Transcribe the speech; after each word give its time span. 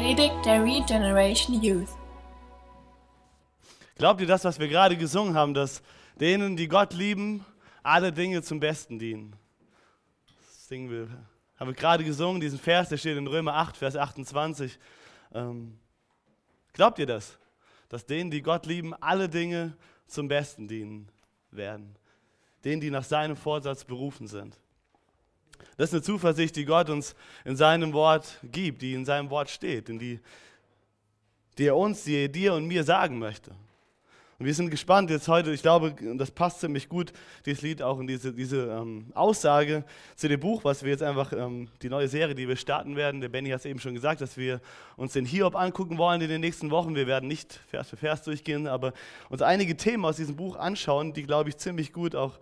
Predigt 0.00 0.46
der 0.46 0.64
Regeneration 0.64 1.62
Youth. 1.62 1.90
Glaubt 3.98 4.22
ihr 4.22 4.26
das, 4.26 4.42
was 4.44 4.58
wir 4.58 4.66
gerade 4.66 4.96
gesungen 4.96 5.34
haben, 5.34 5.52
dass 5.52 5.82
denen, 6.18 6.56
die 6.56 6.68
Gott 6.68 6.94
lieben, 6.94 7.44
alle 7.82 8.10
Dinge 8.10 8.40
zum 8.40 8.60
Besten 8.60 8.98
dienen? 8.98 9.36
Das 10.26 10.68
singen 10.68 10.90
wir, 10.90 11.08
haben 11.58 11.68
wir 11.68 11.74
gerade 11.74 12.02
gesungen, 12.02 12.40
diesen 12.40 12.58
Vers, 12.58 12.88
der 12.88 12.96
steht 12.96 13.18
in 13.18 13.26
Römer 13.26 13.52
8, 13.56 13.76
Vers 13.76 13.94
28. 13.94 14.78
Ähm, 15.34 15.78
glaubt 16.72 16.98
ihr 16.98 17.04
das? 17.04 17.38
Dass 17.90 18.06
denen, 18.06 18.30
die 18.30 18.40
Gott 18.40 18.64
lieben, 18.64 18.94
alle 19.02 19.28
Dinge 19.28 19.76
zum 20.06 20.28
Besten 20.28 20.66
dienen 20.66 21.10
werden? 21.50 21.94
Denen, 22.64 22.80
die 22.80 22.90
nach 22.90 23.04
seinem 23.04 23.36
Vorsatz 23.36 23.84
berufen 23.84 24.28
sind. 24.28 24.58
Das 25.76 25.90
ist 25.90 25.94
eine 25.94 26.02
Zuversicht, 26.02 26.56
die 26.56 26.64
Gott 26.64 26.90
uns 26.90 27.14
in 27.44 27.56
seinem 27.56 27.92
Wort 27.92 28.38
gibt, 28.42 28.82
die 28.82 28.94
in 28.94 29.04
seinem 29.04 29.30
Wort 29.30 29.50
steht, 29.50 29.88
in 29.88 29.98
die, 29.98 30.20
die 31.58 31.66
er 31.66 31.76
uns, 31.76 32.04
die 32.04 32.16
er 32.16 32.28
dir 32.28 32.54
und 32.54 32.66
mir 32.66 32.84
sagen 32.84 33.18
möchte. 33.18 33.52
Und 34.40 34.46
wir 34.46 34.54
sind 34.54 34.70
gespannt 34.70 35.10
jetzt 35.10 35.28
heute, 35.28 35.52
ich 35.52 35.60
glaube, 35.60 35.94
das 36.16 36.30
passt 36.30 36.60
ziemlich 36.60 36.88
gut, 36.88 37.12
dieses 37.44 37.60
Lied 37.60 37.82
auch 37.82 38.00
in 38.00 38.06
diese, 38.06 38.32
diese 38.32 38.68
ähm, 38.68 39.12
Aussage 39.14 39.84
zu 40.16 40.28
dem 40.28 40.40
Buch, 40.40 40.64
was 40.64 40.82
wir 40.82 40.88
jetzt 40.88 41.02
einfach, 41.02 41.34
ähm, 41.34 41.68
die 41.82 41.90
neue 41.90 42.08
Serie, 42.08 42.34
die 42.34 42.48
wir 42.48 42.56
starten 42.56 42.96
werden. 42.96 43.20
Der 43.20 43.28
Benny 43.28 43.50
hat 43.50 43.58
es 43.58 43.66
eben 43.66 43.80
schon 43.80 43.92
gesagt, 43.92 44.22
dass 44.22 44.38
wir 44.38 44.62
uns 44.96 45.12
den 45.12 45.26
Hiob 45.26 45.54
angucken 45.54 45.98
wollen 45.98 46.22
in 46.22 46.30
den 46.30 46.40
nächsten 46.40 46.70
Wochen. 46.70 46.94
Wir 46.94 47.06
werden 47.06 47.28
nicht 47.28 47.60
Vers 47.68 47.90
für 47.90 47.98
Vers 47.98 48.22
durchgehen, 48.22 48.66
aber 48.66 48.94
uns 49.28 49.42
einige 49.42 49.76
Themen 49.76 50.06
aus 50.06 50.16
diesem 50.16 50.36
Buch 50.36 50.56
anschauen, 50.56 51.12
die, 51.12 51.24
glaube 51.24 51.50
ich, 51.50 51.58
ziemlich 51.58 51.92
gut 51.92 52.16
auch 52.16 52.38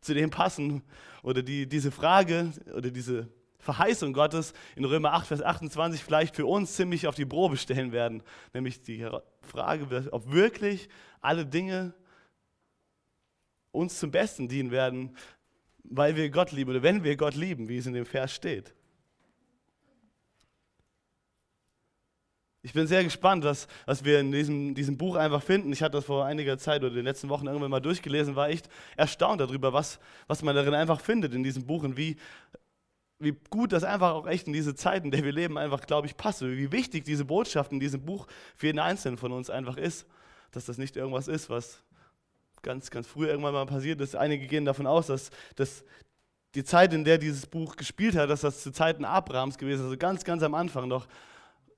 zu 0.00 0.14
dem 0.14 0.30
passen 0.30 0.82
oder 1.24 1.42
die, 1.42 1.66
diese 1.66 1.90
Frage 1.90 2.52
oder 2.72 2.90
diese 2.90 3.28
Verheißung 3.58 4.12
Gottes 4.12 4.52
in 4.76 4.84
Römer 4.84 5.14
8, 5.14 5.26
Vers 5.26 5.42
28 5.42 6.04
vielleicht 6.04 6.36
für 6.36 6.44
uns 6.44 6.76
ziemlich 6.76 7.06
auf 7.06 7.14
die 7.14 7.24
Probe 7.24 7.56
stellen 7.56 7.92
werden. 7.92 8.22
Nämlich 8.52 8.82
die 8.82 9.08
Frage, 9.40 10.08
ob 10.12 10.30
wirklich 10.30 10.88
alle 11.22 11.46
Dinge 11.46 11.94
uns 13.72 13.98
zum 13.98 14.10
Besten 14.10 14.48
dienen 14.48 14.70
werden, 14.70 15.16
weil 15.82 16.14
wir 16.14 16.28
Gott 16.28 16.52
lieben 16.52 16.70
oder 16.70 16.82
wenn 16.82 17.02
wir 17.04 17.16
Gott 17.16 17.34
lieben, 17.34 17.68
wie 17.68 17.78
es 17.78 17.86
in 17.86 17.94
dem 17.94 18.06
Vers 18.06 18.34
steht. 18.34 18.74
Ich 22.64 22.72
bin 22.72 22.86
sehr 22.86 23.04
gespannt, 23.04 23.44
was, 23.44 23.68
was 23.84 24.06
wir 24.06 24.20
in 24.20 24.32
diesem, 24.32 24.74
diesem 24.74 24.96
Buch 24.96 25.16
einfach 25.16 25.42
finden. 25.42 25.70
Ich 25.70 25.82
hatte 25.82 25.98
das 25.98 26.06
vor 26.06 26.24
einiger 26.24 26.56
Zeit 26.56 26.82
oder 26.82 26.94
den 26.94 27.04
letzten 27.04 27.28
Wochen 27.28 27.46
irgendwann 27.46 27.70
mal 27.70 27.80
durchgelesen, 27.80 28.36
war 28.36 28.48
echt 28.48 28.70
erstaunt 28.96 29.42
darüber, 29.42 29.74
was, 29.74 30.00
was 30.28 30.42
man 30.42 30.56
darin 30.56 30.72
einfach 30.72 30.98
findet 30.98 31.34
in 31.34 31.42
diesem 31.42 31.66
Buch 31.66 31.82
und 31.82 31.98
wie, 31.98 32.16
wie 33.18 33.36
gut 33.50 33.74
das 33.74 33.84
einfach 33.84 34.12
auch 34.12 34.26
echt 34.26 34.46
in 34.46 34.54
diese 34.54 34.74
Zeiten, 34.74 35.08
in 35.08 35.10
der 35.10 35.24
wir 35.24 35.32
leben, 35.32 35.58
einfach, 35.58 35.82
glaube 35.82 36.06
ich, 36.06 36.16
passt. 36.16 36.40
Wie 36.40 36.72
wichtig 36.72 37.04
diese 37.04 37.26
Botschaft 37.26 37.70
in 37.70 37.80
diesem 37.80 38.00
Buch 38.00 38.26
für 38.56 38.68
jeden 38.68 38.78
Einzelnen 38.78 39.18
von 39.18 39.32
uns 39.32 39.50
einfach 39.50 39.76
ist. 39.76 40.06
Dass 40.50 40.64
das 40.64 40.78
nicht 40.78 40.96
irgendwas 40.96 41.28
ist, 41.28 41.50
was 41.50 41.82
ganz, 42.62 42.90
ganz 42.90 43.06
früh 43.06 43.26
irgendwann 43.26 43.52
mal 43.52 43.66
passiert 43.66 44.00
ist. 44.00 44.16
Einige 44.16 44.46
gehen 44.46 44.64
davon 44.64 44.86
aus, 44.86 45.08
dass, 45.08 45.30
dass 45.56 45.84
die 46.54 46.64
Zeit, 46.64 46.94
in 46.94 47.04
der 47.04 47.18
dieses 47.18 47.44
Buch 47.44 47.76
gespielt 47.76 48.16
hat, 48.16 48.30
dass 48.30 48.40
das 48.40 48.62
zu 48.62 48.72
Zeiten 48.72 49.04
Abrahams 49.04 49.58
gewesen 49.58 49.80
ist, 49.80 49.84
also 49.84 49.98
ganz, 49.98 50.24
ganz 50.24 50.42
am 50.42 50.54
Anfang 50.54 50.88
noch 50.88 51.06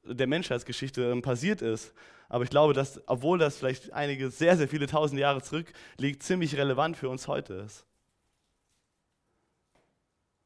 der 0.09 0.27
Menschheitsgeschichte 0.27 1.21
passiert 1.21 1.63
ist. 1.63 1.93
Aber 2.29 2.45
ich 2.45 2.51
glaube, 2.51 2.73
dass, 2.73 3.01
obwohl 3.07 3.39
das 3.39 3.59
vielleicht 3.59 3.93
einige 3.93 4.31
sehr, 4.31 4.57
sehr 4.57 4.69
viele 4.69 4.87
tausend 4.87 5.21
Jahre 5.21 5.43
zurückliegt, 5.43 6.23
ziemlich 6.23 6.57
relevant 6.57 6.97
für 6.97 7.09
uns 7.09 7.29
heute 7.29 7.55
ist. 7.55 7.85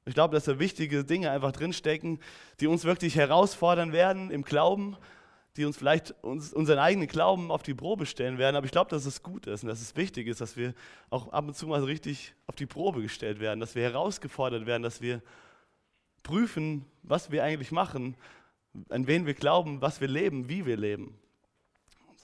Ich 0.06 0.14
glaube, 0.14 0.34
dass 0.34 0.44
da 0.44 0.58
wichtige 0.58 1.04
Dinge 1.04 1.30
einfach 1.30 1.52
drinstecken, 1.52 2.18
die 2.58 2.66
uns 2.66 2.84
wirklich 2.84 3.16
herausfordern 3.16 3.92
werden 3.92 4.30
im 4.30 4.42
Glauben, 4.42 4.96
die 5.56 5.64
uns 5.64 5.76
vielleicht 5.76 6.12
uns, 6.22 6.52
unseren 6.52 6.78
eigenen 6.78 7.08
Glauben 7.08 7.50
auf 7.50 7.62
die 7.62 7.74
Probe 7.74 8.06
stellen 8.06 8.38
werden. 8.38 8.56
Aber 8.56 8.66
ich 8.66 8.72
glaube, 8.72 8.90
dass 8.90 9.04
es 9.04 9.22
gut 9.22 9.46
ist 9.46 9.62
und 9.62 9.68
dass 9.68 9.80
es 9.80 9.96
wichtig 9.96 10.26
ist, 10.26 10.40
dass 10.40 10.56
wir 10.56 10.74
auch 11.10 11.32
ab 11.32 11.46
und 11.46 11.54
zu 11.54 11.66
mal 11.66 11.82
richtig 11.84 12.34
auf 12.46 12.56
die 12.56 12.66
Probe 12.66 13.02
gestellt 13.02 13.40
werden, 13.40 13.60
dass 13.60 13.74
wir 13.74 13.82
herausgefordert 13.82 14.66
werden, 14.66 14.82
dass 14.82 15.00
wir 15.00 15.22
prüfen, 16.22 16.84
was 17.02 17.30
wir 17.30 17.44
eigentlich 17.44 17.72
machen 17.72 18.16
an 18.88 19.06
wen 19.06 19.26
wir 19.26 19.34
glauben, 19.34 19.80
was 19.80 20.00
wir 20.00 20.08
leben, 20.08 20.48
wie 20.48 20.66
wir 20.66 20.76
leben. 20.76 21.18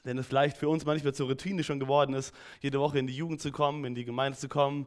Wenn 0.04 0.18
es 0.18 0.26
vielleicht 0.26 0.56
für 0.56 0.68
uns 0.68 0.84
manchmal 0.84 1.14
zur 1.14 1.28
Routine 1.28 1.64
schon 1.64 1.80
geworden 1.80 2.14
ist, 2.14 2.34
jede 2.60 2.78
Woche 2.78 2.98
in 2.98 3.06
die 3.06 3.16
Jugend 3.16 3.40
zu 3.40 3.50
kommen, 3.50 3.84
in 3.84 3.94
die 3.94 4.04
Gemeinde 4.04 4.38
zu 4.38 4.48
kommen, 4.48 4.86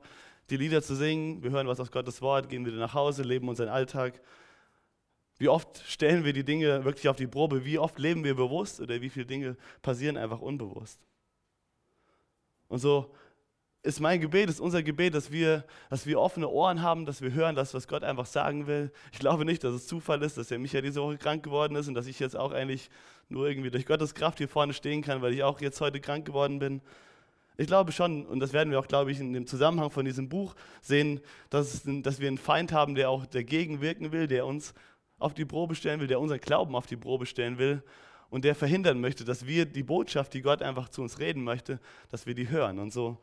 die 0.50 0.58
Lieder 0.58 0.82
zu 0.82 0.96
singen, 0.96 1.44
wir 1.44 1.52
hören 1.52 1.68
was 1.68 1.80
aus 1.80 1.92
Gottes 1.92 2.22
Wort, 2.22 2.50
gehen 2.50 2.66
wieder 2.66 2.78
nach 2.78 2.94
Hause, 2.94 3.24
leben 3.24 3.50
unseren 3.50 3.70
Alltag. 3.70 4.22
Wie 5.38 5.50
oft 5.50 5.84
stellen 5.88 6.24
wir 6.24 6.34
die 6.34 6.44
Dinge 6.44 6.84
wirklich 6.86 7.08
auf 7.08 7.18
die 7.18 7.28
Probe? 7.28 7.66
Wie 7.66 7.78
oft 7.78 8.00
leben 8.00 8.24
wir 8.24 8.36
bewusst 8.36 8.80
oder 8.80 9.02
wie 9.02 9.10
viele 9.10 9.26
Dinge 9.26 9.58
passieren 9.82 10.18
einfach 10.18 10.40
unbewusst? 10.40 11.00
Und 12.68 12.80
so 12.80 13.14
ist 13.82 14.00
mein 14.00 14.20
Gebet, 14.20 14.50
ist 14.50 14.60
unser 14.60 14.84
Gebet, 14.84 15.14
dass 15.14 15.32
wir, 15.32 15.64
dass 15.90 16.06
wir 16.06 16.20
offene 16.20 16.50
Ohren 16.50 16.82
haben, 16.82 17.06
dass 17.06 17.22
wir 17.22 17.32
hören, 17.32 17.56
das, 17.56 17.74
was 17.74 17.88
Gott 17.88 18.04
einfach 18.04 18.26
sagen 18.26 18.68
will. 18.68 18.92
Ich 19.14 19.20
glaube 19.20 19.46
nicht, 19.46 19.64
dass 19.64 19.74
es 19.74 19.88
Zufall 19.88 20.22
ist, 20.22 20.38
dass 20.38 20.50
der 20.50 20.60
Michael 20.60 20.84
diese 20.84 21.02
Woche 21.02 21.18
krank 21.18 21.44
geworden 21.44 21.76
ist 21.76 21.88
und 21.88 21.94
dass 21.94 22.06
ich 22.06 22.20
jetzt 22.20 22.36
auch 22.36 22.52
eigentlich 22.52 22.90
nur 23.30 23.48
irgendwie 23.48 23.72
durch 23.72 23.86
Gottes 23.86 24.14
Kraft 24.14 24.40
hier 24.40 24.50
vorne 24.50 24.74
stehen 24.74 25.02
kann, 25.02 25.22
weil 25.22 25.34
ich 25.34 25.44
auch 25.44 25.62
jetzt 25.62 25.80
heute 25.80 26.02
krank 26.02 26.26
geworden 26.26 26.60
bin. 26.60 26.82
Ich 27.56 27.68
glaube 27.68 27.92
schon, 27.92 28.26
und 28.26 28.40
das 28.40 28.54
werden 28.54 28.72
wir 28.72 28.80
auch, 28.80 28.88
glaube 28.88 29.12
ich, 29.12 29.20
in 29.20 29.34
dem 29.34 29.48
Zusammenhang 29.48 29.92
von 29.92 30.06
diesem 30.06 30.28
Buch 30.30 30.56
sehen, 30.82 31.22
dass, 31.50 31.82
dass 31.86 32.20
wir 32.20 32.28
einen 32.28 32.38
Feind 32.38 32.74
haben, 32.74 32.96
der 32.96 33.10
auch 33.10 33.26
dagegen 33.26 33.82
wirken 33.82 34.12
will, 34.12 34.28
der 34.28 34.46
uns 34.46 34.74
auf 35.20 35.34
die 35.34 35.46
Probe 35.46 35.76
stellen 35.76 36.00
will, 36.00 36.08
der 36.08 36.20
unseren 36.20 36.40
Glauben 36.40 36.76
auf 36.76 36.86
die 36.86 36.96
Probe 36.98 37.26
stellen 37.26 37.58
will 37.58 37.84
und 38.30 38.46
der 38.46 38.56
verhindern 38.56 39.00
möchte, 39.00 39.26
dass 39.26 39.46
wir 39.46 39.66
die 39.66 39.84
Botschaft, 39.84 40.34
die 40.34 40.42
Gott 40.42 40.62
einfach 40.62 40.90
zu 40.90 41.02
uns 41.02 41.20
reden 41.20 41.44
möchte, 41.44 41.80
dass 42.10 42.26
wir 42.26 42.34
die 42.34 42.50
hören. 42.50 42.80
Und 42.80 42.92
so 42.92 43.18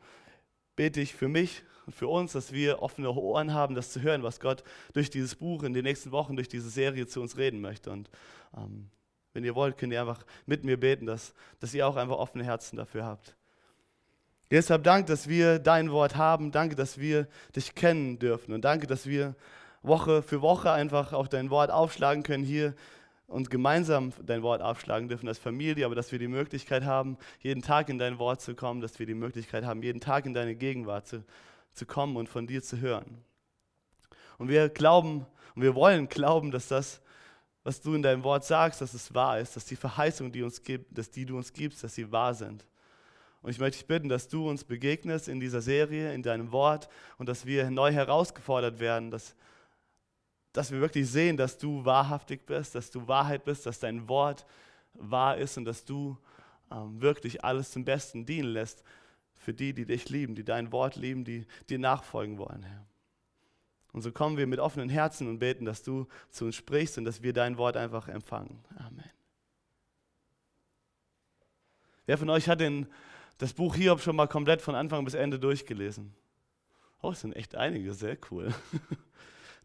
bete 0.77 1.01
ich 1.01 1.13
für 1.13 1.27
mich 1.27 1.63
und 1.85 1.93
für 1.93 2.07
uns, 2.07 2.31
dass 2.31 2.53
wir 2.53 2.81
offene 2.81 3.11
Ohren 3.11 3.53
haben, 3.53 3.75
das 3.75 3.91
zu 3.91 4.01
hören, 4.01 4.23
was 4.23 4.39
Gott 4.39 4.63
durch 4.93 5.09
dieses 5.09 5.35
Buch 5.35 5.63
in 5.63 5.73
den 5.73 5.83
nächsten 5.83 6.11
Wochen, 6.11 6.37
durch 6.37 6.47
diese 6.47 6.69
Serie 6.69 7.07
zu 7.07 7.19
uns 7.19 7.37
reden 7.37 7.59
möchte. 7.59 7.91
Und 7.91 8.09
ähm, 8.55 8.89
wenn 9.33 9.43
ihr 9.43 9.55
wollt, 9.55 9.77
könnt 9.77 9.91
ihr 9.91 9.99
einfach 9.99 10.23
mit 10.45 10.63
mir 10.63 10.79
beten, 10.79 11.05
dass, 11.05 11.33
dass 11.59 11.73
ihr 11.73 11.85
auch 11.85 11.97
einfach 11.97 12.17
offene 12.17 12.45
Herzen 12.45 12.77
dafür 12.77 13.05
habt. 13.05 13.35
Deshalb 14.49 14.83
danke, 14.83 15.09
dass 15.11 15.27
wir 15.27 15.59
dein 15.59 15.91
Wort 15.91 16.15
haben. 16.15 16.51
Danke, 16.51 16.75
dass 16.75 16.97
wir 16.97 17.27
dich 17.55 17.75
kennen 17.75 18.17
dürfen. 18.17 18.53
Und 18.53 18.61
danke, 18.61 18.87
dass 18.87 19.05
wir 19.05 19.35
Woche 19.83 20.21
für 20.21 20.41
Woche 20.41 20.71
einfach 20.71 21.11
auch 21.11 21.27
dein 21.27 21.49
Wort 21.49 21.69
aufschlagen 21.69 22.23
können 22.23 22.43
hier 22.43 22.73
und 23.27 23.49
gemeinsam 23.49 24.13
dein 24.25 24.41
Wort 24.41 24.61
aufschlagen 24.61 25.09
dürfen 25.09 25.27
als 25.27 25.37
Familie, 25.37 25.85
aber 25.85 25.95
dass 25.95 26.11
wir 26.11 26.19
die 26.19 26.29
Möglichkeit 26.29 26.85
haben, 26.85 27.17
jeden 27.41 27.61
Tag 27.61 27.89
in 27.89 27.99
dein 27.99 28.19
Wort 28.19 28.41
zu 28.41 28.55
kommen, 28.55 28.81
dass 28.81 28.99
wir 28.99 29.05
die 29.05 29.13
Möglichkeit 29.13 29.65
haben, 29.65 29.83
jeden 29.83 29.99
Tag 29.99 30.25
in 30.25 30.33
deine 30.33 30.55
Gegenwart 30.55 31.07
zu, 31.07 31.23
zu 31.73 31.85
kommen 31.85 32.15
und 32.15 32.29
von 32.29 32.47
dir 32.47 32.63
zu 32.63 32.79
hören. 32.79 33.23
Und 34.37 34.47
wir 34.47 34.69
glauben 34.69 35.25
und 35.55 35.61
wir 35.61 35.75
wollen 35.75 36.07
glauben, 36.07 36.51
dass 36.51 36.69
das, 36.69 37.01
was 37.63 37.81
du 37.81 37.95
in 37.95 38.01
deinem 38.01 38.23
Wort 38.23 38.45
sagst, 38.45 38.79
dass 38.79 38.93
es 38.93 39.13
wahr 39.13 39.39
ist, 39.39 39.55
dass 39.55 39.65
die 39.65 39.75
Verheißungen, 39.75 40.31
die, 40.31 40.43
uns 40.43 40.63
gibt, 40.63 40.97
dass 40.97 41.11
die 41.11 41.25
du 41.25 41.35
uns 41.35 41.51
gibst, 41.51 41.83
dass 41.83 41.95
sie 41.95 42.11
wahr 42.11 42.33
sind. 42.33 42.65
Und 43.41 43.51
ich 43.51 43.59
möchte 43.59 43.77
dich 43.77 43.87
bitten, 43.87 44.07
dass 44.07 44.27
du 44.27 44.49
uns 44.49 44.63
begegnest 44.63 45.27
in 45.27 45.39
dieser 45.39 45.61
Serie, 45.61 46.13
in 46.13 46.23
deinem 46.23 46.51
Wort 46.51 46.87
und 47.17 47.27
dass 47.27 47.45
wir 47.45 47.69
neu 47.69 47.91
herausgefordert 47.91 48.79
werden, 48.79 49.11
dass, 49.11 49.35
dass 50.57 50.71
wir 50.71 50.81
wirklich 50.81 51.07
sehen, 51.07 51.37
dass 51.37 51.59
du 51.59 51.85
wahrhaftig 51.85 52.47
bist, 52.47 52.73
dass 52.73 52.89
du 52.89 53.07
Wahrheit 53.07 53.45
bist, 53.45 53.67
dass 53.67 53.77
dein 53.77 54.09
Wort 54.09 54.43
wahr 54.93 55.37
ist 55.37 55.55
und 55.55 55.65
dass 55.65 55.85
du 55.85 56.17
ähm, 56.71 56.99
wirklich 56.99 57.43
alles 57.43 57.69
zum 57.69 57.85
Besten 57.85 58.25
dienen 58.25 58.49
lässt 58.49 58.83
für 59.35 59.53
die, 59.53 59.71
die 59.71 59.85
dich 59.85 60.09
lieben, 60.09 60.33
die 60.33 60.43
dein 60.43 60.71
Wort 60.71 60.95
lieben, 60.95 61.23
die 61.23 61.45
dir 61.69 61.77
nachfolgen 61.77 62.39
wollen, 62.39 62.63
Herr. 62.63 62.87
Und 63.93 64.01
so 64.01 64.11
kommen 64.11 64.37
wir 64.37 64.47
mit 64.47 64.59
offenen 64.59 64.89
Herzen 64.89 65.27
und 65.27 65.37
beten, 65.37 65.63
dass 65.63 65.83
du 65.83 66.07
zu 66.31 66.45
uns 66.45 66.55
sprichst 66.55 66.97
und 66.97 67.05
dass 67.05 67.21
wir 67.21 67.33
dein 67.33 67.59
Wort 67.59 67.77
einfach 67.77 68.07
empfangen. 68.07 68.57
Amen. 68.77 69.11
Wer 72.07 72.17
von 72.17 72.31
euch 72.31 72.49
hat 72.49 72.61
denn 72.61 72.87
das 73.37 73.53
Buch 73.53 73.75
Hiob 73.75 74.01
schon 74.01 74.15
mal 74.15 74.27
komplett 74.27 74.63
von 74.63 74.73
Anfang 74.73 75.05
bis 75.05 75.13
Ende 75.13 75.37
durchgelesen? 75.37 76.15
Oh, 77.03 77.11
es 77.11 77.21
sind 77.21 77.35
echt 77.35 77.53
einige, 77.53 77.93
sehr 77.93 78.17
cool. 78.31 78.51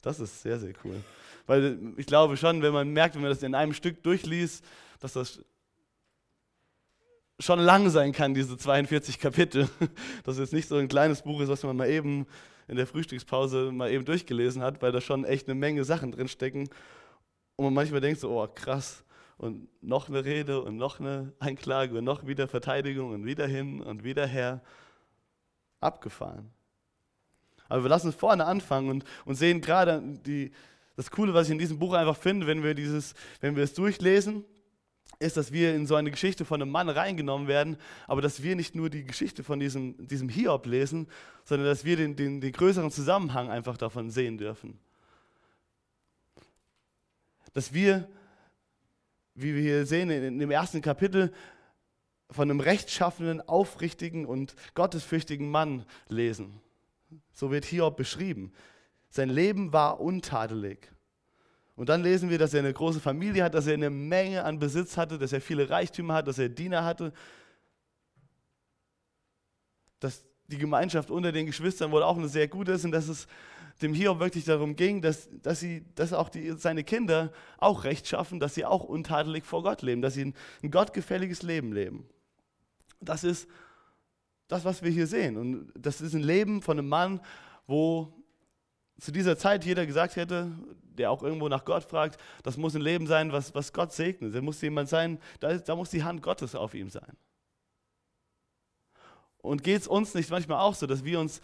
Das 0.02 0.20
ist 0.20 0.43
sehr, 0.43 0.58
sehr 0.58 0.72
cool. 0.84 1.02
Weil 1.46 1.78
ich 1.96 2.06
glaube 2.06 2.37
schon, 2.37 2.62
wenn 2.62 2.72
man 2.72 2.90
merkt, 2.90 3.14
wenn 3.14 3.22
man 3.22 3.31
das 3.31 3.43
in 3.43 3.54
einem 3.54 3.72
Stück 3.72 4.02
durchliest, 4.02 4.64
dass 5.00 5.14
das 5.14 5.44
schon 7.40 7.58
lang 7.58 7.90
sein 7.90 8.12
kann, 8.12 8.34
diese 8.34 8.56
42 8.56 9.19
Kapitel. 9.19 9.69
Dass 10.25 10.38
es 10.38 10.52
nicht 10.52 10.69
so 10.69 10.76
ein 10.76 10.87
kleines 10.87 11.22
Buch 11.22 11.40
ist, 11.40 11.49
was 11.49 11.62
man 11.64 11.76
mal 11.76 11.88
eben 11.88 12.26
in 12.69 12.76
der 12.76 12.87
Frühstückspause 12.87 13.72
mal 13.72 13.90
eben 13.90 14.04
durchgelesen 14.04 14.62
hat, 14.62 14.81
weil 14.81 14.93
da 14.93 15.00
schon 15.00 15.25
echt 15.25 15.49
eine 15.49 15.56
Menge 15.56 15.84
Sachen 15.84 16.12
drinstecken. 16.12 16.69
Und 17.56 17.64
man 17.64 17.75
manchmal 17.75 18.00
denkt 18.00 18.20
so, 18.20 18.31
oh 18.31 18.46
krass, 18.46 19.04
und 19.38 19.69
noch 19.82 20.08
eine 20.08 20.25
Rede 20.25 20.62
und 20.62 20.76
noch 20.76 21.00
eine 21.00 21.32
Einklage 21.40 21.99
und 21.99 22.04
noch 22.04 22.26
wieder 22.26 22.46
Verteidigung 22.46 23.10
und 23.10 23.25
wieder 23.25 23.46
hin 23.46 23.81
und 23.81 24.04
wieder 24.04 24.26
her. 24.26 24.62
Abgefahren. 25.81 26.52
Aber 27.72 27.84
wir 27.84 27.88
lassen 27.88 28.12
vorne 28.12 28.44
anfangen 28.44 28.90
und, 28.90 29.04
und 29.24 29.34
sehen 29.34 29.62
gerade 29.62 30.02
die, 30.26 30.52
Das 30.94 31.10
Coole, 31.10 31.32
was 31.32 31.46
ich 31.46 31.52
in 31.52 31.58
diesem 31.58 31.78
Buch 31.78 31.94
einfach 31.94 32.19
finde, 32.19 32.46
wenn 32.46 32.62
wir, 32.62 32.74
dieses, 32.74 33.14
wenn 33.40 33.56
wir 33.56 33.62
es 33.62 33.72
durchlesen, 33.72 34.44
ist, 35.19 35.38
dass 35.38 35.52
wir 35.52 35.74
in 35.74 35.86
so 35.86 35.94
eine 35.94 36.10
Geschichte 36.10 36.44
von 36.44 36.60
einem 36.60 36.70
Mann 36.70 36.90
reingenommen 36.90 37.48
werden, 37.48 37.78
aber 38.06 38.20
dass 38.20 38.42
wir 38.42 38.56
nicht 38.56 38.74
nur 38.74 38.90
die 38.90 39.04
Geschichte 39.04 39.42
von 39.42 39.58
diesem, 39.58 40.06
diesem 40.06 40.28
Hiob 40.28 40.66
lesen, 40.66 41.08
sondern 41.44 41.66
dass 41.66 41.86
wir 41.86 41.96
den, 41.96 42.14
den, 42.14 42.42
den 42.42 42.52
größeren 42.52 42.90
Zusammenhang 42.90 43.48
einfach 43.48 43.78
davon 43.78 44.10
sehen 44.10 44.36
dürfen. 44.36 44.78
Dass 47.54 47.72
wir, 47.72 48.06
wie 49.34 49.54
wir 49.54 49.62
hier 49.62 49.86
sehen 49.86 50.10
in, 50.10 50.25
in 50.25 50.38
dem 50.38 50.50
ersten 50.50 50.82
Kapitel, 50.82 51.32
von 52.30 52.50
einem 52.50 52.60
rechtschaffenen, 52.60 53.40
aufrichtigen 53.40 54.26
und 54.26 54.56
gottesfürchtigen 54.75 55.50
Mann 55.50 55.86
lesen. 56.08 56.60
So 57.32 57.50
wird 57.50 57.64
Hiob 57.64 57.97
beschrieben. 57.97 58.53
Sein 59.09 59.29
Leben 59.29 59.73
war 59.73 60.00
untadelig. 60.00 60.91
Und 61.75 61.88
dann 61.88 62.03
lesen 62.03 62.31
wir, 62.31 62.38
dass 62.38 62.55
er 62.55 62.61
eine 62.61 62.73
große 62.73 63.00
Familie 63.00 63.44
hat, 63.44 63.55
dass 63.55 63.67
er 63.67 63.75
eine 63.75 63.91
Menge 63.91 64.44
an 64.44 64.59
Besitz 64.59 64.97
hatte, 64.97 65.19
dass 65.19 65.32
er 65.32 65.41
viele 65.41 65.70
Reichtümer 65.70 66.14
hat, 66.14 66.29
dass 66.29 66.38
er 66.38 66.49
Diener 66.49 66.85
hatte, 66.85 67.12
dass 70.00 70.25
die 70.49 70.59
Gemeinschaft 70.59 71.11
unter 71.11 71.32
den 71.32 71.47
Geschwistern 71.47 71.91
wohl 71.91 72.03
auch 72.03 72.17
eine 72.17 72.29
sehr 72.29 72.49
gute 72.49 72.73
ist 72.73 72.85
und 72.85 72.93
dass 72.93 73.09
es 73.09 73.26
dem 73.81 73.94
Hiob 73.94 74.20
wirklich 74.20 74.44
darum 74.44 74.76
ging, 74.76 75.00
dass, 75.00 75.29
dass, 75.43 75.61
sie, 75.61 75.85
dass 75.94 76.12
auch 76.12 76.29
die, 76.29 76.53
seine 76.53 76.85
Kinder 76.85 77.32
auch 77.59 77.85
Recht 77.85 78.06
schaffen, 78.06 78.38
dass 78.38 78.55
sie 78.55 78.64
auch 78.64 78.85
untadelig 78.85 79.44
vor 79.44 79.62
Gott 79.62 79.82
leben, 79.82 80.03
dass 80.03 80.14
sie 80.14 80.26
ein, 80.26 80.35
ein 80.62 80.70
gottgefälliges 80.70 81.43
Leben 81.43 81.73
leben. 81.73 82.06
Das 83.00 83.25
ist 83.25 83.49
das, 84.52 84.64
was 84.64 84.82
wir 84.82 84.90
hier 84.90 85.06
sehen. 85.06 85.37
Und 85.37 85.72
das 85.78 86.00
ist 86.00 86.14
ein 86.14 86.22
Leben 86.22 86.62
von 86.62 86.78
einem 86.78 86.88
Mann, 86.88 87.20
wo 87.66 88.12
zu 89.00 89.10
dieser 89.10 89.37
Zeit 89.37 89.64
jeder 89.64 89.87
gesagt 89.87 90.16
hätte, 90.16 90.52
der 90.82 91.10
auch 91.10 91.22
irgendwo 91.22 91.49
nach 91.49 91.64
Gott 91.64 91.84
fragt, 91.84 92.20
das 92.43 92.56
muss 92.56 92.75
ein 92.76 92.82
Leben 92.82 93.06
sein, 93.06 93.32
was, 93.32 93.54
was 93.54 93.72
Gott 93.72 93.93
segnet. 93.93 94.34
Der 94.34 94.43
muss 94.43 94.60
jemand 94.60 94.88
sein, 94.88 95.19
da, 95.40 95.56
da 95.56 95.75
muss 95.75 95.90
die 95.90 96.04
Hand 96.04 96.22
Gottes 96.22 96.54
auf 96.54 96.75
ihm 96.75 96.90
sein. 96.90 97.16
Und 99.38 99.64
geht 99.64 99.81
es 99.81 99.88
uns 99.88 100.14
nicht 100.14 100.31
manchmal 100.31 100.60
auch 100.60 100.75
so, 100.75 100.87
dass 100.87 101.02
wir 101.04 101.19
uns 101.19 101.40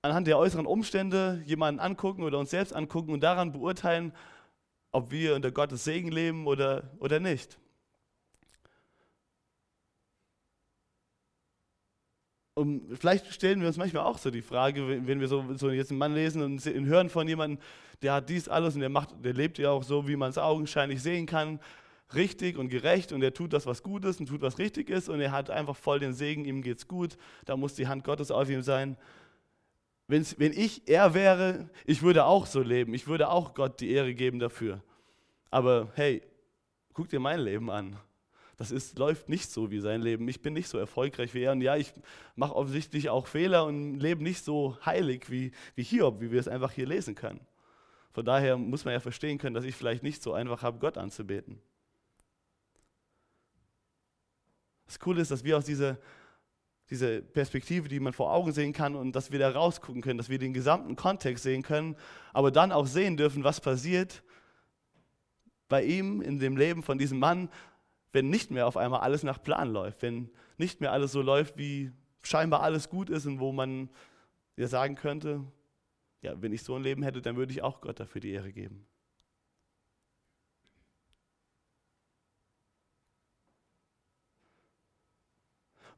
anhand 0.00 0.26
der 0.26 0.38
äußeren 0.38 0.66
Umstände 0.66 1.42
jemanden 1.44 1.80
angucken 1.80 2.22
oder 2.22 2.38
uns 2.38 2.50
selbst 2.50 2.72
angucken 2.72 3.12
und 3.12 3.22
daran 3.22 3.52
beurteilen, 3.52 4.12
ob 4.92 5.10
wir 5.10 5.34
unter 5.34 5.50
Gottes 5.50 5.84
Segen 5.84 6.12
leben 6.12 6.46
oder, 6.46 6.90
oder 7.00 7.20
nicht? 7.20 7.58
Und 12.54 12.96
vielleicht 12.96 13.32
stellen 13.32 13.60
wir 13.60 13.66
uns 13.66 13.76
manchmal 13.76 14.04
auch 14.04 14.18
so 14.18 14.30
die 14.30 14.42
Frage, 14.42 15.06
wenn 15.06 15.18
wir 15.18 15.26
so, 15.26 15.44
so 15.56 15.70
jetzt 15.70 15.90
einen 15.90 15.98
Mann 15.98 16.14
lesen 16.14 16.40
und 16.40 16.64
hören 16.86 17.10
von 17.10 17.26
jemandem, 17.26 17.58
der 18.00 18.14
hat 18.14 18.28
dies 18.28 18.48
alles 18.48 18.74
und 18.74 18.80
der, 18.80 18.90
macht, 18.90 19.10
der 19.24 19.32
lebt 19.32 19.58
ja 19.58 19.70
auch 19.70 19.82
so, 19.82 20.06
wie 20.06 20.14
man 20.14 20.30
es 20.30 20.38
augenscheinlich 20.38 21.02
sehen 21.02 21.26
kann, 21.26 21.58
richtig 22.14 22.56
und 22.56 22.68
gerecht 22.68 23.10
und 23.10 23.22
er 23.22 23.34
tut 23.34 23.52
das, 23.52 23.66
was 23.66 23.82
gut 23.82 24.04
ist 24.04 24.20
und 24.20 24.26
tut, 24.26 24.40
was 24.40 24.58
richtig 24.58 24.88
ist 24.88 25.08
und 25.08 25.20
er 25.20 25.32
hat 25.32 25.50
einfach 25.50 25.74
voll 25.74 25.98
den 25.98 26.12
Segen, 26.14 26.44
ihm 26.44 26.62
geht's 26.62 26.86
gut, 26.86 27.16
da 27.44 27.56
muss 27.56 27.74
die 27.74 27.88
Hand 27.88 28.04
Gottes 28.04 28.30
auf 28.30 28.48
ihm 28.48 28.62
sein. 28.62 28.96
Wenn's, 30.06 30.38
wenn 30.38 30.52
ich 30.52 30.86
er 30.86 31.14
wäre, 31.14 31.70
ich 31.86 32.02
würde 32.02 32.24
auch 32.24 32.46
so 32.46 32.60
leben, 32.60 32.94
ich 32.94 33.08
würde 33.08 33.30
auch 33.30 33.54
Gott 33.54 33.80
die 33.80 33.90
Ehre 33.90 34.14
geben 34.14 34.38
dafür. 34.38 34.80
Aber 35.50 35.88
hey, 35.94 36.22
guck 36.92 37.08
dir 37.08 37.20
mein 37.20 37.40
Leben 37.40 37.68
an 37.70 37.96
das 38.56 38.70
ist, 38.70 38.98
läuft 38.98 39.28
nicht 39.28 39.50
so 39.50 39.70
wie 39.70 39.80
sein 39.80 40.00
Leben. 40.00 40.28
Ich 40.28 40.40
bin 40.40 40.54
nicht 40.54 40.68
so 40.68 40.78
erfolgreich 40.78 41.34
wie 41.34 41.42
er. 41.42 41.52
Und 41.52 41.60
ja, 41.60 41.76
ich 41.76 41.92
mache 42.36 42.54
offensichtlich 42.54 43.08
auch 43.08 43.26
Fehler 43.26 43.64
und 43.64 43.98
lebe 43.98 44.22
nicht 44.22 44.44
so 44.44 44.78
heilig 44.84 45.30
wie, 45.30 45.52
wie 45.74 45.82
Hiob, 45.82 46.20
wie 46.20 46.30
wir 46.30 46.40
es 46.40 46.48
einfach 46.48 46.72
hier 46.72 46.86
lesen 46.86 47.14
können. 47.14 47.40
Von 48.12 48.24
daher 48.24 48.56
muss 48.56 48.84
man 48.84 48.94
ja 48.94 49.00
verstehen 49.00 49.38
können, 49.38 49.54
dass 49.54 49.64
ich 49.64 49.74
vielleicht 49.74 50.04
nicht 50.04 50.22
so 50.22 50.34
einfach 50.34 50.62
habe, 50.62 50.78
Gott 50.78 50.98
anzubeten. 50.98 51.60
Das 54.86 55.00
Coole 55.00 55.22
ist, 55.22 55.32
dass 55.32 55.42
wir 55.42 55.58
aus 55.58 55.64
dieser, 55.64 55.98
dieser 56.90 57.20
Perspektive, 57.22 57.88
die 57.88 57.98
man 57.98 58.12
vor 58.12 58.32
Augen 58.32 58.52
sehen 58.52 58.72
kann 58.72 58.94
und 58.94 59.16
dass 59.16 59.32
wir 59.32 59.40
da 59.40 59.50
rausgucken 59.50 60.02
können, 60.02 60.18
dass 60.18 60.28
wir 60.28 60.38
den 60.38 60.52
gesamten 60.52 60.94
Kontext 60.94 61.42
sehen 61.42 61.62
können, 61.62 61.96
aber 62.32 62.52
dann 62.52 62.70
auch 62.70 62.86
sehen 62.86 63.16
dürfen, 63.16 63.42
was 63.42 63.60
passiert 63.60 64.22
bei 65.68 65.82
ihm 65.82 66.20
in 66.20 66.38
dem 66.38 66.56
Leben 66.56 66.84
von 66.84 66.98
diesem 66.98 67.18
Mann, 67.18 67.48
wenn 68.14 68.30
nicht 68.30 68.52
mehr 68.52 68.68
auf 68.68 68.76
einmal 68.76 69.00
alles 69.00 69.24
nach 69.24 69.42
Plan 69.42 69.72
läuft, 69.72 70.00
wenn 70.02 70.30
nicht 70.56 70.80
mehr 70.80 70.92
alles 70.92 71.10
so 71.10 71.20
läuft, 71.20 71.58
wie 71.58 71.90
scheinbar 72.22 72.62
alles 72.62 72.88
gut 72.88 73.10
ist 73.10 73.26
und 73.26 73.40
wo 73.40 73.52
man 73.52 73.90
ja 74.56 74.68
sagen 74.68 74.94
könnte, 74.94 75.42
ja, 76.22 76.40
wenn 76.40 76.52
ich 76.52 76.62
so 76.62 76.76
ein 76.76 76.84
Leben 76.84 77.02
hätte, 77.02 77.20
dann 77.20 77.34
würde 77.36 77.50
ich 77.50 77.62
auch 77.62 77.80
Gott 77.80 77.98
dafür 77.98 78.20
die 78.20 78.30
Ehre 78.30 78.52
geben. 78.52 78.86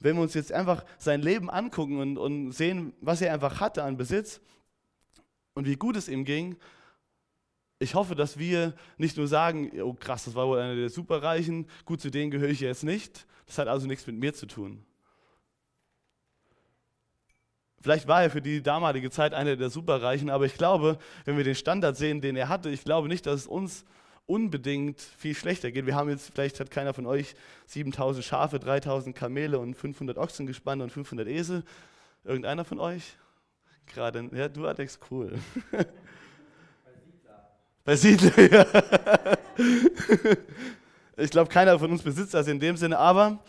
Wenn 0.00 0.16
wir 0.16 0.22
uns 0.22 0.32
jetzt 0.32 0.52
einfach 0.52 0.86
sein 0.96 1.20
Leben 1.20 1.50
angucken 1.50 2.00
und, 2.00 2.16
und 2.16 2.52
sehen, 2.52 2.94
was 3.02 3.20
er 3.20 3.34
einfach 3.34 3.60
hatte 3.60 3.84
an 3.84 3.98
Besitz 3.98 4.40
und 5.52 5.66
wie 5.66 5.76
gut 5.76 5.96
es 5.96 6.08
ihm 6.08 6.24
ging, 6.24 6.56
ich 7.78 7.94
hoffe, 7.94 8.14
dass 8.14 8.38
wir 8.38 8.74
nicht 8.96 9.16
nur 9.16 9.28
sagen, 9.28 9.70
oh 9.82 9.94
krass, 9.94 10.24
das 10.24 10.34
war 10.34 10.46
wohl 10.46 10.58
einer 10.58 10.74
der 10.74 10.88
Superreichen, 10.88 11.66
gut, 11.84 12.00
zu 12.00 12.10
denen 12.10 12.30
gehöre 12.30 12.48
ich 12.48 12.60
jetzt 12.60 12.84
nicht. 12.84 13.26
Das 13.46 13.58
hat 13.58 13.68
also 13.68 13.86
nichts 13.86 14.06
mit 14.06 14.16
mir 14.16 14.34
zu 14.34 14.46
tun. 14.46 14.84
Vielleicht 17.80 18.08
war 18.08 18.22
er 18.22 18.30
für 18.30 18.42
die 18.42 18.62
damalige 18.62 19.10
Zeit 19.10 19.32
einer 19.32 19.54
der 19.54 19.70
Superreichen, 19.70 20.30
aber 20.30 20.46
ich 20.46 20.54
glaube, 20.54 20.98
wenn 21.24 21.36
wir 21.36 21.44
den 21.44 21.54
Standard 21.54 21.96
sehen, 21.96 22.20
den 22.20 22.34
er 22.34 22.48
hatte, 22.48 22.70
ich 22.70 22.82
glaube 22.82 23.06
nicht, 23.06 23.26
dass 23.26 23.42
es 23.42 23.46
uns 23.46 23.84
unbedingt 24.26 25.00
viel 25.00 25.36
schlechter 25.36 25.70
geht. 25.70 25.86
Wir 25.86 25.94
haben 25.94 26.08
jetzt, 26.08 26.32
vielleicht 26.32 26.58
hat 26.58 26.70
keiner 26.70 26.94
von 26.94 27.06
euch 27.06 27.36
7000 27.66 28.24
Schafe, 28.24 28.58
3000 28.58 29.14
Kamele 29.14 29.60
und 29.60 29.74
500 29.74 30.18
Ochsen 30.18 30.46
gespannt 30.46 30.82
und 30.82 30.90
500 30.90 31.28
Esel. 31.28 31.62
Irgendeiner 32.24 32.64
von 32.64 32.80
euch? 32.80 33.16
Gerade, 33.86 34.28
ja, 34.32 34.48
du 34.48 34.66
Alex, 34.66 34.98
cool. 35.10 35.38
Bei 37.86 37.96
Siedler. 37.96 38.66
Ich 41.18 41.30
glaube, 41.30 41.48
keiner 41.48 41.78
von 41.78 41.90
uns 41.90 42.02
besitzt 42.02 42.34
das 42.34 42.46
in 42.46 42.60
dem 42.60 42.76
Sinne, 42.76 42.98
aber 42.98 43.42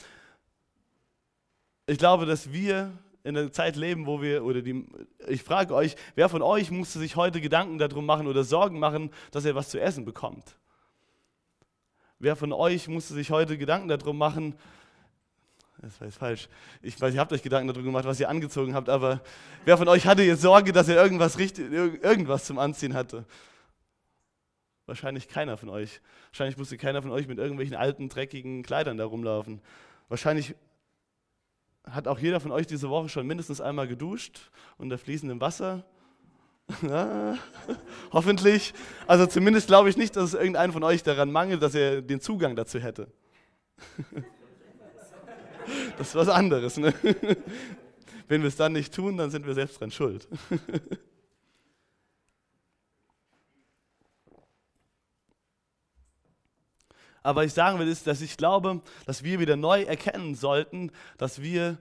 ich 1.86 1.98
glaube, 1.98 2.26
dass 2.26 2.54
wir 2.54 2.94
in 3.26 3.36
einer 3.36 3.52
Zeit 3.52 3.76
leben, 3.76 4.06
wo 4.06 4.22
wir, 4.22 4.46
oder 4.46 4.62
die, 4.62 4.88
ich 5.28 5.44
frage 5.44 5.76
euch, 5.76 5.98
wer 6.16 6.30
von 6.30 6.42
euch 6.42 6.72
musste 6.72 7.00
sich 7.00 7.18
heute 7.18 7.42
Gedanken 7.42 7.78
darum 7.78 8.06
machen 8.06 8.26
oder 8.26 8.46
Sorgen 8.46 8.80
machen, 8.80 9.12
dass 9.32 9.44
er 9.44 9.54
was 9.54 9.68
zu 9.68 9.82
essen 9.82 10.06
bekommt? 10.06 10.56
Wer 12.20 12.38
von 12.38 12.54
euch 12.54 12.88
musste 12.88 13.16
sich 13.16 13.32
heute 13.32 13.58
Gedanken 13.58 13.90
darum 13.90 14.18
machen, 14.18 14.56
das 15.82 16.00
war 16.00 16.08
jetzt 16.08 16.20
falsch, 16.20 16.48
ich 16.82 17.02
weiß, 17.02 17.14
ihr 17.14 17.20
habt 17.20 17.34
euch 17.34 17.44
Gedanken 17.44 17.68
darum 17.68 17.84
gemacht, 17.84 18.06
was 18.06 18.22
ihr 18.22 18.30
angezogen 18.30 18.74
habt, 18.76 18.88
aber 18.88 19.20
wer 19.66 19.78
von 19.78 19.90
euch 19.90 20.06
hatte 20.06 20.24
jetzt 20.24 20.42
Sorge, 20.42 20.72
dass 20.72 20.88
er 20.88 20.96
irgendwas, 20.96 21.38
richtig, 21.38 21.70
irgendwas 21.70 22.46
zum 22.46 22.60
Anziehen 22.60 22.94
hatte? 22.94 23.26
Wahrscheinlich 24.88 25.28
keiner 25.28 25.58
von 25.58 25.70
euch. 25.70 26.02
Wahrscheinlich 26.32 26.58
musste 26.58 26.78
keiner 26.78 27.02
von 27.02 27.12
euch 27.12 27.28
mit 27.28 27.38
irgendwelchen 27.38 27.76
alten, 27.76 28.08
dreckigen 28.08 28.64
Kleidern 28.64 28.98
da 28.98 29.06
rumlaufen. 29.06 29.62
Wahrscheinlich 30.08 30.56
hat 31.84 32.08
auch 32.08 32.20
jeder 32.20 32.40
von 32.40 32.52
euch 32.52 32.68
diese 32.68 32.90
Woche 32.90 33.10
schon 33.10 33.28
mindestens 33.28 33.62
einmal 33.62 33.88
geduscht 33.88 34.50
unter 34.78 34.98
fließendem 34.98 35.42
Wasser. 35.42 35.86
Ja, 36.82 37.38
hoffentlich. 38.14 38.74
Also 39.08 39.26
zumindest 39.26 39.68
glaube 39.68 39.90
ich 39.90 39.98
nicht, 39.98 40.16
dass 40.16 40.24
es 40.24 40.34
irgendeinen 40.34 40.72
von 40.72 40.84
euch 40.84 41.04
daran 41.04 41.32
mangelt, 41.32 41.62
dass 41.62 41.76
er 41.76 42.02
den 42.02 42.22
Zugang 42.22 42.56
dazu 42.56 42.80
hätte. 42.80 43.12
Das 45.98 46.08
ist 46.08 46.16
was 46.16 46.30
anderes. 46.30 46.78
Ne? 46.78 46.94
Wenn 48.30 48.42
wir 48.42 48.48
es 48.48 48.56
dann 48.56 48.72
nicht 48.72 48.94
tun, 48.94 49.18
dann 49.18 49.32
sind 49.32 49.46
wir 49.46 49.54
selbst 49.54 49.82
dran 49.82 49.92
schuld. 49.92 50.26
Aber 57.28 57.42
was 57.42 57.48
ich 57.48 57.54
sagen 57.56 57.78
will, 57.78 57.90
ist, 57.90 58.08
dass 58.08 58.22
ich 58.22 58.38
glaube, 58.38 58.80
dass 59.06 59.22
wir 59.22 59.42
wieder 59.42 59.58
neu 59.58 59.82
erkennen 59.82 60.34
sollten, 60.34 60.94
dass 61.18 61.42
wir 61.42 61.78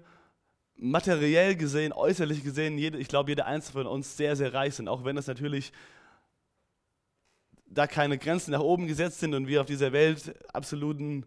materiell 0.75 1.55
gesehen, 1.55 1.93
äußerlich 1.93 2.43
gesehen, 2.43 2.77
jede, 2.77 2.99
ich 2.99 3.07
glaube, 3.07 3.31
jeder 3.31 3.47
Einzelne 3.47 3.85
von 3.85 3.87
uns 3.87 4.17
sehr, 4.17 4.35
sehr 4.35 4.53
reich 4.53 4.75
sind. 4.75 4.89
Auch 4.89 5.05
wenn 5.05 5.17
es 5.17 5.29
natürlich 5.29 5.73
da 7.67 7.87
keine 7.87 8.19
Grenzen 8.19 8.51
nach 8.51 8.61
oben 8.61 8.89
gesetzt 8.89 9.21
sind 9.21 9.35
und 9.35 9.47
wir 9.47 9.61
auf 9.61 9.69
dieser 9.69 9.93
Welt 9.93 10.35
absoluten 10.53 11.27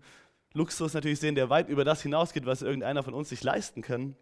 Luxus 0.52 0.94
natürlich 0.94 1.22
sehen, 1.22 1.36
der 1.36 1.50
weit 1.50 1.70
über 1.70 1.86
das 1.86 2.02
hinausgeht, 2.02 2.46
was 2.46 2.62
irgendeiner 2.62 3.04
von 3.04 3.14
uns 3.14 3.30
sich 3.30 3.42
leisten 3.42 3.82
kann. 3.82 4.18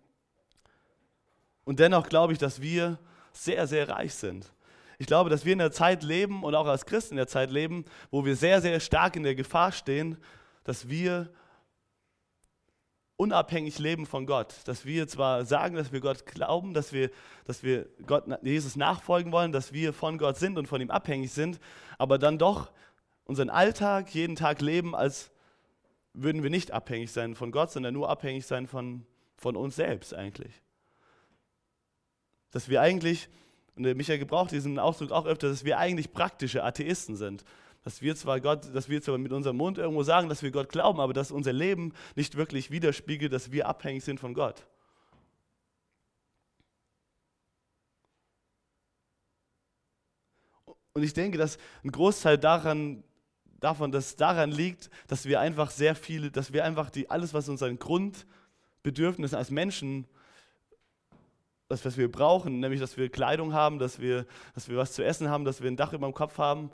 Und 1.63 1.79
dennoch 1.79 2.07
glaube 2.07 2.33
ich, 2.33 2.37
dass 2.37 2.61
wir 2.61 2.99
sehr, 3.33 3.65
sehr 3.65 3.89
reich 3.89 4.13
sind. 4.13 4.53
Ich 4.97 5.07
glaube, 5.07 5.29
dass 5.29 5.45
wir 5.45 5.53
in 5.53 5.59
der 5.59 5.71
Zeit 5.71 6.03
leben 6.03 6.43
und 6.43 6.55
auch 6.55 6.65
als 6.65 6.85
Christen 6.85 7.13
in 7.13 7.17
der 7.17 7.27
Zeit 7.27 7.51
leben, 7.51 7.85
wo 8.09 8.25
wir 8.25 8.35
sehr, 8.35 8.61
sehr 8.61 8.79
stark 8.79 9.15
in 9.15 9.23
der 9.23 9.35
Gefahr 9.35 9.71
stehen, 9.71 10.17
dass 10.63 10.89
wir 10.89 11.29
unabhängig 13.15 13.77
leben 13.79 14.05
von 14.05 14.25
Gott. 14.25 14.55
Dass 14.65 14.85
wir 14.85 15.07
zwar 15.07 15.45
sagen, 15.45 15.75
dass 15.75 15.91
wir 15.91 15.99
Gott 15.99 16.25
glauben, 16.25 16.73
dass 16.73 16.93
wir, 16.93 17.11
dass 17.45 17.63
wir 17.63 17.87
Gott, 18.05 18.25
Jesus 18.43 18.75
nachfolgen 18.75 19.31
wollen, 19.31 19.51
dass 19.51 19.73
wir 19.73 19.93
von 19.93 20.17
Gott 20.17 20.37
sind 20.37 20.57
und 20.57 20.67
von 20.67 20.81
ihm 20.81 20.91
abhängig 20.91 21.31
sind, 21.31 21.59
aber 21.97 22.17
dann 22.17 22.37
doch 22.37 22.71
unseren 23.25 23.49
Alltag 23.49 24.13
jeden 24.13 24.35
Tag 24.35 24.61
leben, 24.61 24.95
als 24.95 25.31
würden 26.13 26.43
wir 26.43 26.49
nicht 26.49 26.71
abhängig 26.71 27.11
sein 27.11 27.35
von 27.35 27.51
Gott, 27.51 27.71
sondern 27.71 27.93
nur 27.93 28.09
abhängig 28.09 28.45
sein 28.45 28.67
von, 28.67 29.05
von 29.35 29.55
uns 29.55 29.75
selbst 29.75 30.13
eigentlich. 30.13 30.61
Dass 32.51 32.69
wir 32.69 32.81
eigentlich, 32.81 33.29
und 33.77 33.83
der 33.83 33.95
Michael 33.95 34.19
gebraucht 34.19 34.51
diesen 34.51 34.79
Ausdruck 34.79 35.11
auch 35.11 35.25
öfter, 35.25 35.49
dass 35.49 35.63
wir 35.63 35.77
eigentlich 35.77 36.11
praktische 36.11 36.63
Atheisten 36.63 37.15
sind. 37.15 37.43
Dass 37.83 38.01
wir 38.01 38.15
zwar 38.15 38.41
Gott, 38.41 38.73
dass 38.73 38.89
wir 38.89 39.01
zwar 39.01 39.17
mit 39.17 39.31
unserem 39.31 39.57
Mund 39.57 39.77
irgendwo 39.77 40.03
sagen, 40.03 40.27
dass 40.27 40.43
wir 40.43 40.51
Gott 40.51 40.69
glauben, 40.69 40.99
aber 40.99 41.13
dass 41.13 41.31
unser 41.31 41.53
Leben 41.53 41.93
nicht 42.15 42.35
wirklich 42.35 42.71
widerspiegelt, 42.71 43.31
dass 43.31 43.51
wir 43.51 43.67
abhängig 43.67 44.03
sind 44.03 44.19
von 44.19 44.33
Gott. 44.33 44.65
Und 50.93 51.03
ich 51.03 51.13
denke, 51.13 51.37
dass 51.37 51.59
ein 51.83 51.91
Großteil 51.91 52.39
daran 52.39 53.03
davon, 53.59 53.91
dass 53.91 54.15
daran 54.15 54.51
liegt, 54.51 54.89
dass 55.07 55.25
wir 55.25 55.39
einfach 55.39 55.71
sehr 55.71 55.95
viele, 55.95 56.31
dass 56.31 56.53
wir 56.53 56.63
einfach 56.63 56.89
die, 56.89 57.09
alles, 57.09 57.33
was 57.33 57.49
unseren 57.49 57.79
Grundbedürfnissen 57.79 59.37
als 59.37 59.51
Menschen, 59.51 60.07
das, 61.67 61.83
was 61.85 61.97
wir 61.97 62.11
brauchen, 62.11 62.59
nämlich, 62.59 62.79
dass 62.79 62.97
wir 62.97 63.09
Kleidung 63.09 63.53
haben, 63.53 63.79
dass 63.79 63.99
wir, 63.99 64.25
dass 64.53 64.69
wir 64.69 64.77
was 64.77 64.93
zu 64.93 65.03
essen 65.03 65.29
haben, 65.29 65.45
dass 65.45 65.61
wir 65.61 65.69
ein 65.69 65.77
Dach 65.77 65.93
über 65.93 66.07
dem 66.07 66.13
Kopf 66.13 66.37
haben, 66.37 66.71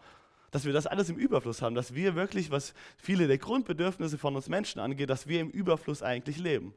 dass 0.52 0.66
wir 0.66 0.74
das 0.74 0.86
alles 0.86 1.10
im 1.10 1.18
Überfluss 1.18 1.62
haben, 1.62 1.76
dass 1.76 1.96
wir 1.96 2.16
wirklich, 2.16 2.52
was 2.52 2.74
viele 2.98 3.28
der 3.28 3.40
Grundbedürfnisse 3.40 4.18
von 4.18 4.36
uns 4.36 4.50
Menschen 4.50 4.80
angeht, 4.80 5.10
dass 5.10 5.28
wir 5.28 5.40
im 5.42 5.50
Überfluss 5.50 6.04
eigentlich 6.04 6.38
leben. 6.38 6.74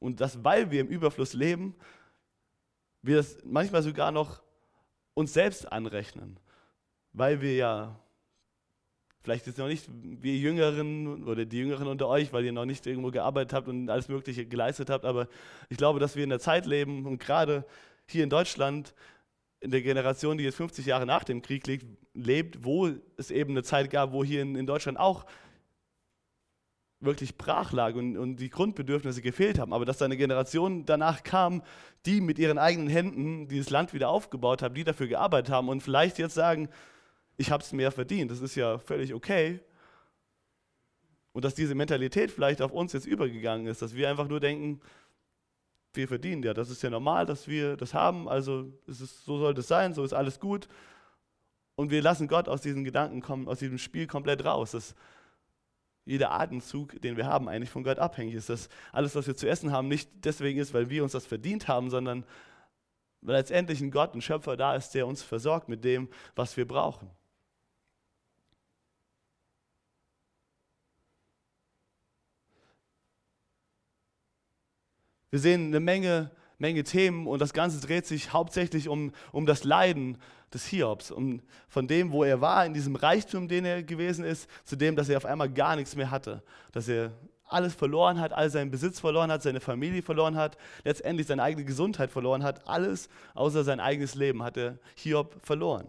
Und 0.00 0.20
dass, 0.20 0.42
weil 0.42 0.70
wir 0.70 0.80
im 0.80 0.88
Überfluss 0.88 1.34
leben, 1.34 1.76
wir 3.02 3.16
das 3.16 3.38
manchmal 3.44 3.82
sogar 3.82 4.10
noch 4.10 4.42
uns 5.14 5.32
selbst 5.32 5.70
anrechnen 5.70 6.40
weil 7.12 7.40
wir 7.40 7.54
ja, 7.54 8.00
vielleicht 9.22 9.46
ist 9.46 9.58
noch 9.58 9.68
nicht 9.68 9.86
wir 9.90 10.36
Jüngeren 10.36 11.24
oder 11.24 11.44
die 11.44 11.58
Jüngeren 11.58 11.86
unter 11.86 12.08
euch, 12.08 12.32
weil 12.32 12.44
ihr 12.44 12.52
noch 12.52 12.64
nicht 12.64 12.86
irgendwo 12.86 13.10
gearbeitet 13.10 13.52
habt 13.52 13.68
und 13.68 13.90
alles 13.90 14.08
Mögliche 14.08 14.46
geleistet 14.46 14.90
habt, 14.90 15.04
aber 15.04 15.28
ich 15.68 15.76
glaube, 15.76 16.00
dass 16.00 16.16
wir 16.16 16.24
in 16.24 16.30
der 16.30 16.40
Zeit 16.40 16.66
leben 16.66 17.06
und 17.06 17.18
gerade 17.18 17.64
hier 18.06 18.24
in 18.24 18.30
Deutschland, 18.30 18.94
in 19.60 19.70
der 19.70 19.82
Generation, 19.82 20.38
die 20.38 20.44
jetzt 20.44 20.56
50 20.56 20.86
Jahre 20.86 21.06
nach 21.06 21.24
dem 21.24 21.42
Krieg 21.42 21.66
lebt, 21.66 21.86
lebt 22.14 22.64
wo 22.64 22.90
es 23.16 23.30
eben 23.30 23.50
eine 23.50 23.62
Zeit 23.62 23.90
gab, 23.90 24.12
wo 24.12 24.24
hier 24.24 24.42
in, 24.42 24.56
in 24.56 24.66
Deutschland 24.66 24.98
auch 24.98 25.26
wirklich 27.00 27.36
brach 27.38 27.72
lag 27.72 27.94
und, 27.94 28.16
und, 28.16 28.36
die 28.36 28.50
Grundbedürfnisse 28.50 29.22
gefehlt 29.22 29.58
haben. 29.58 29.72
Aber 29.72 29.84
dass 29.84 29.98
da 29.98 30.04
eine 30.04 30.16
Generation 30.16 30.84
danach 30.84 31.22
kam, 31.22 31.62
die 32.04 32.20
mit 32.20 32.38
ihren 32.38 32.58
eigenen 32.58 32.88
Händen 32.88 33.48
dieses 33.48 33.70
Land 33.70 33.94
wieder 33.94 34.10
aufgebaut 34.10 34.62
haben, 34.62 34.74
die 34.74 34.84
dafür 34.84 35.06
gearbeitet 35.06 35.52
haben 35.52 35.68
und 35.68 35.82
vielleicht 35.82 36.18
jetzt 36.18 36.34
sagen, 36.34 36.68
ich 37.40 37.50
habe 37.50 37.62
es 37.62 37.72
mehr 37.72 37.90
verdient. 37.90 38.30
Das 38.30 38.42
ist 38.42 38.54
ja 38.54 38.76
völlig 38.76 39.14
okay. 39.14 39.60
Und 41.32 41.42
dass 41.42 41.54
diese 41.54 41.74
Mentalität 41.74 42.30
vielleicht 42.30 42.60
auf 42.60 42.70
uns 42.70 42.92
jetzt 42.92 43.06
übergegangen 43.06 43.66
ist, 43.66 43.80
dass 43.80 43.94
wir 43.94 44.10
einfach 44.10 44.28
nur 44.28 44.40
denken, 44.40 44.80
wir 45.94 46.06
verdienen 46.06 46.42
ja, 46.42 46.52
das 46.52 46.68
ist 46.68 46.82
ja 46.82 46.90
normal, 46.90 47.24
dass 47.24 47.48
wir 47.48 47.78
das 47.78 47.94
haben, 47.94 48.28
also 48.28 48.70
ist 48.86 49.24
so 49.24 49.38
soll 49.38 49.54
das 49.54 49.68
sein, 49.68 49.94
so 49.94 50.04
ist 50.04 50.12
alles 50.12 50.38
gut. 50.38 50.68
Und 51.76 51.90
wir 51.90 52.02
lassen 52.02 52.28
Gott 52.28 52.46
aus 52.46 52.60
diesen 52.60 52.84
Gedanken 52.84 53.22
kommen, 53.22 53.48
aus 53.48 53.58
diesem 53.58 53.78
Spiel 53.78 54.06
komplett 54.06 54.44
raus. 54.44 54.72
Dass 54.72 54.94
jeder 56.04 56.32
Atemzug, 56.32 57.00
den 57.00 57.16
wir 57.16 57.24
haben, 57.24 57.48
eigentlich 57.48 57.70
von 57.70 57.84
Gott 57.84 57.98
abhängig 57.98 58.34
ist. 58.34 58.50
Dass 58.50 58.68
alles, 58.92 59.14
was 59.14 59.26
wir 59.26 59.34
zu 59.34 59.48
essen 59.48 59.72
haben, 59.72 59.88
nicht 59.88 60.10
deswegen 60.24 60.60
ist, 60.60 60.74
weil 60.74 60.90
wir 60.90 61.02
uns 61.02 61.12
das 61.12 61.24
verdient 61.24 61.68
haben, 61.68 61.88
sondern 61.88 62.26
weil 63.22 63.36
letztendlich 63.36 63.80
ein 63.80 63.90
Gott, 63.90 64.14
ein 64.14 64.20
Schöpfer 64.20 64.58
da 64.58 64.74
ist, 64.74 64.90
der 64.90 65.06
uns 65.06 65.22
versorgt 65.22 65.70
mit 65.70 65.84
dem, 65.84 66.10
was 66.36 66.58
wir 66.58 66.68
brauchen. 66.68 67.10
Wir 75.30 75.38
sehen 75.38 75.66
eine 75.66 75.80
Menge, 75.80 76.30
Menge 76.58 76.84
Themen 76.84 77.26
und 77.26 77.40
das 77.40 77.52
Ganze 77.52 77.80
dreht 77.80 78.06
sich 78.06 78.32
hauptsächlich 78.32 78.88
um, 78.88 79.12
um 79.32 79.46
das 79.46 79.64
Leiden 79.64 80.18
des 80.52 80.66
Hiobs, 80.66 81.10
um, 81.10 81.40
von 81.68 81.86
dem, 81.86 82.12
wo 82.12 82.24
er 82.24 82.40
war, 82.40 82.66
in 82.66 82.74
diesem 82.74 82.96
Reichtum, 82.96 83.48
den 83.48 83.64
er 83.64 83.82
gewesen 83.82 84.24
ist, 84.24 84.48
zu 84.64 84.76
dem, 84.76 84.96
dass 84.96 85.08
er 85.08 85.16
auf 85.16 85.24
einmal 85.24 85.48
gar 85.48 85.76
nichts 85.76 85.96
mehr 85.96 86.10
hatte, 86.10 86.42
dass 86.72 86.88
er 86.88 87.12
alles 87.44 87.74
verloren 87.74 88.20
hat, 88.20 88.32
all 88.32 88.50
seinen 88.50 88.70
Besitz 88.70 89.00
verloren 89.00 89.30
hat, 89.30 89.42
seine 89.42 89.60
Familie 89.60 90.02
verloren 90.02 90.36
hat, 90.36 90.56
letztendlich 90.84 91.26
seine 91.26 91.42
eigene 91.42 91.64
Gesundheit 91.64 92.10
verloren 92.10 92.42
hat, 92.42 92.68
alles 92.68 93.08
außer 93.34 93.64
sein 93.64 93.80
eigenes 93.80 94.14
Leben 94.14 94.42
hat 94.42 94.56
er 94.56 94.78
Hiob 94.96 95.36
verloren. 95.42 95.86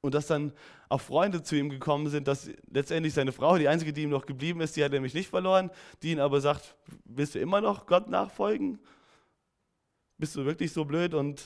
Und 0.00 0.14
dass 0.14 0.28
dann 0.28 0.52
auch 0.88 1.00
Freunde 1.00 1.42
zu 1.42 1.56
ihm 1.56 1.70
gekommen 1.70 2.08
sind, 2.08 2.28
dass 2.28 2.50
letztendlich 2.70 3.14
seine 3.14 3.32
Frau, 3.32 3.58
die 3.58 3.68
einzige, 3.68 3.92
die 3.92 4.02
ihm 4.02 4.10
noch 4.10 4.26
geblieben 4.26 4.60
ist, 4.60 4.76
die 4.76 4.84
hat 4.84 4.92
nämlich 4.92 5.14
nicht 5.14 5.28
verloren, 5.28 5.70
die 6.02 6.12
ihn 6.12 6.20
aber 6.20 6.40
sagt, 6.40 6.76
willst 7.04 7.34
du 7.34 7.40
immer 7.40 7.60
noch 7.60 7.86
Gott 7.86 8.08
nachfolgen? 8.08 8.78
Bist 10.16 10.36
du 10.36 10.44
wirklich 10.44 10.72
so 10.72 10.84
blöd 10.84 11.14
und 11.14 11.42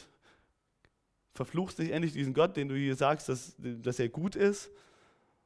verfluchst 1.35 1.79
nicht 1.79 1.93
endlich 1.93 2.13
diesen 2.13 2.35
Gott, 2.35 2.57
den 2.57 2.69
du 2.69 2.75
hier 2.75 2.95
sagst, 2.95 3.29
dass, 3.29 3.55
dass 3.59 3.99
er 3.99 4.09
gut 4.09 4.37
ist? 4.37 4.71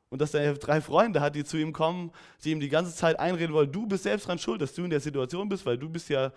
Und 0.09 0.21
dass 0.21 0.35
er 0.35 0.55
drei 0.55 0.81
Freunde 0.81 1.21
hat, 1.21 1.35
die 1.35 1.45
zu 1.45 1.57
ihm 1.57 1.73
kommen, 1.73 2.13
die 2.45 2.53
ihm 2.53 2.61
die 2.61 2.69
ganze 2.69 2.95
Zeit 2.95 3.19
einreden 3.19 3.53
wollen, 3.53 3.71
du 3.71 3.87
bist 3.87 4.05
selbst 4.05 4.29
dran 4.29 4.39
schuld, 4.39 4.61
dass 4.61 4.75
du 4.75 4.85
in 4.85 4.91
der 4.91 5.01
Situation 5.01 5.49
bist, 5.49 5.67
weil 5.67 5.79
du 5.79 5.89
bist 5.89 6.09
ja 6.09 6.33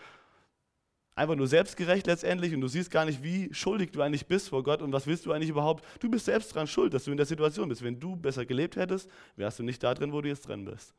einfach 1.20 1.36
nur 1.36 1.48
selbstgerecht 1.48 2.08
letztendlich 2.08 2.54
und 2.54 2.62
du 2.62 2.68
siehst 2.68 2.90
gar 2.90 3.06
nicht, 3.06 3.22
wie 3.22 3.54
schuldig 3.54 3.92
du 3.92 4.02
eigentlich 4.02 4.26
bist 4.26 4.50
vor 4.50 4.64
Gott 4.64 4.82
und 4.82 4.94
was 4.94 5.06
willst 5.06 5.26
du 5.26 5.34
eigentlich 5.34 5.50
überhaupt. 5.50 5.86
Du 6.00 6.10
bist 6.10 6.26
selbst 6.26 6.56
dran 6.56 6.66
schuld, 6.66 6.94
dass 6.94 7.04
du 7.04 7.12
in 7.12 7.18
der 7.18 7.26
Situation 7.26 7.68
bist. 7.68 7.84
Wenn 7.84 8.00
du 8.00 8.16
besser 8.16 8.46
gelebt 8.46 8.78
hättest, 8.78 9.10
wärst 9.36 9.60
du 9.60 9.64
nicht 9.64 9.84
da 9.84 9.94
drin, 9.94 10.14
wo 10.14 10.22
du 10.22 10.30
jetzt 10.30 10.48
drin 10.48 10.66
bist. 10.66 10.96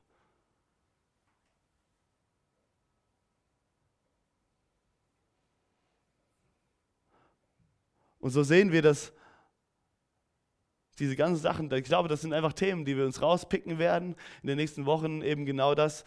Und 8.19 8.31
so 8.31 8.43
sehen 8.43 8.71
wir, 8.71 8.83
dass 8.83 9.15
diese 10.99 11.17
ganzen 11.17 11.41
Sachen, 11.41 11.73
ich 11.73 11.85
glaube, 11.85 12.11
das 12.11 12.21
sind 12.21 12.35
einfach 12.35 12.53
Themen, 12.53 12.85
die 12.85 12.95
wir 12.95 13.07
uns 13.07 13.23
rauspicken 13.23 13.79
werden 13.79 14.15
in 14.43 14.49
den 14.49 14.59
nächsten 14.59 14.85
Wochen. 14.85 15.23
Eben 15.23 15.47
genau 15.47 15.75
das 15.75 16.05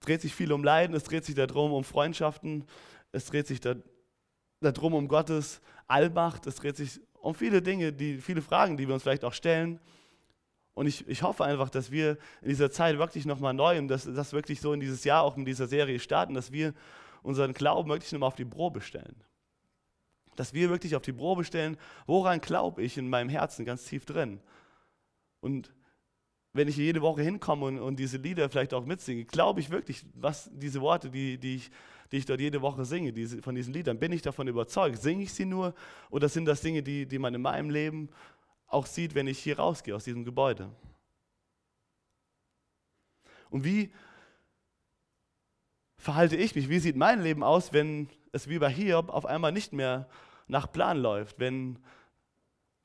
dreht 0.00 0.20
sich 0.20 0.34
viel 0.34 0.52
um 0.52 0.62
Leiden, 0.62 0.94
es 0.94 1.04
dreht 1.04 1.24
sich 1.24 1.34
darum 1.34 1.72
um 1.72 1.84
Freundschaften, 1.84 2.66
es 3.12 3.26
dreht 3.26 3.46
sich 3.46 3.60
da, 3.60 3.74
darum 4.60 4.94
um 4.94 5.08
Gottes 5.08 5.60
Allmacht, 5.86 6.46
es 6.46 6.56
dreht 6.56 6.76
sich 6.76 7.00
um 7.14 7.34
viele 7.34 7.62
Dinge, 7.62 7.92
die, 7.92 8.18
viele 8.18 8.42
Fragen, 8.42 8.76
die 8.76 8.86
wir 8.86 8.94
uns 8.94 9.02
vielleicht 9.02 9.24
auch 9.24 9.32
stellen. 9.32 9.80
Und 10.74 10.86
ich, 10.86 11.08
ich 11.08 11.22
hoffe 11.22 11.44
einfach, 11.44 11.70
dass 11.70 11.90
wir 11.90 12.18
in 12.42 12.50
dieser 12.50 12.70
Zeit 12.70 12.98
wirklich 12.98 13.24
nochmal 13.24 13.54
neu 13.54 13.78
und 13.78 13.88
dass 13.88 14.04
das 14.04 14.32
wirklich 14.32 14.60
so 14.60 14.72
in 14.72 14.80
dieses 14.80 15.04
Jahr 15.04 15.22
auch 15.22 15.36
mit 15.36 15.48
dieser 15.48 15.66
Serie 15.66 15.98
starten, 15.98 16.34
dass 16.34 16.52
wir 16.52 16.74
unseren 17.22 17.54
Glauben 17.54 17.88
wirklich 17.88 18.12
nochmal 18.12 18.28
auf 18.28 18.34
die 18.34 18.44
Probe 18.44 18.80
stellen. 18.80 19.16
Dass 20.36 20.52
wir 20.52 20.68
wirklich 20.68 20.94
auf 20.94 21.02
die 21.02 21.14
Probe 21.14 21.44
stellen, 21.44 21.78
woran 22.06 22.40
glaube 22.40 22.82
ich 22.82 22.98
in 22.98 23.08
meinem 23.08 23.30
Herzen 23.30 23.64
ganz 23.64 23.86
tief 23.86 24.04
drin. 24.04 24.40
Und 25.40 25.72
wenn 26.52 26.68
ich 26.68 26.76
jede 26.76 27.00
Woche 27.02 27.22
hinkomme 27.22 27.66
und, 27.66 27.78
und 27.78 27.96
diese 27.96 28.18
Lieder 28.18 28.48
vielleicht 28.48 28.74
auch 28.74 28.84
mitsinge, 28.84 29.24
glaube 29.24 29.60
ich 29.60 29.70
wirklich, 29.70 30.04
was 30.14 30.50
diese 30.52 30.80
Worte, 30.80 31.10
die, 31.10 31.38
die 31.38 31.56
ich 31.56 31.70
die 32.12 32.18
ich 32.18 32.26
dort 32.26 32.40
jede 32.40 32.62
Woche 32.62 32.84
singe, 32.84 33.12
diese, 33.12 33.42
von 33.42 33.54
diesen 33.54 33.72
Liedern, 33.72 33.98
bin 33.98 34.12
ich 34.12 34.22
davon 34.22 34.48
überzeugt? 34.48 35.00
Singe 35.00 35.24
ich 35.24 35.32
sie 35.32 35.44
nur 35.44 35.74
oder 36.10 36.28
sind 36.28 36.44
das 36.44 36.60
Dinge, 36.60 36.82
die, 36.82 37.06
die 37.06 37.18
man 37.18 37.34
in 37.34 37.42
meinem 37.42 37.70
Leben 37.70 38.08
auch 38.66 38.86
sieht, 38.86 39.14
wenn 39.14 39.26
ich 39.26 39.38
hier 39.38 39.58
rausgehe 39.58 39.94
aus 39.94 40.04
diesem 40.04 40.24
Gebäude? 40.24 40.70
Und 43.50 43.64
wie 43.64 43.92
verhalte 45.98 46.36
ich 46.36 46.54
mich? 46.54 46.68
Wie 46.68 46.78
sieht 46.78 46.96
mein 46.96 47.22
Leben 47.22 47.42
aus, 47.42 47.72
wenn 47.72 48.08
es 48.32 48.48
wie 48.48 48.58
bei 48.58 48.70
Hiob 48.70 49.08
auf 49.10 49.26
einmal 49.26 49.52
nicht 49.52 49.72
mehr 49.72 50.08
nach 50.46 50.70
Plan 50.70 50.98
läuft? 50.98 51.38
Wenn 51.38 51.78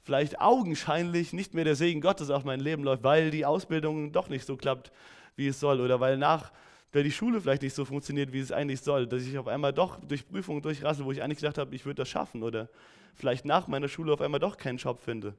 vielleicht 0.03 0.39
augenscheinlich 0.39 1.33
nicht 1.33 1.53
mehr 1.53 1.63
der 1.63 1.75
Segen 1.75 2.01
Gottes 2.01 2.29
auf 2.29 2.43
mein 2.43 2.59
Leben 2.59 2.83
läuft, 2.83 3.03
weil 3.03 3.31
die 3.31 3.45
Ausbildung 3.45 4.11
doch 4.11 4.29
nicht 4.29 4.45
so 4.45 4.57
klappt, 4.57 4.91
wie 5.35 5.47
es 5.47 5.59
soll, 5.59 5.79
oder 5.79 5.99
weil 5.99 6.17
nach 6.17 6.51
weil 6.91 7.03
die 7.03 7.11
Schule 7.11 7.39
vielleicht 7.39 7.61
nicht 7.61 7.73
so 7.73 7.85
funktioniert, 7.85 8.33
wie 8.33 8.39
es 8.39 8.51
eigentlich 8.51 8.81
soll, 8.81 9.07
dass 9.07 9.23
ich 9.23 9.37
auf 9.37 9.47
einmal 9.47 9.73
doch 9.73 9.99
durch 9.99 10.27
Prüfungen 10.27 10.61
durchrassel, 10.61 11.05
wo 11.05 11.11
ich 11.11 11.23
eigentlich 11.23 11.39
gedacht 11.39 11.57
habe, 11.57 11.73
ich 11.75 11.85
würde 11.85 12.01
das 12.01 12.09
schaffen 12.09 12.43
oder 12.43 12.69
vielleicht 13.15 13.45
nach 13.45 13.67
meiner 13.67 13.87
Schule 13.87 14.13
auf 14.13 14.21
einmal 14.21 14.39
doch 14.39 14.57
keinen 14.57 14.77
Job 14.77 14.99
finde. 14.99 15.35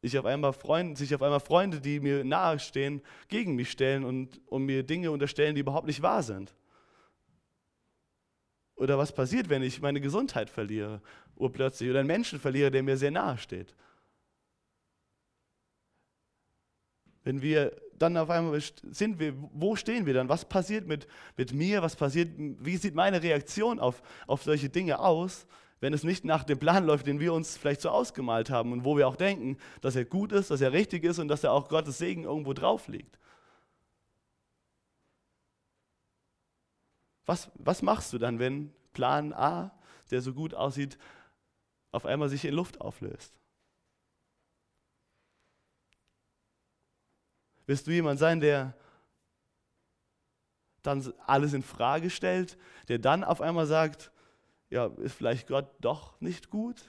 Ich 0.00 0.18
auf 0.18 0.26
einmal 0.26 0.52
Freunde, 0.52 0.96
sich 0.96 1.14
auf 1.14 1.22
einmal 1.22 1.40
Freunde, 1.40 1.80
die 1.80 2.00
mir 2.00 2.24
nahestehen, 2.24 3.02
gegen 3.28 3.56
mich 3.56 3.70
stellen 3.70 4.04
und, 4.04 4.40
und 4.46 4.64
mir 4.64 4.82
Dinge 4.82 5.10
unterstellen, 5.10 5.54
die 5.54 5.62
überhaupt 5.62 5.86
nicht 5.86 6.02
wahr 6.02 6.22
sind. 6.22 6.54
Oder 8.76 8.98
was 8.98 9.12
passiert, 9.12 9.48
wenn 9.48 9.62
ich 9.62 9.80
meine 9.80 10.00
Gesundheit 10.00 10.50
verliere, 10.50 11.00
urplötzlich, 11.34 11.88
oder 11.90 12.00
einen 12.00 12.08
Menschen 12.08 12.38
verliere, 12.38 12.70
der 12.70 12.82
mir 12.82 12.96
sehr 12.96 13.10
nahe 13.10 13.38
steht. 13.38 13.74
Wenn 17.26 17.42
wir 17.42 17.72
dann 17.98 18.16
auf 18.16 18.30
einmal 18.30 18.60
sind, 18.60 19.18
wir, 19.18 19.34
wo 19.52 19.74
stehen 19.74 20.06
wir 20.06 20.14
dann? 20.14 20.28
Was 20.28 20.44
passiert 20.44 20.86
mit, 20.86 21.08
mit 21.36 21.52
mir? 21.52 21.82
Was 21.82 21.96
passiert, 21.96 22.30
wie 22.38 22.76
sieht 22.76 22.94
meine 22.94 23.20
Reaktion 23.20 23.80
auf, 23.80 24.00
auf 24.28 24.44
solche 24.44 24.68
Dinge 24.68 25.00
aus, 25.00 25.44
wenn 25.80 25.92
es 25.92 26.04
nicht 26.04 26.24
nach 26.24 26.44
dem 26.44 26.60
Plan 26.60 26.86
läuft, 26.86 27.08
den 27.08 27.18
wir 27.18 27.32
uns 27.32 27.56
vielleicht 27.56 27.80
so 27.80 27.90
ausgemalt 27.90 28.48
haben 28.48 28.70
und 28.70 28.84
wo 28.84 28.96
wir 28.96 29.08
auch 29.08 29.16
denken, 29.16 29.56
dass 29.80 29.96
er 29.96 30.04
gut 30.04 30.30
ist, 30.30 30.52
dass 30.52 30.60
er 30.60 30.72
richtig 30.72 31.02
ist 31.02 31.18
und 31.18 31.26
dass 31.26 31.42
er 31.42 31.50
auch 31.50 31.68
Gottes 31.68 31.98
Segen 31.98 32.22
irgendwo 32.22 32.52
drauf 32.52 32.86
liegt? 32.86 33.18
Was, 37.24 37.50
was 37.56 37.82
machst 37.82 38.12
du 38.12 38.18
dann, 38.18 38.38
wenn 38.38 38.72
Plan 38.92 39.32
A, 39.32 39.72
der 40.12 40.22
so 40.22 40.32
gut 40.32 40.54
aussieht, 40.54 40.96
auf 41.90 42.06
einmal 42.06 42.28
sich 42.28 42.44
in 42.44 42.54
Luft 42.54 42.80
auflöst? 42.80 43.34
Wirst 47.66 47.86
du 47.86 47.90
jemand 47.90 48.18
sein, 48.18 48.40
der 48.40 48.74
dann 50.82 51.12
alles 51.26 51.52
in 51.52 51.62
Frage 51.62 52.10
stellt, 52.10 52.56
der 52.88 52.98
dann 52.98 53.24
auf 53.24 53.40
einmal 53.40 53.66
sagt, 53.66 54.12
ja, 54.70 54.86
ist 54.98 55.14
vielleicht 55.14 55.48
Gott 55.48 55.68
doch 55.80 56.20
nicht 56.20 56.50
gut? 56.50 56.82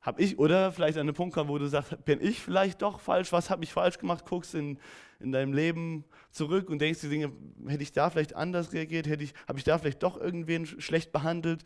Hab 0.00 0.20
ich, 0.20 0.38
oder 0.38 0.70
vielleicht 0.70 0.98
an 0.98 1.06
den 1.06 1.14
Punkt 1.14 1.34
kommen, 1.34 1.48
wo 1.48 1.56
du 1.56 1.66
sagst, 1.66 2.04
bin 2.04 2.20
ich 2.20 2.40
vielleicht 2.40 2.82
doch 2.82 3.00
falsch? 3.00 3.32
Was 3.32 3.48
habe 3.48 3.64
ich 3.64 3.72
falsch 3.72 3.98
gemacht? 3.98 4.26
Guckst 4.26 4.54
in, 4.54 4.78
in 5.18 5.32
deinem 5.32 5.54
Leben 5.54 6.04
zurück 6.30 6.68
und 6.68 6.78
denkst 6.78 7.00
die 7.00 7.08
Dinge, 7.08 7.32
hätte 7.66 7.82
ich 7.82 7.92
da 7.92 8.10
vielleicht 8.10 8.36
anders 8.36 8.74
reagiert? 8.74 9.06
Hätte 9.06 9.24
ich, 9.24 9.32
habe 9.48 9.58
ich 9.58 9.64
da 9.64 9.78
vielleicht 9.78 10.02
doch 10.02 10.18
irgendwen 10.18 10.66
schlecht 10.66 11.10
behandelt? 11.10 11.64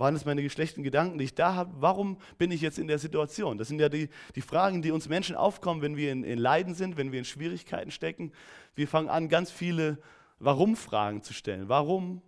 Waren 0.00 0.16
es 0.16 0.24
meine 0.24 0.48
schlechten 0.48 0.82
Gedanken, 0.82 1.18
die 1.18 1.24
ich 1.24 1.34
da 1.34 1.54
habe? 1.54 1.74
Warum 1.76 2.16
bin 2.38 2.50
ich 2.50 2.62
jetzt 2.62 2.78
in 2.78 2.88
der 2.88 2.98
Situation? 2.98 3.58
Das 3.58 3.68
sind 3.68 3.82
ja 3.82 3.90
die, 3.90 4.08
die 4.34 4.40
Fragen, 4.40 4.80
die 4.80 4.92
uns 4.92 5.10
Menschen 5.10 5.36
aufkommen, 5.36 5.82
wenn 5.82 5.94
wir 5.94 6.10
in, 6.10 6.24
in 6.24 6.38
Leiden 6.38 6.72
sind, 6.72 6.96
wenn 6.96 7.12
wir 7.12 7.18
in 7.18 7.26
Schwierigkeiten 7.26 7.90
stecken. 7.90 8.32
Wir 8.74 8.88
fangen 8.88 9.10
an, 9.10 9.28
ganz 9.28 9.50
viele 9.50 9.98
Warum-Fragen 10.38 11.20
zu 11.20 11.34
stellen. 11.34 11.68
Warum? 11.68 12.22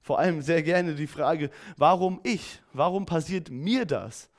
Vor 0.00 0.18
allem 0.18 0.40
sehr 0.40 0.62
gerne 0.62 0.94
die 0.94 1.06
Frage, 1.06 1.50
warum 1.76 2.18
ich? 2.22 2.62
Warum 2.72 3.04
passiert 3.04 3.50
mir 3.50 3.84
das? 3.84 4.30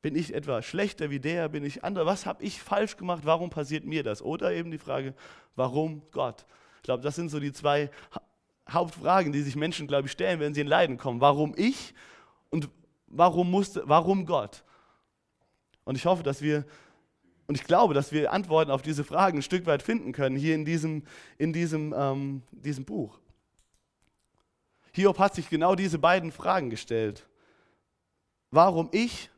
Bin 0.00 0.16
ich 0.16 0.34
etwa 0.34 0.60
schlechter 0.60 1.10
wie 1.10 1.20
der? 1.20 1.48
Bin 1.48 1.64
ich 1.64 1.84
anderer? 1.84 2.04
Was 2.04 2.26
habe 2.26 2.42
ich 2.42 2.60
falsch 2.60 2.96
gemacht? 2.96 3.22
Warum 3.24 3.48
passiert 3.48 3.84
mir 3.84 4.02
das? 4.02 4.22
Oder 4.22 4.52
eben 4.54 4.72
die 4.72 4.78
Frage, 4.78 5.14
warum 5.54 6.02
Gott? 6.10 6.46
Ich 6.78 6.82
glaube, 6.82 7.04
das 7.04 7.14
sind 7.14 7.28
so 7.28 7.38
die 7.38 7.52
zwei 7.52 7.90
Hauptfragen, 8.68 9.32
die 9.32 9.42
sich 9.42 9.56
Menschen, 9.56 9.86
glaube 9.86 10.06
ich, 10.06 10.12
stellen, 10.12 10.40
wenn 10.40 10.54
sie 10.54 10.60
in 10.60 10.66
Leiden 10.66 10.98
kommen. 10.98 11.20
Warum 11.20 11.54
ich 11.56 11.94
und 12.50 12.68
warum, 13.06 13.50
musste, 13.50 13.82
warum 13.86 14.26
Gott? 14.26 14.62
Und 15.84 15.96
ich 15.96 16.06
hoffe, 16.06 16.22
dass 16.22 16.42
wir, 16.42 16.64
und 17.46 17.56
ich 17.56 17.64
glaube, 17.64 17.94
dass 17.94 18.12
wir 18.12 18.32
Antworten 18.32 18.70
auf 18.70 18.82
diese 18.82 19.04
Fragen 19.04 19.38
ein 19.38 19.42
Stück 19.42 19.66
weit 19.66 19.82
finden 19.82 20.12
können, 20.12 20.36
hier 20.36 20.54
in 20.54 20.64
diesem, 20.64 21.04
in 21.38 21.52
diesem, 21.52 21.94
ähm, 21.96 22.42
diesem 22.52 22.84
Buch. 22.84 23.18
Hiob 24.92 25.18
hat 25.18 25.34
sich 25.34 25.48
genau 25.48 25.74
diese 25.74 25.98
beiden 25.98 26.32
Fragen 26.32 26.70
gestellt. 26.70 27.26
Warum 28.50 28.90
ich? 28.92 29.30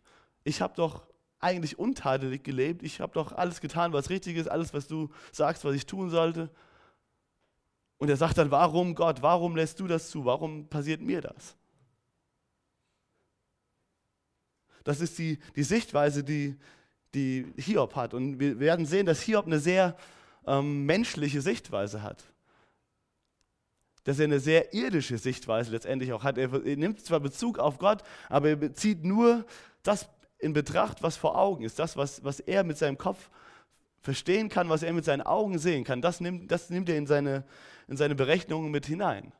Ich 0.42 0.60
habe 0.60 0.74
doch 0.74 1.06
eigentlich 1.38 1.78
untadelig 1.78 2.42
gelebt. 2.42 2.82
Ich 2.82 3.00
habe 3.00 3.12
doch 3.12 3.32
alles 3.32 3.60
getan, 3.60 3.92
was 3.92 4.10
richtig 4.10 4.36
ist, 4.36 4.48
alles, 4.48 4.74
was 4.74 4.88
du 4.88 5.10
sagst, 5.30 5.64
was 5.64 5.74
ich 5.74 5.86
tun 5.86 6.10
sollte. 6.10 6.50
Und 7.98 8.10
er 8.10 8.16
sagt 8.16 8.38
dann, 8.38 8.50
warum 8.50 8.94
Gott, 8.94 9.22
warum 9.22 9.56
lässt 9.56 9.80
du 9.80 9.86
das 9.86 10.10
zu? 10.10 10.24
Warum 10.24 10.68
passiert 10.68 11.00
mir 11.00 11.20
das? 11.20 11.56
Das 14.82 15.00
ist 15.00 15.18
die, 15.18 15.38
die 15.56 15.62
Sichtweise, 15.62 16.22
die, 16.22 16.56
die 17.14 17.52
Hiob 17.56 17.96
hat. 17.96 18.12
Und 18.12 18.38
wir 18.38 18.60
werden 18.60 18.84
sehen, 18.84 19.06
dass 19.06 19.22
Hiob 19.22 19.46
eine 19.46 19.58
sehr 19.58 19.96
ähm, 20.46 20.84
menschliche 20.84 21.40
Sichtweise 21.40 22.02
hat. 22.02 22.24
Dass 24.04 24.18
er 24.18 24.24
eine 24.24 24.40
sehr 24.40 24.74
irdische 24.74 25.16
Sichtweise 25.16 25.70
letztendlich 25.70 26.12
auch 26.12 26.22
hat. 26.22 26.36
Er, 26.36 26.52
er 26.52 26.76
nimmt 26.76 27.00
zwar 27.00 27.20
Bezug 27.20 27.58
auf 27.58 27.78
Gott, 27.78 28.02
aber 28.28 28.50
er 28.50 28.56
bezieht 28.56 29.04
nur 29.04 29.46
das 29.82 30.08
in 30.38 30.52
Betracht, 30.52 31.02
was 31.02 31.16
vor 31.16 31.38
Augen 31.38 31.64
ist. 31.64 31.78
Das, 31.78 31.96
was, 31.96 32.22
was 32.22 32.40
er 32.40 32.64
mit 32.64 32.76
seinem 32.76 32.98
Kopf 32.98 33.30
verstehen 34.04 34.50
kann, 34.50 34.68
was 34.68 34.82
er 34.82 34.92
mit 34.92 35.06
seinen 35.06 35.22
Augen 35.22 35.58
sehen 35.58 35.82
kann. 35.82 36.02
Das 36.02 36.20
nimmt, 36.20 36.50
das 36.52 36.68
nimmt 36.68 36.90
er 36.90 36.98
in 36.98 37.06
seine, 37.06 37.42
in 37.88 37.96
seine 37.96 38.14
Berechnungen 38.14 38.70
mit 38.70 38.84
hinein. 38.84 39.32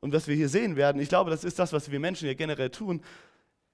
Und 0.00 0.14
was 0.14 0.26
wir 0.26 0.34
hier 0.34 0.48
sehen 0.48 0.74
werden, 0.74 1.00
ich 1.00 1.10
glaube, 1.10 1.30
das 1.30 1.44
ist 1.44 1.58
das, 1.58 1.74
was 1.74 1.90
wir 1.90 2.00
Menschen 2.00 2.26
ja 2.26 2.32
generell 2.32 2.70
tun. 2.70 3.02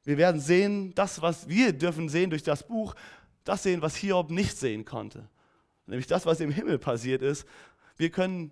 Wir 0.03 0.19
werden 0.19 0.41
sehen, 0.41 0.93
das, 0.97 1.23
was 1.23 1.49
wir 1.49 1.73
dürfen 1.73 2.09
sehen 2.09 2.31
durch 2.31 2.43
das 2.43 2.67
Buch, 2.67 2.97
das 3.45 3.63
sehen, 3.63 3.81
was 3.81 3.95
Hiob 3.95 4.31
nicht 4.31 4.59
sehen 4.59 4.85
konnte. 4.85 5.29
Nämlich 5.87 6.09
das, 6.09 6.27
was 6.27 6.41
im 6.41 6.51
Himmel 6.51 6.79
passiert 6.81 7.23
ist. 7.23 7.47
Wir 7.97 8.11
können 8.11 8.51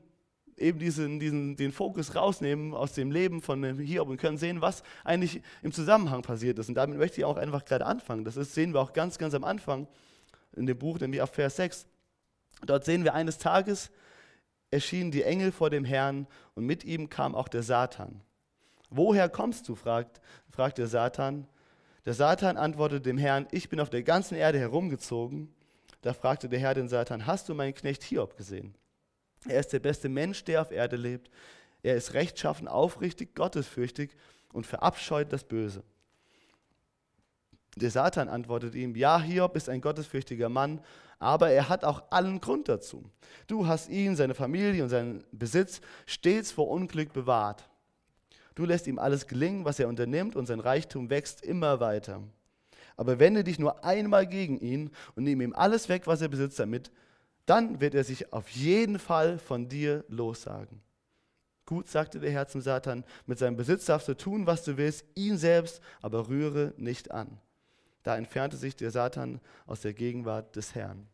eben 0.56 0.78
diesen, 0.78 1.20
diesen, 1.20 1.56
den 1.56 1.72
Fokus 1.72 2.14
rausnehmen 2.14 2.74
aus 2.74 2.92
dem 2.92 3.10
Leben 3.10 3.42
von 3.42 3.62
Hiob 3.78 4.08
und 4.08 4.16
können 4.16 4.38
sehen, 4.38 4.60
was 4.60 4.82
eigentlich 5.04 5.42
im 5.62 5.72
Zusammenhang 5.72 6.22
passiert 6.22 6.58
ist. 6.58 6.68
Und 6.68 6.74
damit 6.74 6.98
möchte 6.98 7.20
ich 7.20 7.24
auch 7.24 7.36
einfach 7.36 7.64
gerade 7.64 7.86
anfangen. 7.86 8.24
Das 8.24 8.36
ist, 8.36 8.54
sehen 8.54 8.72
wir 8.72 8.80
auch 8.80 8.92
ganz, 8.92 9.18
ganz 9.18 9.34
am 9.34 9.44
Anfang 9.44 9.86
in 10.54 10.66
dem 10.66 10.78
Buch, 10.78 10.98
nämlich 10.98 11.20
auf 11.20 11.30
Vers 11.30 11.56
6. 11.56 11.86
Dort 12.64 12.84
sehen 12.84 13.04
wir 13.04 13.14
eines 13.14 13.38
Tages 13.38 13.90
erschienen 14.70 15.10
die 15.10 15.22
Engel 15.22 15.52
vor 15.52 15.70
dem 15.70 15.84
Herrn 15.84 16.26
und 16.54 16.64
mit 16.64 16.84
ihm 16.84 17.08
kam 17.08 17.34
auch 17.34 17.48
der 17.48 17.62
Satan. 17.62 18.20
Woher 18.90 19.28
kommst 19.28 19.68
du? 19.68 19.74
fragt, 19.74 20.20
fragt 20.48 20.78
der 20.78 20.86
Satan. 20.86 21.46
Der 22.04 22.14
Satan 22.14 22.56
antwortete 22.56 23.02
dem 23.02 23.18
Herrn, 23.18 23.46
ich 23.50 23.68
bin 23.68 23.80
auf 23.80 23.90
der 23.90 24.02
ganzen 24.02 24.36
Erde 24.36 24.58
herumgezogen. 24.58 25.52
Da 26.02 26.12
fragte 26.12 26.48
der 26.48 26.60
Herr 26.60 26.74
den 26.74 26.88
Satan, 26.88 27.26
hast 27.26 27.48
du 27.48 27.54
meinen 27.54 27.74
Knecht 27.74 28.02
Hiob 28.04 28.36
gesehen? 28.36 28.74
Er 29.48 29.60
ist 29.60 29.72
der 29.72 29.80
beste 29.80 30.08
Mensch, 30.08 30.44
der 30.44 30.62
auf 30.62 30.70
Erde 30.70 30.96
lebt. 30.96 31.30
Er 31.82 31.96
ist 31.96 32.14
rechtschaffen, 32.14 32.68
aufrichtig, 32.68 33.34
gottesfürchtig 33.34 34.10
und 34.52 34.66
verabscheut 34.66 35.32
das 35.32 35.44
Böse. 35.44 35.82
Der 37.76 37.90
Satan 37.90 38.28
antwortet 38.28 38.74
ihm, 38.74 38.96
ja, 38.96 39.20
Hiob 39.20 39.54
ist 39.56 39.68
ein 39.68 39.80
gottesfürchtiger 39.80 40.48
Mann 40.48 40.80
aber 41.18 41.50
er 41.50 41.68
hat 41.68 41.84
auch 41.84 42.02
allen 42.10 42.40
Grund 42.40 42.68
dazu. 42.68 43.04
Du 43.46 43.66
hast 43.66 43.88
ihn, 43.88 44.16
seine 44.16 44.34
Familie 44.34 44.82
und 44.82 44.90
seinen 44.90 45.24
Besitz 45.32 45.80
stets 46.04 46.52
vor 46.52 46.68
Unglück 46.68 47.12
bewahrt. 47.12 47.68
Du 48.54 48.64
lässt 48.64 48.86
ihm 48.86 48.98
alles 48.98 49.26
gelingen, 49.26 49.64
was 49.64 49.78
er 49.78 49.88
unternimmt, 49.88 50.36
und 50.36 50.46
sein 50.46 50.60
Reichtum 50.60 51.10
wächst 51.10 51.42
immer 51.42 51.80
weiter. 51.80 52.22
Aber 52.96 53.18
wende 53.18 53.44
dich 53.44 53.58
nur 53.58 53.84
einmal 53.84 54.26
gegen 54.26 54.58
ihn 54.58 54.90
und 55.14 55.24
nimm 55.24 55.40
ihm 55.42 55.54
alles 55.54 55.88
weg, 55.88 56.06
was 56.06 56.22
er 56.22 56.28
besitzt, 56.28 56.58
damit, 56.58 56.90
dann 57.46 57.80
wird 57.80 57.94
er 57.94 58.04
sich 58.04 58.32
auf 58.32 58.48
jeden 58.48 58.98
Fall 58.98 59.38
von 59.38 59.68
dir 59.68 60.04
lossagen. 60.08 60.82
Gut, 61.64 61.88
sagte 61.88 62.20
der 62.20 62.30
Herr 62.30 62.46
zum 62.46 62.60
Satan, 62.60 63.04
mit 63.26 63.38
seinem 63.38 63.56
Besitz 63.56 63.86
darfst 63.86 64.08
du 64.08 64.14
tun, 64.14 64.46
was 64.46 64.62
du 64.64 64.76
willst, 64.76 65.04
ihn 65.14 65.36
selbst 65.36 65.80
aber 66.00 66.28
rühre 66.28 66.74
nicht 66.76 67.10
an. 67.10 67.40
Da 68.02 68.16
entfernte 68.16 68.56
sich 68.56 68.76
der 68.76 68.92
Satan 68.92 69.40
aus 69.66 69.80
der 69.80 69.92
Gegenwart 69.92 70.54
des 70.54 70.76
Herrn. 70.76 71.08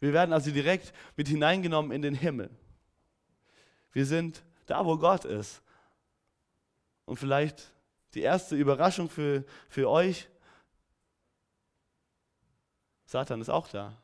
Wir 0.00 0.12
werden 0.12 0.32
also 0.32 0.50
direkt 0.50 0.92
mit 1.16 1.28
hineingenommen 1.28 1.90
in 1.90 2.02
den 2.02 2.14
Himmel. 2.14 2.50
Wir 3.92 4.04
sind 4.04 4.42
da, 4.66 4.84
wo 4.84 4.96
Gott 4.98 5.24
ist. 5.24 5.62
Und 7.04 7.16
vielleicht 7.16 7.72
die 8.14 8.20
erste 8.20 8.56
Überraschung 8.56 9.08
für, 9.08 9.44
für 9.68 9.88
euch, 9.88 10.28
Satan 13.08 13.40
ist 13.40 13.48
auch 13.48 13.68
da. 13.68 13.96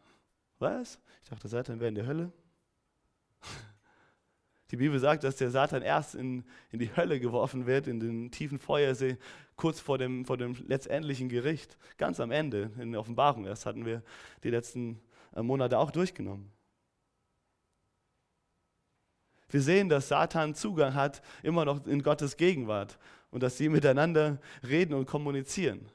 Was? 0.59 0.99
Ich 1.23 1.29
dachte, 1.29 1.47
Satan 1.47 1.79
wäre 1.79 1.91
in 1.91 1.95
der 1.95 2.07
Hölle. 2.07 2.33
Die 4.71 4.79
Bibel 4.79 4.99
sagt, 4.99 5.25
dass 5.25 5.37
der 5.37 5.51
Satan 5.51 5.83
erst 5.83 6.15
in, 6.15 6.43
in 6.71 6.79
die 6.79 6.97
Hölle 6.97 7.21
geworfen 7.21 7.67
wird, 7.67 7.87
in 7.87 8.01
den 8.01 8.31
tiefen 8.31 8.59
Feuersee, 8.59 9.19
kurz 9.57 9.79
vor 9.79 9.99
dem, 9.99 10.25
vor 10.25 10.39
dem 10.39 10.57
letztendlichen 10.67 11.29
Gericht. 11.29 11.77
Ganz 11.99 12.19
am 12.19 12.31
Ende, 12.31 12.71
in 12.79 12.93
der 12.93 13.01
Offenbarung. 13.03 13.45
Das 13.45 13.67
hatten 13.67 13.85
wir 13.85 14.03
die 14.43 14.49
letzten 14.49 15.03
äh, 15.37 15.43
Monate 15.43 15.79
auch 15.79 15.91
durchgenommen. 15.91 16.51
Wir 19.51 19.61
sehen, 19.61 19.91
dass 19.91 20.09
Satan 20.09 20.55
Zugang 20.55 20.95
hat, 20.95 21.21
immer 21.43 21.67
noch 21.67 21.87
in 21.87 22.03
Gottes 22.03 22.39
Gegenwart 22.39 22.99
und 23.31 23.43
dass 23.43 23.59
sie 23.59 23.69
miteinander 23.69 24.41
reden 24.67 24.95
und 24.95 25.05
kommunizieren. 25.05 25.91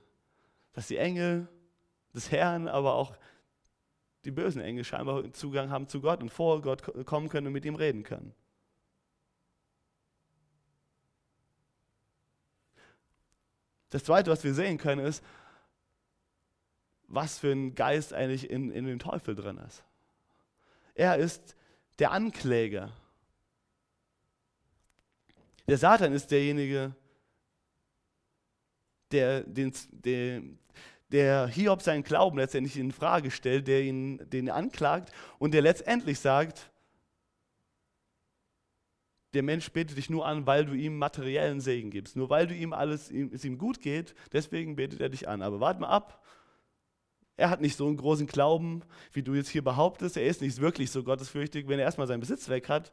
Dass 0.74 0.88
die 0.88 0.98
Engel 0.98 1.50
des 2.20 2.32
Herrn, 2.32 2.68
aber 2.68 2.96
auch 2.96 3.16
die 4.26 4.32
bösen 4.32 4.62
Engel 4.62 4.84
scheinbar 4.84 5.32
Zugang 5.32 5.70
haben 5.70 5.88
zu 5.88 6.02
Gott 6.02 6.22
und 6.22 6.30
vor 6.30 6.62
Gott 6.62 6.84
kommen 7.06 7.30
können 7.30 7.48
und 7.48 7.54
mit 7.54 7.66
ihm 7.66 7.76
reden 7.76 8.04
können. 8.04 8.34
Das 13.90 14.04
Zweite, 14.04 14.30
was 14.30 14.44
wir 14.44 14.54
sehen 14.54 14.78
können, 14.78 15.04
ist, 15.04 15.24
was 17.08 17.40
für 17.40 17.52
ein 17.52 17.74
Geist 17.74 18.14
eigentlich 18.14 18.50
in, 18.50 18.70
in 18.72 18.86
dem 18.86 19.00
Teufel 19.00 19.34
drin 19.34 19.58
ist. 19.58 19.84
Er 20.94 21.18
ist 21.18 21.56
der 21.98 22.12
Ankläger. 22.12 22.92
Der 25.68 25.78
Satan 25.78 26.14
ist 26.14 26.30
derjenige, 26.30 26.94
der, 29.12 29.42
den, 29.44 29.74
der, 29.92 30.44
der 31.12 31.48
Hiob 31.48 31.82
seinen 31.82 32.04
Glauben 32.04 32.38
letztendlich 32.38 32.78
in 32.78 32.92
Frage 32.92 33.32
stellt, 33.32 33.68
der 33.68 33.82
ihn 33.82 34.20
den 34.30 34.50
anklagt 34.50 35.12
und 35.40 35.54
der 35.54 35.62
letztendlich 35.62 36.20
sagt, 36.20 36.72
der 39.34 39.44
Mensch 39.44 39.72
betet 39.72 39.98
dich 39.98 40.10
nur 40.10 40.26
an, 40.26 40.48
weil 40.48 40.66
du 40.66 40.74
ihm 40.74 40.98
materiellen 40.98 41.62
Segen 41.62 41.92
gibst. 41.92 42.16
Nur 42.16 42.30
weil 42.30 42.48
du 42.48 42.56
ihm 42.56 42.74
alles, 42.74 43.12
es 43.12 43.46
ihm 43.46 43.58
gut 43.58 43.80
geht, 43.82 44.16
deswegen 44.34 44.76
betet 44.76 45.02
er 45.02 45.10
dich 45.10 45.28
an. 45.28 45.42
Aber 45.42 45.60
warte 45.60 45.82
mal 45.82 45.90
ab. 45.90 46.26
Er 47.38 47.50
hat 47.50 47.62
nicht 47.62 47.78
so 47.78 47.88
einen 47.88 47.98
großen 47.98 48.28
Glauben, 48.28 48.82
wie 49.14 49.24
du 49.24 49.34
jetzt 49.34 49.50
hier 49.50 49.64
behauptest. 49.64 50.18
Er 50.18 50.26
ist 50.26 50.42
nicht 50.42 50.60
wirklich 50.60 50.92
so 50.92 51.04
gottesfürchtig. 51.04 51.68
Wenn 51.68 51.80
er 51.80 51.86
erstmal 51.86 52.08
seinen 52.08 52.20
Besitz 52.20 52.50
weg 52.50 52.68
hat, 52.70 52.92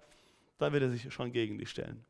dann 0.58 0.72
wird 0.72 0.84
er 0.84 0.90
sich 0.90 1.12
schon 1.12 1.32
gegen 1.32 1.58
dich 1.58 1.70
stellen. 1.70 2.04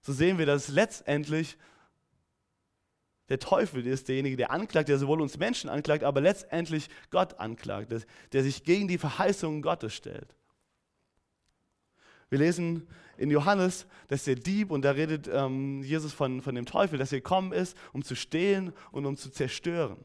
So 0.00 0.12
sehen 0.12 0.38
wir, 0.38 0.46
dass 0.46 0.68
letztendlich 0.68 1.56
der 3.28 3.40
Teufel 3.40 3.86
ist 3.86 4.08
derjenige, 4.08 4.36
der 4.36 4.50
anklagt, 4.50 4.88
der 4.88 4.98
sowohl 4.98 5.20
uns 5.20 5.38
Menschen 5.38 5.68
anklagt, 5.68 6.04
aber 6.04 6.20
letztendlich 6.20 6.88
Gott 7.10 7.40
anklagt, 7.40 7.92
der 8.32 8.42
sich 8.42 8.62
gegen 8.62 8.86
die 8.86 8.98
Verheißungen 8.98 9.62
Gottes 9.62 9.94
stellt. 9.94 10.34
Wir 12.28 12.38
lesen 12.38 12.88
in 13.16 13.30
Johannes, 13.30 13.86
dass 14.08 14.24
der 14.24 14.34
Dieb, 14.34 14.70
und 14.70 14.82
da 14.82 14.92
redet 14.92 15.28
ähm, 15.32 15.82
Jesus 15.82 16.12
von, 16.12 16.42
von 16.42 16.54
dem 16.54 16.66
Teufel, 16.66 16.98
dass 16.98 17.12
er 17.12 17.18
gekommen 17.18 17.52
ist, 17.52 17.76
um 17.92 18.04
zu 18.04 18.14
stehlen 18.14 18.72
und 18.92 19.06
um 19.06 19.16
zu 19.16 19.30
zerstören, 19.30 20.04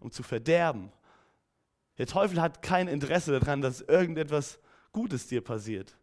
um 0.00 0.10
zu 0.10 0.22
verderben. 0.22 0.92
Der 1.98 2.06
Teufel 2.06 2.40
hat 2.40 2.62
kein 2.62 2.88
Interesse 2.88 3.38
daran, 3.38 3.60
dass 3.60 3.82
irgendetwas 3.82 4.58
Gutes 4.92 5.26
dir 5.26 5.42
passiert. 5.42 5.96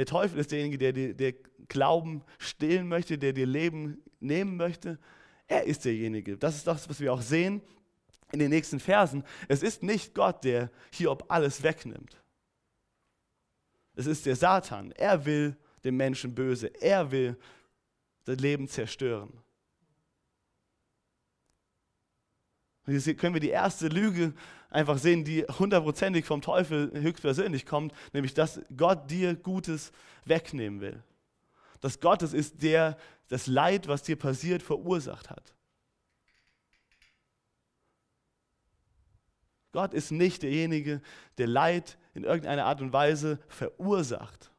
Der 0.00 0.06
Teufel 0.06 0.38
ist 0.38 0.50
derjenige, 0.50 0.78
der 0.78 0.94
dir 0.94 1.12
der 1.12 1.34
Glauben 1.68 2.24
stehlen 2.38 2.88
möchte, 2.88 3.18
der 3.18 3.34
dir 3.34 3.44
Leben 3.44 4.02
nehmen 4.18 4.56
möchte. 4.56 4.98
Er 5.46 5.64
ist 5.64 5.84
derjenige. 5.84 6.38
Das 6.38 6.56
ist 6.56 6.66
das, 6.66 6.88
was 6.88 7.00
wir 7.00 7.12
auch 7.12 7.20
sehen 7.20 7.60
in 8.32 8.38
den 8.38 8.48
nächsten 8.48 8.80
Versen. 8.80 9.24
Es 9.46 9.62
ist 9.62 9.82
nicht 9.82 10.14
Gott, 10.14 10.42
der 10.42 10.70
Hiob 10.94 11.26
alles 11.28 11.62
wegnimmt. 11.62 12.22
Es 13.94 14.06
ist 14.06 14.24
der 14.24 14.36
Satan. 14.36 14.92
Er 14.92 15.26
will 15.26 15.54
dem 15.84 15.98
Menschen 15.98 16.34
böse. 16.34 16.68
Er 16.80 17.10
will 17.10 17.36
das 18.24 18.38
Leben 18.38 18.68
zerstören. 18.68 19.39
Und 22.90 22.98
hier 22.98 23.14
können 23.14 23.34
wir 23.34 23.40
die 23.40 23.50
erste 23.50 23.86
Lüge 23.86 24.34
einfach 24.68 24.98
sehen, 24.98 25.24
die 25.24 25.44
hundertprozentig 25.44 26.24
vom 26.24 26.42
Teufel 26.42 26.90
höchstpersönlich 26.92 27.64
kommt, 27.64 27.94
nämlich 28.12 28.34
dass 28.34 28.60
Gott 28.76 29.08
dir 29.08 29.36
Gutes 29.36 29.92
wegnehmen 30.24 30.80
will. 30.80 31.00
Dass 31.80 32.00
Gott 32.00 32.22
es 32.22 32.32
ist, 32.32 32.64
der 32.64 32.98
das 33.28 33.46
Leid, 33.46 33.86
was 33.86 34.02
dir 34.02 34.16
passiert, 34.16 34.60
verursacht 34.60 35.30
hat. 35.30 35.54
Gott 39.70 39.94
ist 39.94 40.10
nicht 40.10 40.42
derjenige, 40.42 41.00
der 41.38 41.46
Leid 41.46 41.96
in 42.12 42.24
irgendeiner 42.24 42.64
Art 42.64 42.80
und 42.80 42.92
Weise 42.92 43.38
verursacht. 43.46 44.50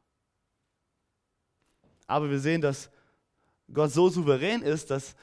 Aber 2.06 2.30
wir 2.30 2.40
sehen, 2.40 2.62
dass 2.62 2.90
Gott 3.70 3.90
so 3.90 4.08
souverän 4.08 4.62
ist, 4.62 4.90
dass 4.90 5.16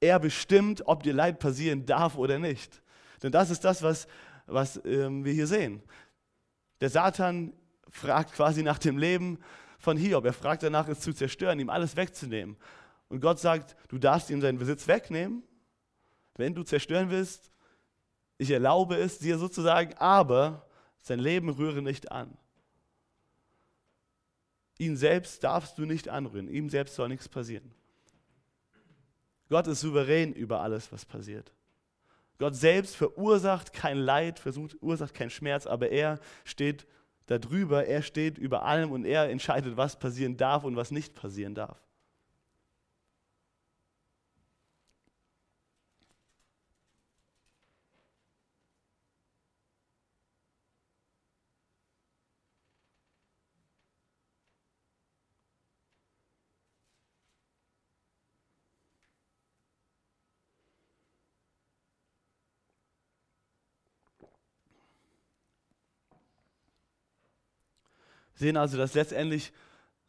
er 0.00 0.18
bestimmt, 0.18 0.86
ob 0.86 1.02
dir 1.02 1.12
Leid 1.12 1.38
passieren 1.38 1.86
darf 1.86 2.16
oder 2.16 2.38
nicht. 2.38 2.82
Denn 3.22 3.32
das 3.32 3.50
ist 3.50 3.64
das, 3.64 3.82
was, 3.82 4.08
was 4.46 4.80
ähm, 4.84 5.24
wir 5.24 5.32
hier 5.32 5.46
sehen. 5.46 5.82
Der 6.80 6.88
Satan 6.88 7.52
fragt 7.90 8.32
quasi 8.32 8.62
nach 8.62 8.78
dem 8.78 8.96
Leben 8.96 9.38
von 9.78 9.96
Hiob. 9.96 10.24
Er 10.24 10.32
fragt 10.32 10.62
danach, 10.62 10.88
es 10.88 11.00
zu 11.00 11.12
zerstören, 11.12 11.60
ihm 11.60 11.70
alles 11.70 11.96
wegzunehmen. 11.96 12.56
Und 13.08 13.20
Gott 13.20 13.38
sagt, 13.38 13.76
du 13.88 13.98
darfst 13.98 14.30
ihm 14.30 14.40
seinen 14.40 14.58
Besitz 14.58 14.86
wegnehmen, 14.88 15.42
wenn 16.36 16.54
du 16.54 16.62
zerstören 16.62 17.10
willst. 17.10 17.50
Ich 18.38 18.50
erlaube 18.50 18.96
es 18.96 19.18
dir 19.18 19.36
sozusagen, 19.36 19.94
aber 19.98 20.66
sein 21.00 21.18
Leben 21.18 21.50
rühre 21.50 21.82
nicht 21.82 22.10
an. 22.10 22.36
Ihn 24.78 24.96
selbst 24.96 25.44
darfst 25.44 25.76
du 25.76 25.84
nicht 25.84 26.08
anrühren. 26.08 26.48
Ihm 26.48 26.70
selbst 26.70 26.94
soll 26.94 27.08
nichts 27.08 27.28
passieren. 27.28 27.74
Gott 29.50 29.66
ist 29.66 29.80
souverän 29.80 30.32
über 30.32 30.60
alles, 30.60 30.90
was 30.92 31.04
passiert. 31.04 31.52
Gott 32.38 32.54
selbst 32.54 32.96
verursacht 32.96 33.74
kein 33.74 33.98
Leid, 33.98 34.38
verursacht 34.38 35.12
keinen 35.12 35.28
Schmerz, 35.28 35.66
aber 35.66 35.90
er 35.90 36.18
steht 36.44 36.86
darüber, 37.26 37.84
er 37.84 38.00
steht 38.02 38.38
über 38.38 38.62
allem 38.62 38.92
und 38.92 39.04
er 39.04 39.28
entscheidet, 39.28 39.76
was 39.76 39.98
passieren 39.98 40.36
darf 40.36 40.64
und 40.64 40.76
was 40.76 40.90
nicht 40.90 41.14
passieren 41.14 41.54
darf. 41.54 41.82
Sehen 68.40 68.56
also, 68.56 68.76
dass 68.76 68.94
letztendlich 68.94 69.52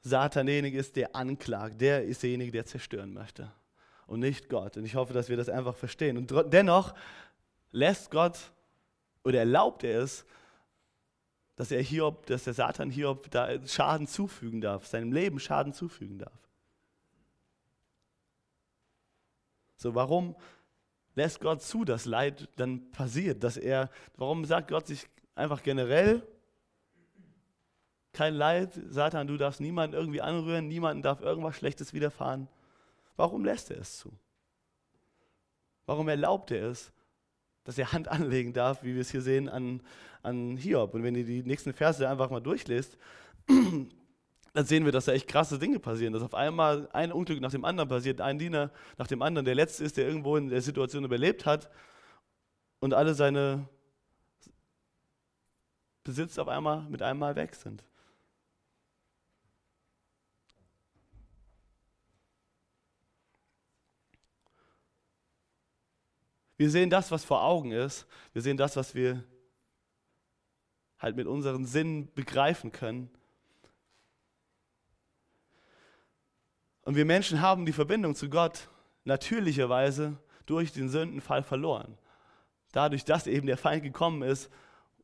Satan 0.01 0.47
derjenige 0.47 0.79
ist, 0.79 0.95
der 0.95 1.15
anklagt. 1.15 1.79
Der 1.79 2.03
ist 2.03 2.23
derjenige, 2.23 2.51
der 2.51 2.65
zerstören 2.65 3.13
möchte. 3.13 3.51
Und 4.07 4.21
nicht 4.21 4.49
Gott. 4.49 4.77
Und 4.77 4.85
ich 4.85 4.95
hoffe, 4.95 5.13
dass 5.13 5.29
wir 5.29 5.37
das 5.37 5.49
einfach 5.49 5.75
verstehen. 5.75 6.17
Und 6.17 6.33
dennoch 6.51 6.95
lässt 7.71 8.09
Gott 8.09 8.39
oder 9.23 9.39
erlaubt 9.39 9.83
er 9.83 10.01
es, 10.01 10.25
dass 11.55 11.71
er 11.71 11.81
Hiob, 11.81 12.25
dass 12.25 12.45
der 12.45 12.53
Satan 12.53 12.89
Hiob 12.89 13.29
da 13.29 13.65
Schaden 13.67 14.07
zufügen 14.07 14.61
darf, 14.61 14.87
seinem 14.87 15.11
Leben 15.11 15.39
Schaden 15.39 15.73
zufügen 15.73 16.17
darf. 16.17 16.49
So, 19.75 19.93
warum 19.93 20.35
lässt 21.15 21.39
Gott 21.39 21.61
zu, 21.61 21.83
dass 21.83 22.05
Leid 22.05 22.49
dann 22.55 22.89
passiert? 22.91 23.43
Dass 23.43 23.57
er, 23.57 23.89
warum 24.15 24.45
sagt 24.45 24.69
Gott 24.69 24.87
sich 24.87 25.07
einfach 25.35 25.61
generell, 25.61 26.25
kein 28.13 28.33
Leid. 28.33 28.79
Satan, 28.89 29.27
du 29.27 29.37
darfst 29.37 29.61
niemanden 29.61 29.95
irgendwie 29.95 30.21
anrühren, 30.21 30.67
niemanden 30.67 31.01
darf 31.01 31.21
irgendwas 31.21 31.55
Schlechtes 31.55 31.93
widerfahren. 31.93 32.47
Warum 33.15 33.45
lässt 33.45 33.71
er 33.71 33.79
es 33.79 33.97
zu? 33.97 34.11
Warum 35.85 36.07
erlaubt 36.07 36.51
er 36.51 36.69
es, 36.69 36.91
dass 37.63 37.77
er 37.77 37.91
Hand 37.91 38.07
anlegen 38.07 38.53
darf, 38.53 38.83
wie 38.83 38.93
wir 38.93 39.01
es 39.01 39.11
hier 39.11 39.21
sehen, 39.21 39.49
an, 39.49 39.81
an 40.23 40.57
Hiob? 40.57 40.93
Und 40.93 41.03
wenn 41.03 41.15
ihr 41.15 41.25
die 41.25 41.43
nächsten 41.43 41.73
Verse 41.73 42.07
einfach 42.07 42.29
mal 42.29 42.39
durchlest, 42.39 42.97
dann 43.47 44.65
sehen 44.65 44.85
wir, 44.85 44.91
dass 44.91 45.05
da 45.05 45.13
echt 45.13 45.27
krasse 45.27 45.59
Dinge 45.59 45.79
passieren. 45.79 46.13
Dass 46.13 46.23
auf 46.23 46.33
einmal 46.33 46.89
ein 46.93 47.11
Unglück 47.11 47.39
nach 47.41 47.51
dem 47.51 47.65
anderen 47.65 47.89
passiert, 47.89 48.21
ein 48.21 48.39
Diener 48.39 48.71
nach 48.97 49.07
dem 49.07 49.21
anderen, 49.21 49.45
der 49.45 49.55
letzte 49.55 49.83
ist, 49.83 49.97
der 49.97 50.07
irgendwo 50.07 50.35
in 50.37 50.49
der 50.49 50.61
Situation 50.61 51.05
überlebt 51.05 51.45
hat 51.45 51.69
und 52.79 52.93
alle 52.93 53.13
seine 53.13 53.67
Besitz 56.03 56.37
auf 56.37 56.47
einmal 56.47 56.81
mit 56.89 57.01
einem 57.01 57.19
Mal 57.19 57.35
weg 57.35 57.55
sind. 57.55 57.83
Wir 66.61 66.69
sehen 66.69 66.91
das, 66.91 67.09
was 67.09 67.25
vor 67.25 67.43
Augen 67.43 67.71
ist. 67.71 68.05
Wir 68.33 68.43
sehen 68.43 68.55
das, 68.55 68.75
was 68.75 68.93
wir 68.93 69.23
halt 70.99 71.15
mit 71.15 71.25
unseren 71.25 71.65
Sinnen 71.65 72.13
begreifen 72.13 72.71
können. 72.71 73.09
Und 76.83 76.93
wir 76.93 77.05
Menschen 77.05 77.41
haben 77.41 77.65
die 77.65 77.73
Verbindung 77.73 78.13
zu 78.13 78.29
Gott 78.29 78.69
natürlicherweise 79.05 80.19
durch 80.45 80.71
den 80.71 80.87
Sündenfall 80.87 81.41
verloren. 81.41 81.97
Dadurch, 82.73 83.05
dass 83.05 83.25
eben 83.25 83.47
der 83.47 83.57
Feind 83.57 83.81
gekommen 83.81 84.21
ist 84.21 84.51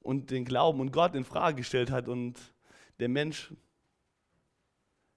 und 0.01 0.29
den 0.29 0.45
Glauben 0.45 0.79
und 0.79 0.91
Gott 0.91 1.15
in 1.15 1.25
Frage 1.25 1.55
gestellt 1.55 1.89
hat 1.89 2.07
und 2.07 2.35
der 2.99 3.09
Mensch 3.09 3.51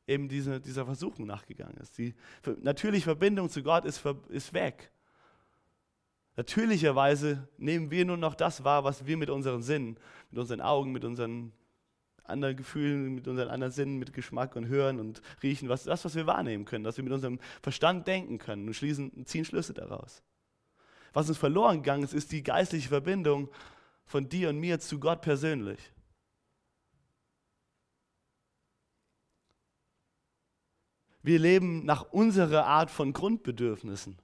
eben 0.07 0.27
diese, 0.31 0.59
dieser 0.59 0.87
Versuchung 0.87 1.27
nachgegangen 1.27 1.77
ist. 1.77 1.99
Die 1.99 2.15
natürliche 2.63 3.05
Verbindung 3.05 3.51
zu 3.51 3.63
Gott 3.63 3.85
ist, 3.85 4.03
ist 4.31 4.55
weg. 4.55 4.91
Natürlicherweise 6.41 7.47
nehmen 7.59 7.91
wir 7.91 8.07
nur 8.07 8.17
noch 8.17 8.35
das 8.35 8.65
wahr, 8.65 8.83
was 8.83 9.05
wir 9.05 9.19
mit 9.19 9.29
unseren 9.29 9.61
Sinnen, 9.61 9.99
mit 10.31 10.41
unseren 10.41 10.63
Augen, 10.63 10.91
mit 10.91 11.05
unseren 11.05 11.53
anderen 12.25 12.57
Gefühlen, 12.57 13.15
mit 13.15 13.29
unseren 13.29 13.51
anderen 13.51 13.75
Sinnen, 13.75 13.99
mit 13.99 14.15
Geschmack 14.15 14.57
und 14.57 14.67
Hören 14.67 15.01
und 15.01 15.21
Riechen, 15.43 15.69
was, 15.69 15.85
das, 15.85 16.03
was 16.03 16.15
wir 16.15 16.27
wahrnehmen 16.27 16.65
können, 16.65 16.83
dass 16.83 16.97
wir 16.97 17.05
mit 17.05 17.13
unserem 17.13 17.41
Verstand 17.61 18.07
denken 18.07 18.39
können 18.39 18.67
und 18.67 18.73
schließen, 18.73 19.27
ziehen 19.27 19.45
Schlüsse 19.45 19.75
daraus. 19.75 20.23
Was 21.13 21.29
uns 21.29 21.37
verloren 21.37 21.83
gegangen 21.83 22.05
ist, 22.05 22.15
ist 22.15 22.33
die 22.33 22.43
geistliche 22.43 22.89
Verbindung 22.89 23.51
von 24.07 24.31
dir 24.31 24.49
und 24.49 24.59
mir 24.61 24.81
zu 24.81 24.99
Gott 24.99 25.21
persönlich. 25.21 25.93
Wir 31.23 31.39
leben 31.39 31.85
nach 31.85 32.11
unserer 32.13 32.65
Art 32.65 32.91
von 32.91 33.13
Grundbedürfnissen. 33.13 34.17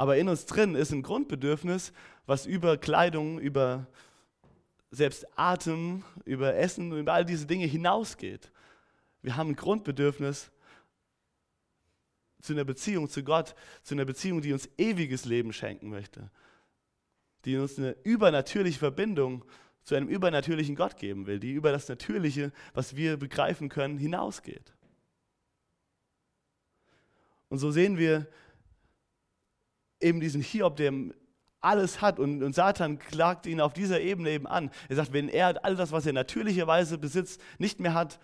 Aber 0.00 0.16
in 0.16 0.30
uns 0.30 0.46
drin 0.46 0.76
ist 0.76 0.92
ein 0.92 1.02
Grundbedürfnis, 1.02 1.92
was 2.24 2.46
über 2.46 2.78
Kleidung, 2.78 3.38
über 3.38 3.86
selbst 4.90 5.26
Atem, 5.36 6.04
über 6.24 6.54
Essen, 6.54 6.90
über 6.96 7.12
all 7.12 7.26
diese 7.26 7.44
Dinge 7.44 7.66
hinausgeht. 7.66 8.50
Wir 9.20 9.36
haben 9.36 9.50
ein 9.50 9.56
Grundbedürfnis 9.56 10.50
zu 12.40 12.54
einer 12.54 12.64
Beziehung 12.64 13.10
zu 13.10 13.22
Gott, 13.22 13.54
zu 13.82 13.92
einer 13.92 14.06
Beziehung, 14.06 14.40
die 14.40 14.54
uns 14.54 14.70
ewiges 14.78 15.26
Leben 15.26 15.52
schenken 15.52 15.90
möchte, 15.90 16.30
die 17.44 17.58
uns 17.58 17.76
eine 17.76 17.94
übernatürliche 18.02 18.78
Verbindung 18.78 19.44
zu 19.82 19.96
einem 19.96 20.08
übernatürlichen 20.08 20.76
Gott 20.76 20.96
geben 20.96 21.26
will, 21.26 21.38
die 21.38 21.52
über 21.52 21.72
das 21.72 21.90
Natürliche, 21.90 22.52
was 22.72 22.96
wir 22.96 23.18
begreifen 23.18 23.68
können, 23.68 23.98
hinausgeht. 23.98 24.72
Und 27.50 27.58
so 27.58 27.70
sehen 27.70 27.98
wir 27.98 28.26
eben 30.00 30.20
diesen 30.20 30.42
Hiob, 30.42 30.76
der 30.76 30.92
alles 31.60 32.00
hat 32.00 32.18
und, 32.18 32.42
und 32.42 32.54
Satan 32.54 32.98
klagt 32.98 33.46
ihn 33.46 33.60
auf 33.60 33.72
dieser 33.72 34.00
Ebene 34.00 34.30
eben 34.30 34.46
an. 34.46 34.70
Er 34.88 34.96
sagt, 34.96 35.12
wenn 35.12 35.28
er 35.28 35.64
all 35.64 35.76
das, 35.76 35.92
was 35.92 36.06
er 36.06 36.12
natürlicherweise 36.12 36.98
besitzt, 36.98 37.40
nicht 37.58 37.80
mehr 37.80 37.94
hat, 37.94 38.18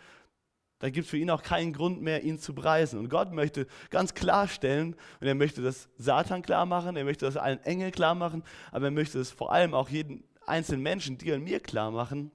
dann 0.79 0.93
gibt 0.93 1.07
es 1.07 1.11
für 1.11 1.17
ihn 1.17 1.31
auch 1.31 1.43
keinen 1.43 1.73
Grund 1.73 2.03
mehr, 2.03 2.23
ihn 2.23 2.39
zu 2.39 2.55
preisen. 2.55 2.99
Und 2.99 3.09
Gott 3.09 3.33
möchte 3.33 3.67
ganz 3.91 4.15
klarstellen, 4.15 4.95
und 5.21 5.27
er 5.27 5.35
möchte 5.35 5.63
das 5.63 5.89
Satan 5.97 6.43
klar 6.43 6.67
machen, 6.67 6.97
er 6.97 7.05
möchte 7.05 7.25
das 7.25 7.37
allen 7.37 7.63
Engeln 7.65 7.93
klar 7.93 8.15
machen, 8.15 8.43
aber 8.73 8.87
er 8.87 8.91
möchte 8.91 9.19
es 9.19 9.31
vor 9.31 9.53
allem 9.53 9.73
auch 9.75 9.89
jeden 9.89 10.25
einzelnen 10.47 10.83
Menschen, 10.83 11.19
dir 11.19 11.35
und 11.35 11.45
mir 11.45 11.61
klar 11.61 11.91
machen, 11.91 12.31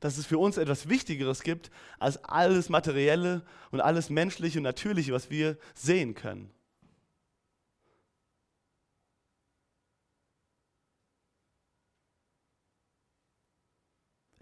dass 0.00 0.18
es 0.18 0.26
für 0.26 0.38
uns 0.38 0.56
etwas 0.56 0.88
Wichtigeres 0.88 1.42
gibt 1.42 1.70
als 1.98 2.22
alles 2.24 2.68
Materielle 2.68 3.42
und 3.70 3.80
alles 3.80 4.10
Menschliche 4.10 4.58
und 4.58 4.64
Natürliche, 4.64 5.12
was 5.12 5.30
wir 5.30 5.56
sehen 5.74 6.14
können. 6.14 6.50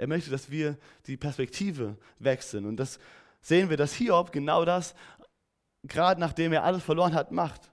Er 0.03 0.09
möchte, 0.09 0.33
dass 0.33 0.51
wir 0.51 0.77
die 1.07 1.17
Perspektive 1.17 1.97
wechseln. 2.19 2.67
Und 2.67 2.77
das 2.77 2.99
sehen 3.41 3.71
wir, 3.71 3.77
dass 3.77 3.95
Hiob 3.95 4.33
genau 4.33 4.65
das, 4.65 4.97
gerade 5.85 6.21
nachdem 6.21 6.53
er 6.53 6.65
alles 6.65 6.83
verloren 6.83 7.15
hat, 7.15 7.31
macht. 7.31 7.71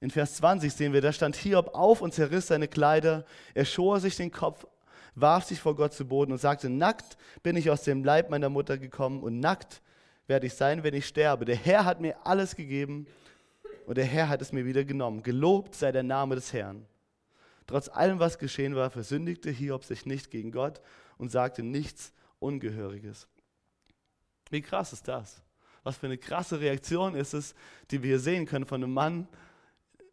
In 0.00 0.10
Vers 0.10 0.34
20 0.38 0.72
sehen 0.72 0.92
wir, 0.92 1.00
da 1.00 1.12
stand 1.12 1.36
Hiob 1.36 1.76
auf 1.76 2.00
und 2.00 2.12
zerriss 2.12 2.48
seine 2.48 2.66
Kleider, 2.66 3.24
er 3.54 3.64
schor 3.64 4.00
sich 4.00 4.16
den 4.16 4.32
Kopf, 4.32 4.66
warf 5.14 5.44
sich 5.44 5.60
vor 5.60 5.76
Gott 5.76 5.92
zu 5.92 6.06
Boden 6.06 6.32
und 6.32 6.38
sagte, 6.38 6.68
nackt 6.68 7.16
bin 7.44 7.54
ich 7.54 7.70
aus 7.70 7.84
dem 7.84 8.02
Leib 8.02 8.28
meiner 8.28 8.48
Mutter 8.48 8.76
gekommen 8.76 9.22
und 9.22 9.38
nackt 9.38 9.80
werde 10.26 10.48
ich 10.48 10.54
sein, 10.54 10.82
wenn 10.82 10.94
ich 10.94 11.06
sterbe. 11.06 11.44
Der 11.44 11.54
Herr 11.54 11.84
hat 11.84 12.00
mir 12.00 12.16
alles 12.26 12.56
gegeben 12.56 13.06
und 13.86 13.96
der 13.96 14.06
Herr 14.06 14.28
hat 14.28 14.42
es 14.42 14.50
mir 14.50 14.66
wieder 14.66 14.82
genommen. 14.82 15.22
Gelobt 15.22 15.76
sei 15.76 15.92
der 15.92 16.02
Name 16.02 16.34
des 16.34 16.52
Herrn. 16.52 16.84
Trotz 17.68 17.88
allem, 17.88 18.18
was 18.18 18.40
geschehen 18.40 18.74
war, 18.74 18.90
versündigte 18.90 19.50
Hiob 19.50 19.84
sich 19.84 20.04
nicht 20.04 20.32
gegen 20.32 20.50
Gott 20.50 20.80
und 21.18 21.30
sagte 21.30 21.62
nichts 21.62 22.12
Ungehöriges. 22.38 23.28
Wie 24.50 24.62
krass 24.62 24.92
ist 24.92 25.08
das? 25.08 25.42
Was 25.82 25.96
für 25.96 26.06
eine 26.06 26.18
krasse 26.18 26.60
Reaktion 26.60 27.14
ist 27.14 27.32
es, 27.32 27.54
die 27.90 28.02
wir 28.02 28.10
hier 28.10 28.20
sehen 28.20 28.46
können 28.46 28.66
von 28.66 28.82
einem 28.82 28.92
Mann, 28.92 29.28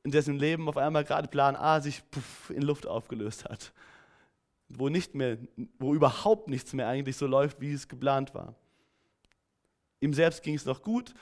in 0.03 0.11
dessen 0.11 0.37
Leben 0.37 0.67
auf 0.67 0.77
einmal 0.77 1.03
gerade 1.03 1.27
Plan 1.27 1.55
A 1.55 1.81
sich 1.81 2.01
in 2.49 2.61
Luft 2.61 2.87
aufgelöst 2.87 3.45
hat. 3.45 3.73
Wo, 4.69 4.89
nicht 4.89 5.13
mehr, 5.13 5.37
wo 5.77 5.93
überhaupt 5.93 6.47
nichts 6.47 6.73
mehr 6.73 6.87
eigentlich 6.87 7.17
so 7.17 7.27
läuft, 7.27 7.59
wie 7.59 7.73
es 7.73 7.87
geplant 7.87 8.33
war. 8.33 8.55
Ihm 9.99 10.13
selbst 10.13 10.41
ging 10.43 10.55
es 10.55 10.65
noch 10.65 10.81
gut, 10.81 11.13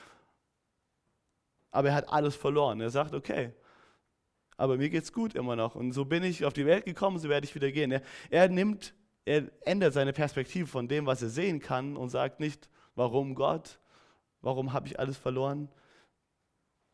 aber 1.71 1.89
er 1.89 1.95
hat 1.95 2.09
alles 2.09 2.35
verloren. 2.35 2.79
Er 2.81 2.89
sagt, 2.89 3.13
okay, 3.13 3.53
aber 4.57 4.77
mir 4.77 4.89
geht 4.89 5.03
es 5.03 5.13
gut 5.13 5.35
immer 5.35 5.55
noch. 5.55 5.75
Und 5.75 5.91
so 5.93 6.05
bin 6.05 6.23
ich 6.23 6.45
auf 6.45 6.53
die 6.53 6.65
Welt 6.65 6.85
gekommen, 6.85 7.19
so 7.19 7.29
werde 7.29 7.45
ich 7.45 7.55
wieder 7.55 7.71
gehen. 7.71 7.91
Er, 7.91 8.01
er 8.29 8.49
nimmt, 8.49 8.93
er 9.27 9.51
ändert 9.65 9.93
seine 9.93 10.13
Perspektive 10.13 10.67
von 10.67 10.87
dem, 10.87 11.05
was 11.05 11.21
er 11.21 11.27
sehen 11.27 11.59
kann 11.59 11.97
und 11.97 12.09
sagt 12.09 12.39
nicht, 12.39 12.69
warum 12.95 13.35
Gott, 13.35 13.77
warum 14.41 14.71
habe 14.71 14.87
ich 14.87 14.99
alles 14.99 15.17
verloren, 15.17 15.67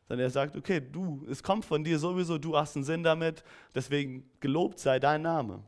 sondern 0.08 0.26
er 0.26 0.30
sagt, 0.30 0.56
okay, 0.56 0.80
du, 0.80 1.24
es 1.30 1.44
kommt 1.44 1.64
von 1.64 1.84
dir 1.84 2.00
sowieso, 2.00 2.36
du 2.38 2.56
hast 2.56 2.74
einen 2.74 2.84
Sinn 2.84 3.04
damit, 3.04 3.44
deswegen 3.72 4.28
gelobt 4.40 4.80
sei 4.80 4.98
dein 4.98 5.22
Name. 5.22 5.62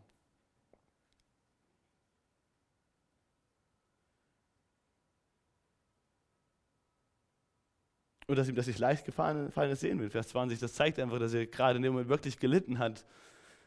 Und 8.27 8.37
dass 8.37 8.49
ihm 8.49 8.57
das 8.57 8.67
nicht 8.67 8.81
leicht 8.81 9.05
gefallen 9.05 9.53
ist, 9.71 9.81
sehen 9.81 10.01
wir. 10.01 10.11
Vers 10.11 10.27
20, 10.29 10.59
das 10.59 10.75
zeigt 10.75 10.99
einfach, 10.99 11.21
dass 11.21 11.33
er 11.33 11.47
gerade 11.47 11.77
in 11.77 11.83
dem 11.83 11.93
Moment 11.93 12.09
wirklich 12.09 12.41
gelitten 12.41 12.81
hat. 12.81 13.07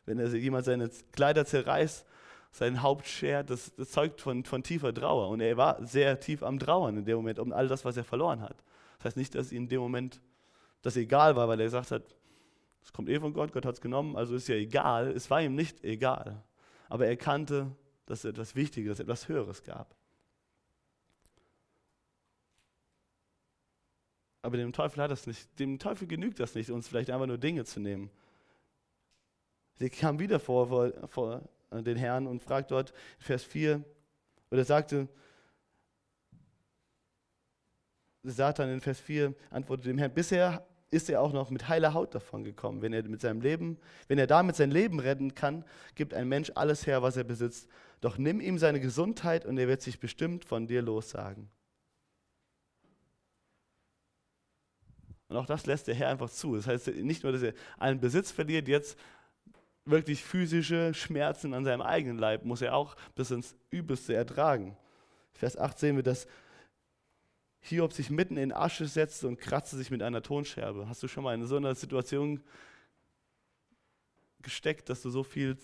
Wenn 0.05 0.19
er 0.19 0.27
jemand 0.35 0.65
seine 0.65 0.89
Kleider 1.13 1.45
zerreißt, 1.45 2.05
sein 2.51 2.81
Haupt 2.81 3.07
schert, 3.07 3.49
das, 3.49 3.73
das 3.75 3.91
zeugt 3.91 4.21
von, 4.21 4.43
von 4.43 4.63
tiefer 4.63 4.93
Trauer. 4.93 5.29
Und 5.29 5.41
er 5.41 5.57
war 5.57 5.85
sehr 5.85 6.19
tief 6.19 6.43
am 6.43 6.59
Trauern 6.59 6.97
in 6.97 7.05
dem 7.05 7.17
Moment 7.17 7.39
um 7.39 7.53
all 7.53 7.67
das, 7.67 7.85
was 7.85 7.97
er 7.97 8.03
verloren 8.03 8.41
hat. 8.41 8.63
Das 8.97 9.05
heißt 9.05 9.17
nicht, 9.17 9.35
dass 9.35 9.51
ihm 9.51 9.63
in 9.63 9.69
dem 9.69 9.81
Moment 9.81 10.21
das 10.81 10.97
egal 10.97 11.35
war, 11.35 11.47
weil 11.47 11.59
er 11.59 11.65
gesagt 11.65 11.91
hat, 11.91 12.15
es 12.81 12.93
kommt 12.93 13.09
eh 13.09 13.19
von 13.19 13.33
Gott, 13.33 13.51
Gott 13.51 13.65
hat 13.65 13.75
es 13.75 13.81
genommen, 13.81 14.15
also 14.15 14.35
ist 14.35 14.47
ja 14.47 14.55
egal. 14.55 15.09
Es 15.12 15.29
war 15.29 15.41
ihm 15.41 15.55
nicht 15.55 15.83
egal. 15.83 16.43
Aber 16.88 17.05
er 17.05 17.17
kannte, 17.17 17.71
dass 18.05 18.19
es 18.19 18.25
etwas 18.25 18.55
Wichtiges, 18.55 18.99
etwas 18.99 19.27
Höheres 19.27 19.63
gab. 19.63 19.95
Aber 24.41 24.57
dem 24.57 24.71
Teufel 24.71 25.03
hat 25.03 25.12
das 25.12 25.27
nicht, 25.27 25.59
dem 25.59 25.79
Teufel 25.79 26.07
genügt 26.07 26.39
das 26.39 26.55
nicht, 26.55 26.71
uns 26.71 26.88
vielleicht 26.88 27.12
einfach 27.12 27.27
nur 27.27 27.38
Dinge 27.38 27.65
zu 27.65 27.79
nehmen. 27.79 28.09
Der 29.79 29.89
kam 29.89 30.19
wieder 30.19 30.39
vor, 30.39 30.67
vor, 30.67 30.91
vor 31.07 31.41
den 31.71 31.97
Herrn 31.97 32.27
und 32.27 32.41
fragt 32.41 32.71
dort 32.71 32.91
in 32.91 33.23
Vers 33.23 33.43
4, 33.43 33.84
oder 34.51 34.65
sagte, 34.65 35.08
Satan 38.23 38.69
in 38.69 38.82
Vers 38.82 38.99
4 38.99 39.34
antwortet 39.49 39.86
dem 39.86 39.97
Herrn, 39.97 40.13
bisher 40.13 40.65
ist 40.91 41.10
er 41.10 41.21
auch 41.21 41.34
noch 41.34 41.51
mit 41.51 41.67
heiler 41.67 41.93
Haut 41.93 42.15
davon 42.15 42.43
gekommen. 42.43 42.82
Wenn 42.82 42.93
er 42.93 43.03
mit 43.03 43.21
seinem 43.21 43.41
Leben, 43.41 43.77
wenn 44.08 44.17
er 44.17 44.27
damit 44.27 44.55
sein 44.55 44.71
Leben 44.71 44.99
retten 44.99 45.36
kann, 45.36 45.63
gibt 45.95 46.13
ein 46.13 46.27
Mensch 46.27 46.51
alles 46.55 46.88
her, 46.88 47.01
was 47.01 47.15
er 47.15 47.23
besitzt. 47.23 47.69
Doch 48.01 48.17
nimm 48.17 48.41
ihm 48.41 48.58
seine 48.58 48.79
Gesundheit 48.79 49.45
und 49.45 49.58
er 49.58 49.67
wird 49.67 49.82
sich 49.82 49.99
bestimmt 49.99 50.45
von 50.45 50.67
dir 50.67 50.82
lossagen. 50.82 51.49
Und 55.27 55.38
auch 55.38 55.45
das 55.45 55.67
lässt 55.67 55.88
der 55.88 55.93
Herr 55.93 56.10
einfach 56.10 56.32
zu. 56.32 56.55
Das 56.55 56.65
heißt 56.65 56.88
nicht 56.88 57.23
nur, 57.23 57.32
dass 57.32 57.43
er 57.43 57.53
allen 57.77 57.99
Besitz 57.99 58.32
verliert, 58.32 58.67
jetzt 58.67 58.97
wirklich 59.89 60.23
physische 60.23 60.93
Schmerzen 60.93 61.54
an 61.54 61.65
seinem 61.65 61.82
eigenen 61.82 62.17
Leib 62.17 62.45
muss 62.45 62.62
er 62.62 62.75
auch 62.75 62.95
bis 63.15 63.32
ins 63.32 63.56
Übelste 63.69 64.13
ertragen. 64.13 64.78
Vers 65.34 65.58
8 65.58 65.78
sehen 65.78 65.95
wir, 65.95 66.04
dass 66.04 66.28
Hiob 67.62 67.93
sich 67.93 68.10
mitten 68.10 68.38
in 68.38 68.54
Asche 68.54 68.88
setzte 68.88 69.28
und 69.28 69.39
kratzte 69.39 69.78
sich 69.78 69.91
mit 69.91 70.02
einer 70.02 70.21
Tonscherbe. 70.21 70.88
Hast 70.88 71.04
du 71.04 71.08
schon 71.08 71.23
mal 71.23 71.36
in 71.36 71.45
so 71.45 71.58
einer 71.58 71.75
Situation 71.75 72.41
gesteckt, 74.41 74.89
dass 74.89 75.02
du 75.02 75.10
so 75.10 75.23
viel 75.23 75.58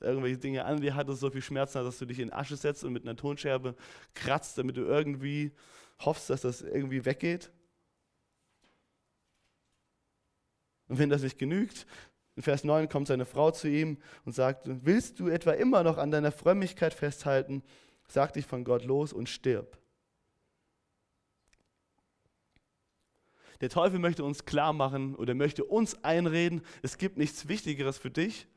irgendwelche 0.00 0.38
Dinge 0.38 0.64
an 0.64 0.80
dir 0.80 0.94
hattest, 0.94 1.20
so 1.20 1.30
viel 1.30 1.42
Schmerzen 1.42 1.78
hattest, 1.78 1.94
dass 1.94 1.98
du 2.00 2.06
dich 2.06 2.18
in 2.18 2.32
Asche 2.32 2.56
setzt 2.56 2.84
und 2.84 2.92
mit 2.92 3.04
einer 3.04 3.16
Tonscherbe 3.16 3.76
kratzt, 4.14 4.58
damit 4.58 4.76
du 4.76 4.82
irgendwie 4.82 5.52
hoffst, 6.00 6.30
dass 6.30 6.40
das 6.40 6.62
irgendwie 6.62 7.04
weggeht? 7.04 7.52
Und 10.88 10.98
wenn 10.98 11.10
das 11.10 11.22
nicht 11.22 11.38
genügt, 11.38 11.86
in 12.36 12.42
Vers 12.42 12.64
9 12.64 12.88
kommt 12.88 13.08
seine 13.08 13.26
Frau 13.26 13.50
zu 13.50 13.68
ihm 13.68 13.98
und 14.24 14.32
sagt, 14.32 14.62
willst 14.66 15.20
du 15.20 15.28
etwa 15.28 15.52
immer 15.52 15.82
noch 15.82 15.98
an 15.98 16.10
deiner 16.10 16.32
Frömmigkeit 16.32 16.94
festhalten? 16.94 17.62
Sag 18.08 18.32
dich 18.32 18.46
von 18.46 18.64
Gott 18.64 18.84
los 18.84 19.12
und 19.12 19.28
stirb. 19.28 19.78
Der 23.60 23.68
Teufel 23.68 24.00
möchte 24.00 24.24
uns 24.24 24.44
klar 24.44 24.72
machen 24.72 25.14
oder 25.14 25.34
möchte 25.34 25.64
uns 25.64 26.02
einreden, 26.02 26.62
es 26.82 26.98
gibt 26.98 27.16
nichts 27.16 27.46
Wichtigeres 27.46 27.96
für 27.96 28.10
dich, 28.10 28.48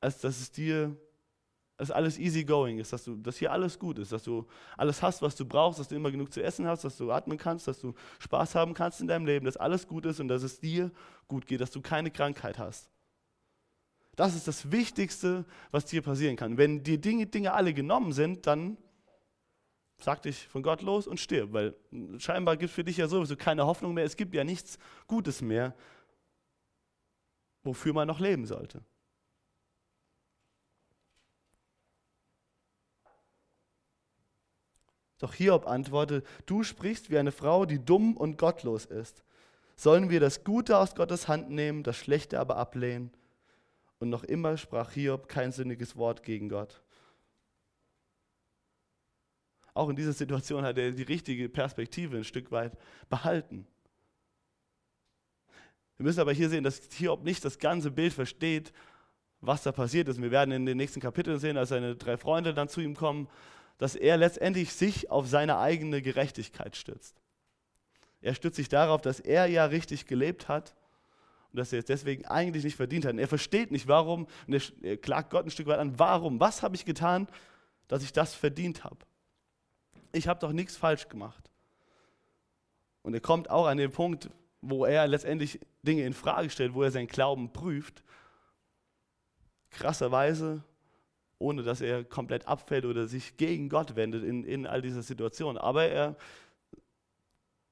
als 0.00 0.20
dass 0.20 0.38
es 0.38 0.52
dir, 0.52 0.96
dass 1.80 1.90
alles 1.90 2.18
easy 2.18 2.44
going 2.44 2.78
ist, 2.78 2.92
dass, 2.92 3.04
du, 3.04 3.16
dass 3.16 3.38
hier 3.38 3.50
alles 3.50 3.78
gut 3.78 3.98
ist, 3.98 4.12
dass 4.12 4.22
du 4.22 4.46
alles 4.76 5.00
hast, 5.00 5.22
was 5.22 5.34
du 5.34 5.46
brauchst, 5.46 5.80
dass 5.80 5.88
du 5.88 5.94
immer 5.94 6.10
genug 6.10 6.30
zu 6.30 6.42
essen 6.42 6.66
hast, 6.66 6.84
dass 6.84 6.98
du 6.98 7.10
atmen 7.10 7.38
kannst, 7.38 7.66
dass 7.66 7.80
du 7.80 7.94
Spaß 8.18 8.54
haben 8.54 8.74
kannst 8.74 9.00
in 9.00 9.08
deinem 9.08 9.24
Leben, 9.24 9.46
dass 9.46 9.56
alles 9.56 9.88
gut 9.88 10.04
ist 10.04 10.20
und 10.20 10.28
dass 10.28 10.42
es 10.42 10.60
dir 10.60 10.90
gut 11.26 11.46
geht, 11.46 11.62
dass 11.62 11.70
du 11.70 11.80
keine 11.80 12.10
Krankheit 12.10 12.58
hast. 12.58 12.90
Das 14.14 14.34
ist 14.34 14.46
das 14.46 14.70
Wichtigste, 14.70 15.46
was 15.70 15.86
dir 15.86 16.02
passieren 16.02 16.36
kann. 16.36 16.58
Wenn 16.58 16.82
die 16.82 17.00
Dinge, 17.00 17.26
Dinge 17.26 17.54
alle 17.54 17.72
genommen 17.72 18.12
sind, 18.12 18.46
dann 18.46 18.76
sag 20.00 20.20
dich 20.20 20.48
von 20.48 20.62
Gott 20.62 20.82
los 20.82 21.06
und 21.06 21.18
stirb, 21.18 21.54
weil 21.54 21.74
scheinbar 22.18 22.58
gibt 22.58 22.68
es 22.68 22.74
für 22.74 22.84
dich 22.84 22.98
ja 22.98 23.08
sowieso 23.08 23.36
keine 23.36 23.64
Hoffnung 23.64 23.94
mehr. 23.94 24.04
Es 24.04 24.18
gibt 24.18 24.34
ja 24.34 24.44
nichts 24.44 24.78
Gutes 25.06 25.40
mehr, 25.40 25.74
wofür 27.62 27.94
man 27.94 28.06
noch 28.06 28.20
leben 28.20 28.44
sollte. 28.44 28.84
Doch 35.20 35.34
Hiob 35.34 35.66
antwortete, 35.66 36.26
du 36.46 36.64
sprichst 36.64 37.10
wie 37.10 37.18
eine 37.18 37.30
Frau, 37.30 37.66
die 37.66 37.84
dumm 37.84 38.16
und 38.16 38.38
gottlos 38.38 38.86
ist. 38.86 39.22
Sollen 39.76 40.10
wir 40.10 40.18
das 40.18 40.44
Gute 40.44 40.78
aus 40.78 40.94
Gottes 40.94 41.28
Hand 41.28 41.50
nehmen, 41.50 41.82
das 41.82 41.96
Schlechte 41.96 42.40
aber 42.40 42.56
ablehnen? 42.56 43.12
Und 43.98 44.08
noch 44.08 44.24
immer 44.24 44.56
sprach 44.56 44.92
Hiob 44.92 45.28
kein 45.28 45.52
sinniges 45.52 45.94
Wort 45.96 46.22
gegen 46.22 46.48
Gott. 46.48 46.82
Auch 49.74 49.90
in 49.90 49.96
dieser 49.96 50.14
Situation 50.14 50.64
hat 50.64 50.78
er 50.78 50.90
die 50.92 51.02
richtige 51.02 51.48
Perspektive 51.50 52.16
ein 52.16 52.24
Stück 52.24 52.50
weit 52.50 52.72
behalten. 53.10 53.66
Wir 55.98 56.04
müssen 56.04 56.20
aber 56.20 56.32
hier 56.32 56.48
sehen, 56.48 56.64
dass 56.64 56.80
Hiob 56.94 57.24
nicht 57.24 57.44
das 57.44 57.58
ganze 57.58 57.90
Bild 57.90 58.14
versteht, 58.14 58.72
was 59.42 59.62
da 59.62 59.70
passiert 59.70 60.08
ist. 60.08 60.20
Wir 60.20 60.30
werden 60.30 60.52
in 60.52 60.64
den 60.64 60.78
nächsten 60.78 61.00
Kapiteln 61.00 61.38
sehen, 61.38 61.58
als 61.58 61.68
seine 61.68 61.94
drei 61.94 62.16
Freunde 62.16 62.54
dann 62.54 62.70
zu 62.70 62.80
ihm 62.80 62.96
kommen, 62.96 63.28
dass 63.80 63.94
er 63.94 64.18
letztendlich 64.18 64.74
sich 64.74 65.10
auf 65.10 65.26
seine 65.26 65.56
eigene 65.56 66.02
Gerechtigkeit 66.02 66.76
stützt. 66.76 67.16
Er 68.20 68.34
stützt 68.34 68.56
sich 68.56 68.68
darauf, 68.68 69.00
dass 69.00 69.20
er 69.20 69.46
ja 69.46 69.64
richtig 69.64 70.04
gelebt 70.04 70.48
hat 70.48 70.76
und 71.50 71.60
dass 71.60 71.72
er 71.72 71.78
es 71.78 71.86
deswegen 71.86 72.26
eigentlich 72.26 72.62
nicht 72.62 72.76
verdient 72.76 73.06
hat. 73.06 73.14
Und 73.14 73.20
er 73.20 73.26
versteht 73.26 73.70
nicht, 73.70 73.88
warum, 73.88 74.26
und 74.46 74.72
er, 74.82 74.98
klagt 74.98 75.30
Gott 75.30 75.46
ein 75.46 75.50
Stück 75.50 75.66
weit 75.66 75.78
an, 75.78 75.98
warum, 75.98 76.38
was 76.38 76.62
habe 76.62 76.76
ich 76.76 76.84
getan, 76.84 77.26
dass 77.88 78.02
ich 78.02 78.12
das 78.12 78.34
verdient 78.34 78.84
habe. 78.84 78.98
Ich 80.12 80.28
habe 80.28 80.40
doch 80.40 80.52
nichts 80.52 80.76
falsch 80.76 81.08
gemacht. 81.08 81.50
Und 83.00 83.14
er 83.14 83.20
kommt 83.20 83.48
auch 83.48 83.64
an 83.64 83.78
den 83.78 83.90
Punkt, 83.90 84.28
wo 84.60 84.84
er 84.84 85.08
letztendlich 85.08 85.58
Dinge 85.84 86.04
in 86.04 86.12
Frage 86.12 86.50
stellt, 86.50 86.74
wo 86.74 86.82
er 86.82 86.90
seinen 86.90 87.06
Glauben 87.06 87.50
prüft. 87.50 88.02
Krasserweise 89.70 90.64
ohne 91.40 91.62
dass 91.62 91.80
er 91.80 92.04
komplett 92.04 92.46
abfällt 92.46 92.84
oder 92.84 93.08
sich 93.08 93.36
gegen 93.36 93.68
Gott 93.68 93.96
wendet 93.96 94.22
in, 94.22 94.44
in 94.44 94.66
all 94.66 94.82
dieser 94.82 95.02
Situation. 95.02 95.58
Aber 95.58 95.86
er 95.86 96.16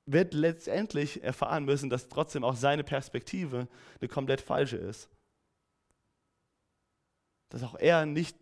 wird 0.07 0.33
letztendlich 0.33 1.23
erfahren 1.23 1.67
müssen, 1.67 1.91
dass 1.91 2.09
trotzdem 2.09 2.45
auch 2.45 2.57
seine 2.57 2.83
Perspektive 2.83 3.69
eine 4.01 4.09
komplett 4.09 4.41
falsche 4.41 4.79
ist. 4.79 5.11
Dass 7.51 7.63
auch 7.63 7.75
er 7.75 8.07
nicht 8.07 8.37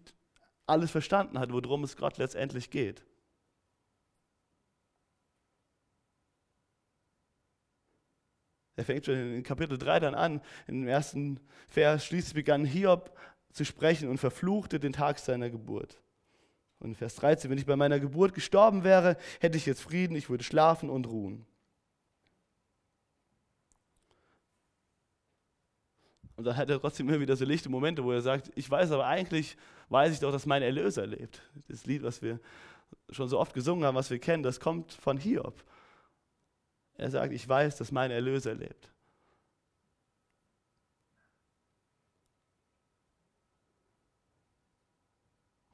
alles 0.67 0.93
verstanden 0.93 1.39
hat, 1.39 1.53
worum 1.53 1.83
es 1.83 1.97
Gott 1.97 2.19
letztendlich 2.19 2.71
geht. 2.71 3.05
Er 8.77 8.85
fängt 8.85 9.07
schon 9.07 9.15
in 9.15 9.43
Kapitel 9.43 9.79
3 9.79 10.01
dann 10.01 10.15
an. 10.15 10.43
Im 10.67 10.87
ersten 10.87 11.41
Vers 11.69 12.05
schließlich 12.05 12.35
begann 12.35 12.65
Hiob 12.65 13.17
zu 13.57 13.65
sprechen 13.65 14.09
und 14.09 14.19
verfluchte 14.19 14.79
den 14.79 14.93
Tag 14.93 15.19
seiner 15.19 15.49
Geburt. 15.49 15.99
Und 16.79 16.91
in 16.91 16.95
Vers 16.95 17.15
13, 17.17 17.51
wenn 17.51 17.57
ich 17.57 17.65
bei 17.65 17.75
meiner 17.75 17.99
Geburt 17.99 18.35
gestorben 18.35 18.85
wäre, 18.85 19.17
hätte 19.41 19.57
ich 19.57 19.65
jetzt 19.65 19.81
Frieden, 19.81 20.15
ich 20.15 20.29
würde 20.29 20.45
schlafen 20.45 20.91
und 20.91 21.07
ruhen. 21.07 21.47
Und 26.37 26.45
dann 26.45 26.59
hat 26.59 26.69
er 26.69 26.79
trotzdem 26.79 27.09
immer 27.09 27.19
wieder 27.19 27.35
so 27.35 27.47
lichte 27.47 27.71
Momente, 27.71 28.05
wo 28.05 28.13
er 28.13 28.21
sagt, 28.21 28.53
ich 28.57 28.71
weiß 28.71 28.91
aber 28.91 29.07
eigentlich, 29.07 29.57
weiß 29.89 30.13
ich 30.13 30.21
doch, 30.21 30.33
dass 30.33 30.45
mein 30.45 30.61
Erlöser 30.61 31.07
lebt. 31.07 31.41
Das 31.69 31.87
Lied, 31.87 32.03
was 32.03 32.21
wir 32.21 32.39
schon 33.09 33.31
so 33.31 33.39
oft 33.39 33.55
gesungen 33.55 33.87
haben, 33.87 33.95
was 33.95 34.11
wir 34.11 34.19
kennen, 34.19 34.43
das 34.43 34.61
kommt 34.61 34.93
von 34.93 35.17
Hiob. 35.17 35.65
Er 36.99 37.11
sagt, 37.11 37.33
ich 37.33 37.49
weiß, 37.49 37.77
dass 37.77 37.91
mein 37.91 38.11
Erlöser 38.11 38.55
lebt. 38.55 38.91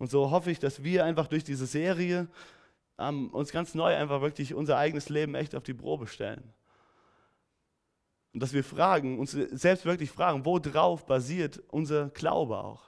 Und 0.03 0.11
so 0.11 0.33
hoffe 0.33 0.51
ich, 0.51 0.59
dass 0.59 0.83
wir 0.83 1.05
einfach 1.05 1.29
durch 1.29 1.45
diese 1.45 1.65
Serie 1.65 2.27
ähm, 2.99 3.31
uns 3.31 3.53
ganz 3.53 3.73
neu 3.73 3.95
einfach 3.95 4.21
wirklich 4.21 4.53
unser 4.53 4.77
eigenes 4.77 5.09
Leben 5.09 5.37
echt 5.37 5.55
auf 5.55 5.63
die 5.63 5.75
Probe 5.75 6.09
stellen. 6.09 6.43
Und 8.35 8.43
dass 8.43 8.53
wir 8.53 8.65
fragen, 8.65 9.21
uns 9.21 9.31
selbst 9.31 9.85
wirklich 9.85 10.11
fragen, 10.11 10.45
worauf 10.45 11.07
basiert 11.07 11.63
unser 11.69 12.09
Glaube 12.09 12.59
auch? 12.59 12.83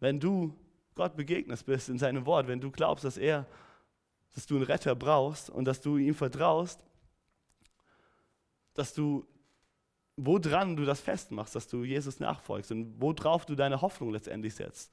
Wenn 0.00 0.18
du 0.18 0.52
Gott 0.96 1.14
begegnest 1.14 1.64
bist 1.64 1.90
in 1.90 1.98
seinem 2.00 2.26
Wort, 2.26 2.48
wenn 2.48 2.60
du 2.60 2.72
glaubst, 2.72 3.04
dass 3.04 3.16
er, 3.16 3.46
dass 4.34 4.46
du 4.46 4.56
einen 4.56 4.64
Retter 4.64 4.96
brauchst 4.96 5.48
und 5.48 5.64
dass 5.64 5.80
du 5.80 5.96
ihm 5.96 6.16
vertraust, 6.16 6.80
dass 8.74 8.94
du, 8.94 9.24
woran 10.16 10.74
du 10.74 10.84
das 10.84 11.00
festmachst, 11.00 11.54
dass 11.54 11.68
du 11.68 11.84
Jesus 11.84 12.18
nachfolgst 12.18 12.72
und 12.72 13.00
worauf 13.00 13.46
du 13.46 13.54
deine 13.54 13.80
Hoffnung 13.80 14.10
letztendlich 14.10 14.56
setzt 14.56 14.90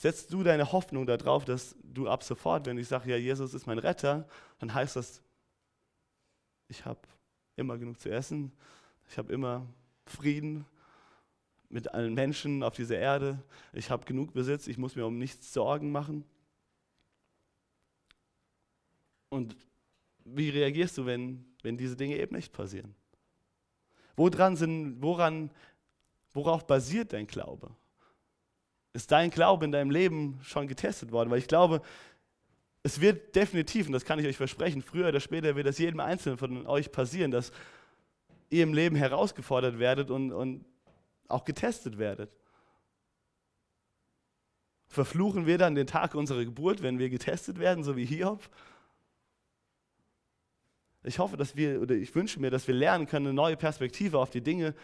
setzt 0.00 0.32
du 0.32 0.42
deine 0.42 0.72
Hoffnung 0.72 1.04
darauf, 1.04 1.44
dass 1.44 1.76
du 1.82 2.08
ab 2.08 2.22
sofort, 2.22 2.64
wenn 2.64 2.78
ich 2.78 2.88
sage, 2.88 3.10
ja, 3.10 3.18
Jesus 3.18 3.52
ist 3.52 3.66
mein 3.66 3.78
Retter, 3.78 4.26
dann 4.58 4.72
heißt 4.72 4.96
das, 4.96 5.22
ich 6.68 6.86
habe 6.86 7.00
immer 7.56 7.76
genug 7.76 8.00
zu 8.00 8.10
essen, 8.10 8.50
ich 9.10 9.18
habe 9.18 9.30
immer 9.30 9.66
Frieden 10.06 10.64
mit 11.68 11.92
allen 11.92 12.14
Menschen 12.14 12.62
auf 12.62 12.74
dieser 12.74 12.96
Erde, 12.96 13.42
ich 13.74 13.90
habe 13.90 14.06
genug 14.06 14.32
Besitz, 14.32 14.68
ich 14.68 14.78
muss 14.78 14.96
mir 14.96 15.04
um 15.04 15.18
nichts 15.18 15.52
Sorgen 15.52 15.92
machen. 15.92 16.24
Und 19.28 19.54
wie 20.24 20.48
reagierst 20.48 20.96
du, 20.96 21.04
wenn, 21.04 21.44
wenn 21.62 21.76
diese 21.76 21.96
Dinge 21.96 22.16
eben 22.16 22.34
nicht 22.34 22.54
passieren? 22.54 22.94
Woran 24.16 24.56
sind, 24.56 25.02
woran, 25.02 25.50
worauf 26.32 26.66
basiert 26.66 27.12
dein 27.12 27.26
Glaube? 27.26 27.76
Ist 28.92 29.12
dein 29.12 29.30
Glaube 29.30 29.64
in 29.64 29.72
deinem 29.72 29.90
Leben 29.90 30.38
schon 30.42 30.66
getestet 30.66 31.12
worden? 31.12 31.30
Weil 31.30 31.38
ich 31.38 31.48
glaube, 31.48 31.82
es 32.82 33.00
wird 33.00 33.36
definitiv, 33.36 33.86
und 33.86 33.92
das 33.92 34.04
kann 34.04 34.18
ich 34.18 34.26
euch 34.26 34.36
versprechen, 34.36 34.82
früher 34.82 35.08
oder 35.08 35.20
später 35.20 35.54
wird 35.54 35.66
das 35.66 35.78
jedem 35.78 36.00
Einzelnen 36.00 36.38
von 36.38 36.66
euch 36.66 36.90
passieren, 36.90 37.30
dass 37.30 37.52
ihr 38.48 38.62
im 38.62 38.74
Leben 38.74 38.96
herausgefordert 38.96 39.78
werdet 39.78 40.10
und, 40.10 40.32
und 40.32 40.64
auch 41.28 41.44
getestet 41.44 41.98
werdet. 41.98 42.30
Verfluchen 44.88 45.46
wir 45.46 45.56
dann 45.56 45.76
den 45.76 45.86
Tag 45.86 46.14
unserer 46.14 46.44
Geburt, 46.44 46.82
wenn 46.82 46.98
wir 46.98 47.10
getestet 47.10 47.58
werden, 47.58 47.84
so 47.84 47.96
wie 47.96 48.04
Hiob? 48.04 48.48
Ich 51.04 51.18
hoffe, 51.18 51.36
dass 51.36 51.54
wir, 51.54 51.80
oder 51.80 51.94
ich 51.94 52.14
wünsche 52.14 52.40
mir, 52.40 52.50
dass 52.50 52.66
wir 52.66 52.74
lernen 52.74 53.06
können, 53.06 53.28
eine 53.28 53.34
neue 53.34 53.56
Perspektive 53.56 54.18
auf 54.18 54.30
die 54.30 54.42
Dinge 54.42 54.74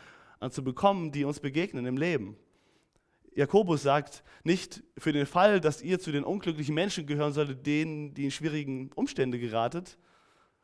zu 0.50 0.62
bekommen, 0.62 1.12
die 1.12 1.24
uns 1.24 1.40
begegnen 1.40 1.86
im 1.86 1.96
Leben. 1.96 2.36
Jakobus 3.36 3.82
sagt 3.82 4.24
nicht 4.44 4.82
für 4.96 5.12
den 5.12 5.26
Fall, 5.26 5.60
dass 5.60 5.82
ihr 5.82 6.00
zu 6.00 6.10
den 6.10 6.24
unglücklichen 6.24 6.74
Menschen 6.74 7.06
gehören 7.06 7.34
solltet, 7.34 7.66
denen, 7.66 8.14
die 8.14 8.24
in 8.24 8.30
schwierigen 8.30 8.90
Umstände 8.94 9.38
geratet. 9.38 9.98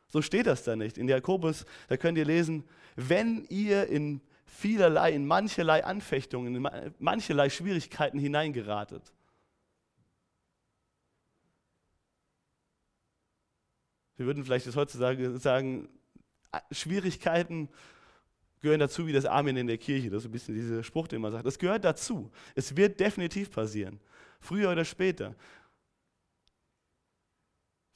So 0.07 0.23
steht 0.23 0.47
das 0.47 0.63
da 0.63 0.75
nicht. 0.75 0.97
In 0.97 1.07
Jakobus, 1.07 1.65
da 1.87 1.97
könnt 1.97 2.17
ihr 2.17 2.25
lesen, 2.25 2.63
wenn 2.95 3.45
ihr 3.49 3.87
in 3.87 4.21
vielerlei, 4.45 5.11
in 5.11 5.27
mancherlei 5.27 5.83
Anfechtungen, 5.83 6.55
in 6.55 6.93
mancherlei 6.97 7.51
Schwierigkeiten 7.51 8.17
hineingeratet. 8.17 9.13
Wir 14.15 14.25
würden 14.25 14.43
vielleicht 14.43 14.65
das 14.65 14.75
heutzutage 14.75 15.37
sagen, 15.37 15.89
Schwierigkeiten 16.71 17.69
gehören 18.63 18.79
dazu 18.79 19.05
wie 19.05 19.11
das 19.11 19.25
Amen 19.25 19.57
in 19.57 19.67
der 19.67 19.77
Kirche. 19.77 20.09
Das 20.09 20.23
ist 20.23 20.29
ein 20.29 20.31
bisschen 20.31 20.55
dieser 20.55 20.83
Spruch, 20.83 21.09
den 21.09 21.21
man 21.21 21.33
sagt. 21.33 21.45
Das 21.45 21.59
gehört 21.59 21.83
dazu. 21.83 22.31
Es 22.55 22.75
wird 22.77 22.97
definitiv 22.97 23.51
passieren. 23.51 23.99
Früher 24.39 24.71
oder 24.71 24.85
später. 24.85 25.35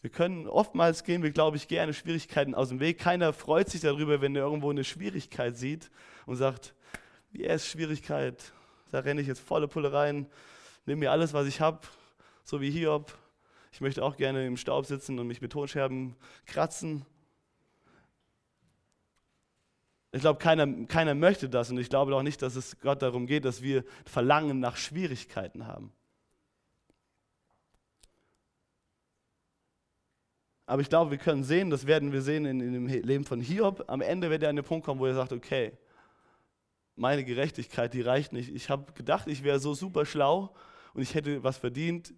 Wir 0.02 0.10
können, 0.10 0.46
oftmals 0.46 1.06
gehen 1.06 1.24
wir, 1.24 1.32
glaube 1.32 1.56
ich, 1.56 1.70
gerne 1.70 1.94
Schwierigkeiten 1.94 2.54
aus 2.54 2.68
dem 2.68 2.82
Weg. 2.82 3.00
Keiner 3.00 3.32
freut 3.32 3.70
sich 3.70 3.80
darüber, 3.80 4.20
wenn 4.20 4.36
er 4.36 4.44
irgendwo 4.44 4.70
eine 4.70 4.84
Schwierigkeit 4.84 5.58
sieht 5.58 5.90
und 6.26 6.36
sagt, 6.36 6.76
wie 7.32 7.44
yes, 7.44 7.64
ist 7.64 7.70
Schwierigkeit? 7.70 8.52
Da 8.92 9.00
renne 9.00 9.22
ich 9.22 9.28
jetzt 9.28 9.40
volle 9.40 9.70
Pulle 9.70 9.94
rein, 9.94 10.28
nehme 10.86 11.00
mir 11.00 11.12
alles, 11.12 11.34
was 11.34 11.48
ich 11.48 11.62
habe, 11.62 11.80
so 12.44 12.60
wie 12.60 12.72
Hiob. 12.72 13.18
Ich 13.72 13.80
möchte 13.80 14.04
auch 14.04 14.18
gerne 14.18 14.46
im 14.46 14.58
Staub 14.58 14.86
sitzen 14.86 15.18
und 15.18 15.28
mich 15.28 15.42
mit 15.42 15.54
Tonscherben 15.54 16.18
kratzen. 16.46 17.06
Ich 20.18 20.22
glaube, 20.22 20.40
keiner, 20.40 20.68
keiner 20.88 21.14
möchte 21.14 21.48
das 21.48 21.70
und 21.70 21.78
ich 21.78 21.90
glaube 21.90 22.16
auch 22.16 22.24
nicht, 22.24 22.42
dass 22.42 22.56
es 22.56 22.80
Gott 22.80 23.04
darum 23.04 23.28
geht, 23.28 23.46
dass 23.46 23.62
wir 23.62 23.84
Verlangen 24.04 24.60
nach 24.60 24.76
Schwierigkeiten 24.76 25.68
haben. 25.68 25.92
Aber 30.66 30.82
ich 30.82 30.90
glaube, 30.90 31.12
wir 31.12 31.20
können 31.20 31.44
sehen, 31.44 31.70
das 31.70 31.86
werden 31.86 32.12
wir 32.12 32.24
sehen 32.24 32.46
in, 32.46 32.60
in 32.60 32.74
dem 32.74 32.88
Leben 32.88 33.26
von 33.26 33.40
Hiob. 33.40 33.86
Am 33.88 34.02
Ende 34.02 34.32
wird 34.32 34.42
er 34.42 34.50
an 34.50 34.56
den 34.56 34.66
Punkt 34.66 34.86
kommen, 34.86 35.00
wo 35.00 35.06
er 35.06 35.14
sagt, 35.14 35.32
okay, 35.32 35.72
meine 36.96 37.24
Gerechtigkeit, 37.24 37.94
die 37.94 38.02
reicht 38.02 38.34
nicht. 38.34 38.54
Ich 38.54 38.72
habe 38.72 38.92
gedacht, 38.94 39.28
ich 39.28 39.44
wäre 39.44 39.60
so 39.60 39.76
super 39.76 40.04
schlau 40.06 40.56
und 40.96 41.04
ich 41.04 41.14
hätte 41.14 41.44
was 41.44 41.58
verdient. 41.58 42.12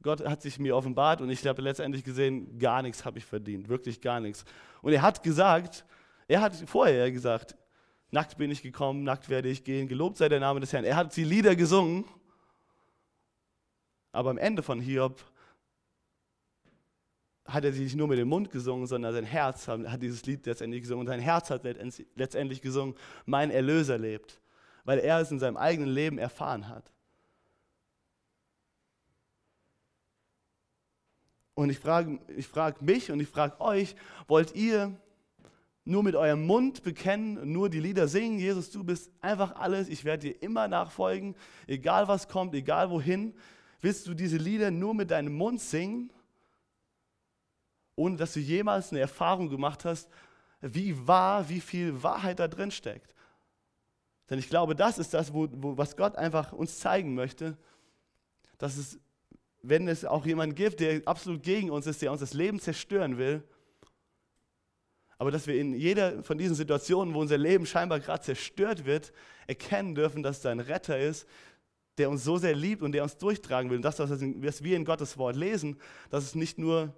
Gott 0.00 0.26
hat 0.26 0.40
sich 0.40 0.58
mir 0.58 0.74
offenbart 0.74 1.20
und 1.20 1.28
ich 1.28 1.46
habe 1.46 1.60
letztendlich 1.60 2.04
gesehen, 2.04 2.58
gar 2.58 2.80
nichts 2.80 3.04
habe 3.04 3.18
ich 3.18 3.26
verdient, 3.26 3.68
wirklich 3.68 4.00
gar 4.00 4.18
nichts. 4.18 4.46
Und 4.80 4.94
er 4.94 5.02
hat 5.02 5.22
gesagt, 5.22 5.84
er 6.28 6.40
hat 6.40 6.54
vorher 6.66 7.10
gesagt, 7.10 7.56
nackt 8.10 8.36
bin 8.36 8.50
ich 8.50 8.62
gekommen, 8.62 9.04
nackt 9.04 9.28
werde 9.28 9.48
ich 9.48 9.64
gehen, 9.64 9.88
gelobt 9.88 10.16
sei 10.16 10.28
der 10.28 10.40
Name 10.40 10.60
des 10.60 10.72
Herrn. 10.72 10.84
Er 10.84 10.96
hat 10.96 11.14
die 11.16 11.24
Lieder 11.24 11.56
gesungen, 11.56 12.04
aber 14.12 14.30
am 14.30 14.38
Ende 14.38 14.62
von 14.62 14.80
Hiob 14.80 15.24
hat 17.46 17.64
er 17.64 17.72
sie 17.72 17.82
nicht 17.82 17.96
nur 17.96 18.08
mit 18.08 18.18
dem 18.18 18.28
Mund 18.28 18.50
gesungen, 18.50 18.86
sondern 18.86 19.12
sein 19.12 19.24
Herz 19.24 19.68
hat 19.68 20.00
dieses 20.00 20.24
Lied 20.24 20.46
letztendlich 20.46 20.82
gesungen. 20.82 21.00
Und 21.00 21.08
sein 21.08 21.20
Herz 21.20 21.50
hat 21.50 21.62
letztendlich 22.14 22.62
gesungen, 22.62 22.94
mein 23.26 23.50
Erlöser 23.50 23.98
lebt, 23.98 24.40
weil 24.84 24.98
er 24.98 25.20
es 25.20 25.30
in 25.30 25.38
seinem 25.38 25.56
eigenen 25.56 25.90
Leben 25.90 26.18
erfahren 26.18 26.68
hat. 26.68 26.90
Und 31.54 31.70
ich 31.70 31.78
frage 31.78 32.18
ich 32.36 32.48
frag 32.48 32.82
mich 32.82 33.10
und 33.10 33.20
ich 33.20 33.28
frage 33.28 33.60
euch, 33.60 33.94
wollt 34.26 34.54
ihr 34.54 34.96
nur 35.84 36.02
mit 36.02 36.16
eurem 36.16 36.46
Mund 36.46 36.82
bekennen, 36.82 37.52
nur 37.52 37.68
die 37.68 37.80
Lieder 37.80 38.08
singen, 38.08 38.38
Jesus, 38.38 38.70
du 38.70 38.82
bist 38.82 39.10
einfach 39.20 39.54
alles, 39.56 39.88
ich 39.88 40.04
werde 40.04 40.28
dir 40.28 40.42
immer 40.42 40.66
nachfolgen, 40.66 41.34
egal 41.66 42.08
was 42.08 42.28
kommt, 42.28 42.54
egal 42.54 42.90
wohin. 42.90 43.34
Willst 43.80 44.06
du 44.06 44.14
diese 44.14 44.38
Lieder 44.38 44.70
nur 44.70 44.94
mit 44.94 45.10
deinem 45.10 45.34
Mund 45.34 45.60
singen, 45.60 46.10
ohne 47.96 48.16
dass 48.16 48.32
du 48.32 48.40
jemals 48.40 48.90
eine 48.90 49.00
Erfahrung 49.00 49.50
gemacht 49.50 49.84
hast, 49.84 50.08
wie 50.62 51.06
wahr, 51.06 51.48
wie 51.50 51.60
viel 51.60 52.02
Wahrheit 52.02 52.38
da 52.38 52.48
drin 52.48 52.70
steckt? 52.70 53.14
Denn 54.30 54.38
ich 54.38 54.48
glaube, 54.48 54.74
das 54.74 54.98
ist 54.98 55.12
das, 55.12 55.34
wo, 55.34 55.48
wo, 55.52 55.76
was 55.76 55.98
Gott 55.98 56.16
einfach 56.16 56.54
uns 56.54 56.78
zeigen 56.78 57.14
möchte, 57.14 57.58
dass 58.56 58.78
es, 58.78 58.98
wenn 59.60 59.86
es 59.86 60.06
auch 60.06 60.24
jemanden 60.24 60.54
gibt, 60.54 60.80
der 60.80 61.02
absolut 61.04 61.42
gegen 61.42 61.70
uns 61.70 61.86
ist, 61.86 62.00
der 62.00 62.10
uns 62.10 62.20
das 62.20 62.32
Leben 62.32 62.58
zerstören 62.58 63.18
will, 63.18 63.42
aber 65.18 65.30
dass 65.30 65.46
wir 65.46 65.54
in 65.54 65.74
jeder 65.74 66.22
von 66.22 66.38
diesen 66.38 66.54
Situationen, 66.54 67.14
wo 67.14 67.20
unser 67.20 67.38
Leben 67.38 67.66
scheinbar 67.66 68.00
gerade 68.00 68.22
zerstört 68.22 68.84
wird, 68.84 69.12
erkennen 69.46 69.94
dürfen, 69.94 70.22
dass 70.22 70.40
da 70.40 70.50
ein 70.50 70.60
Retter 70.60 70.98
ist, 70.98 71.26
der 71.98 72.10
uns 72.10 72.24
so 72.24 72.36
sehr 72.36 72.54
liebt 72.54 72.82
und 72.82 72.92
der 72.92 73.02
uns 73.02 73.16
durchtragen 73.16 73.70
will. 73.70 73.76
Und 73.76 73.84
das, 73.84 73.98
was 73.98 74.64
wir 74.64 74.76
in 74.76 74.84
Gottes 74.84 75.16
Wort 75.16 75.36
lesen, 75.36 75.78
dass 76.10 76.24
es 76.24 76.34
nicht 76.34 76.58
nur 76.58 76.92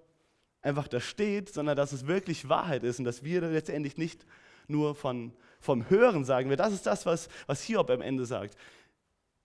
einfach 0.63 0.89
da 0.89 1.01
steht, 1.01 1.53
sondern 1.53 1.77
dass 1.77 1.93
es 1.93 2.07
wirklich 2.07 2.49
Wahrheit 2.49 2.83
ist 2.83 2.99
und 2.99 3.05
dass 3.05 3.23
wir 3.23 3.43
letztendlich 3.43 3.97
nicht 3.97 4.27
nur 4.67 4.95
von, 4.95 5.33
vom 5.61 5.89
Hören 5.91 6.25
sagen. 6.25 6.55
Das 6.57 6.73
ist 6.73 6.87
das, 6.87 7.07
was, 7.07 7.29
was 7.47 7.63
Hiob 7.63 7.91
am 7.91 8.01
Ende 8.01 8.27
sagt. 8.27 8.57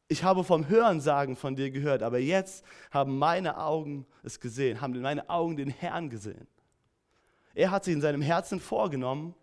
Ich 0.08 0.24
habe 0.24 0.44
vom 0.44 0.68
Hören 0.68 1.00
sagen 1.00 1.36
von 1.36 1.56
dir 1.56 1.70
gehört, 1.72 2.04
aber 2.04 2.20
jetzt 2.20 2.66
haben 2.90 3.18
meine 3.18 3.58
Augen 3.58 4.06
es 4.24 4.40
gesehen, 4.40 4.82
haben 4.82 5.00
meine 5.00 5.30
Augen 5.30 5.56
den 5.56 5.70
Herrn 5.70 6.10
gesehen. 6.10 6.48
Er 7.54 7.72
hat 7.72 7.84
sich 7.84 7.94
in 7.94 8.02
seinem 8.02 8.22
Herzen 8.22 8.60
vorgenommen, 8.60 9.36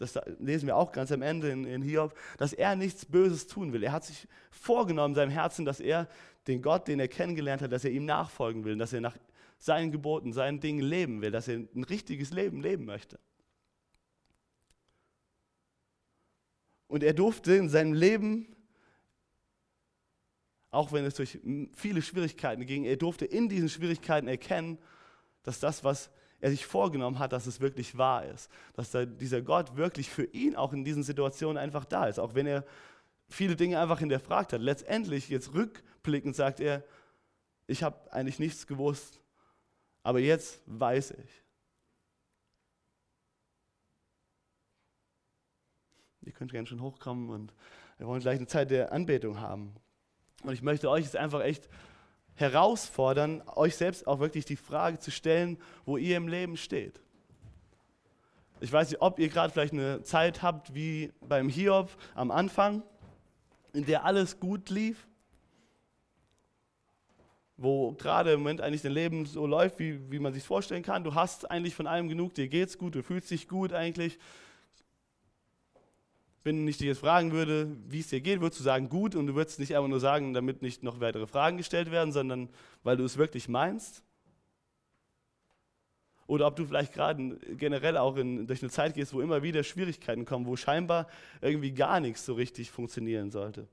das 0.00 0.18
lesen 0.38 0.66
wir 0.66 0.76
auch 0.76 0.92
ganz 0.92 1.12
am 1.12 1.20
Ende 1.20 1.50
in, 1.50 1.64
in, 1.64 1.82
Hiob, 1.82 2.18
dass 2.38 2.54
er 2.54 2.74
nichts 2.74 3.04
Böses 3.04 3.46
tun 3.46 3.74
will. 3.74 3.82
Er 3.82 3.92
hat 3.92 4.04
sich 4.04 4.26
vorgenommen 4.50 5.12
in 5.12 5.16
seinem 5.16 5.30
Herzen, 5.30 5.66
dass 5.66 5.78
er 5.78 6.08
den 6.46 6.62
Gott, 6.62 6.88
den 6.88 6.98
er 6.98 7.08
kennengelernt 7.08 7.60
hat, 7.60 7.70
dass 7.70 7.84
er 7.84 7.90
ihm 7.90 8.06
nachfolgen 8.06 8.64
will, 8.64 8.78
dass 8.78 8.94
er 8.94 9.02
nach 9.02 9.16
seinen 9.58 9.92
Geboten, 9.92 10.32
seinen 10.32 10.58
Dingen 10.58 10.80
leben 10.80 11.20
will, 11.20 11.30
dass 11.30 11.48
er 11.48 11.58
ein 11.58 11.84
richtiges 11.84 12.32
Leben 12.32 12.62
leben 12.62 12.86
möchte. 12.86 13.20
Und 16.88 17.04
er 17.04 17.12
durfte 17.12 17.54
in 17.54 17.68
seinem 17.68 17.92
Leben, 17.92 18.56
auch 20.70 20.92
wenn 20.92 21.04
es 21.04 21.14
durch 21.14 21.38
viele 21.76 22.00
Schwierigkeiten 22.00 22.64
ging, 22.64 22.84
er 22.84 22.96
durfte 22.96 23.26
in 23.26 23.50
diesen 23.50 23.68
Schwierigkeiten 23.68 24.28
erkennen, 24.28 24.78
dass 25.42 25.60
das, 25.60 25.84
was 25.84 26.10
er 26.40 26.50
sich 26.50 26.66
vorgenommen 26.66 27.18
hat, 27.18 27.32
dass 27.32 27.46
es 27.46 27.60
wirklich 27.60 27.98
wahr 27.98 28.24
ist. 28.24 28.50
Dass 28.74 28.90
da 28.90 29.04
dieser 29.04 29.42
Gott 29.42 29.76
wirklich 29.76 30.08
für 30.10 30.24
ihn 30.24 30.56
auch 30.56 30.72
in 30.72 30.84
diesen 30.84 31.02
Situationen 31.02 31.58
einfach 31.58 31.84
da 31.84 32.06
ist. 32.06 32.18
Auch 32.18 32.34
wenn 32.34 32.46
er 32.46 32.64
viele 33.28 33.56
Dinge 33.56 33.78
einfach 33.78 33.98
hinterfragt 34.00 34.52
hat. 34.52 34.60
Letztendlich, 34.60 35.28
jetzt 35.28 35.54
rückblickend, 35.54 36.34
sagt 36.34 36.60
er, 36.60 36.84
ich 37.66 37.82
habe 37.82 38.12
eigentlich 38.12 38.38
nichts 38.38 38.66
gewusst, 38.66 39.20
aber 40.02 40.18
jetzt 40.18 40.60
weiß 40.66 41.12
ich. 41.12 41.44
Ihr 46.22 46.32
könnt 46.32 46.52
gerne 46.52 46.66
schon 46.66 46.82
hochkommen 46.82 47.30
und 47.30 47.54
wir 47.98 48.06
wollen 48.06 48.20
gleich 48.20 48.38
eine 48.38 48.46
Zeit 48.46 48.70
der 48.70 48.92
Anbetung 48.92 49.40
haben. 49.40 49.74
Und 50.42 50.52
ich 50.52 50.62
möchte 50.62 50.90
euch 50.90 51.04
jetzt 51.04 51.16
einfach 51.16 51.42
echt 51.42 51.68
herausfordern, 52.40 53.42
euch 53.54 53.76
selbst 53.76 54.06
auch 54.06 54.18
wirklich 54.18 54.44
die 54.44 54.56
Frage 54.56 54.98
zu 54.98 55.10
stellen, 55.10 55.58
wo 55.84 55.96
ihr 55.96 56.16
im 56.16 56.28
Leben 56.28 56.56
steht. 56.56 57.00
Ich 58.60 58.72
weiß 58.72 58.90
nicht, 58.90 59.00
ob 59.00 59.18
ihr 59.18 59.28
gerade 59.28 59.52
vielleicht 59.52 59.72
eine 59.72 60.02
Zeit 60.02 60.42
habt 60.42 60.74
wie 60.74 61.12
beim 61.20 61.48
Hiob 61.48 61.90
am 62.14 62.30
Anfang, 62.30 62.82
in 63.72 63.86
der 63.86 64.04
alles 64.04 64.38
gut 64.38 64.68
lief, 64.68 65.06
wo 67.56 67.92
gerade 67.92 68.32
im 68.32 68.40
Moment 68.40 68.60
eigentlich 68.60 68.82
dein 68.82 68.92
Leben 68.92 69.26
so 69.26 69.46
läuft, 69.46 69.78
wie, 69.78 70.10
wie 70.10 70.18
man 70.18 70.32
sich 70.32 70.44
vorstellen 70.44 70.82
kann. 70.82 71.04
Du 71.04 71.14
hast 71.14 71.50
eigentlich 71.50 71.74
von 71.74 71.86
allem 71.86 72.08
genug, 72.08 72.34
dir 72.34 72.48
geht's 72.48 72.76
gut, 72.78 72.94
du 72.94 73.02
fühlst 73.02 73.30
dich 73.30 73.48
gut 73.48 73.72
eigentlich, 73.72 74.18
wenn 76.42 76.66
ich 76.66 76.78
dich 76.78 76.86
jetzt 76.86 77.00
fragen 77.00 77.32
würde, 77.32 77.76
wie 77.88 78.00
es 78.00 78.08
dir 78.08 78.20
geht, 78.20 78.40
würdest 78.40 78.60
du 78.60 78.64
sagen, 78.64 78.88
gut 78.88 79.14
und 79.14 79.26
du 79.26 79.34
würdest 79.34 79.58
nicht 79.58 79.76
einfach 79.76 79.88
nur 79.88 80.00
sagen, 80.00 80.32
damit 80.32 80.62
nicht 80.62 80.82
noch 80.82 81.00
weitere 81.00 81.26
Fragen 81.26 81.58
gestellt 81.58 81.90
werden, 81.90 82.12
sondern 82.12 82.48
weil 82.82 82.96
du 82.96 83.04
es 83.04 83.18
wirklich 83.18 83.48
meinst? 83.48 84.02
Oder 86.30 86.46
ob 86.46 86.54
du 86.54 86.64
vielleicht 86.64 86.92
gerade 86.92 87.36
generell 87.56 87.96
auch 87.96 88.16
in, 88.16 88.46
durch 88.46 88.62
eine 88.62 88.70
Zeit 88.70 88.94
gehst, 88.94 89.12
wo 89.12 89.20
immer 89.20 89.42
wieder 89.42 89.64
Schwierigkeiten 89.64 90.24
kommen, 90.24 90.46
wo 90.46 90.54
scheinbar 90.54 91.08
irgendwie 91.40 91.72
gar 91.72 91.98
nichts 91.98 92.24
so 92.24 92.34
richtig 92.34 92.70
funktionieren 92.70 93.32
sollte. 93.32 93.66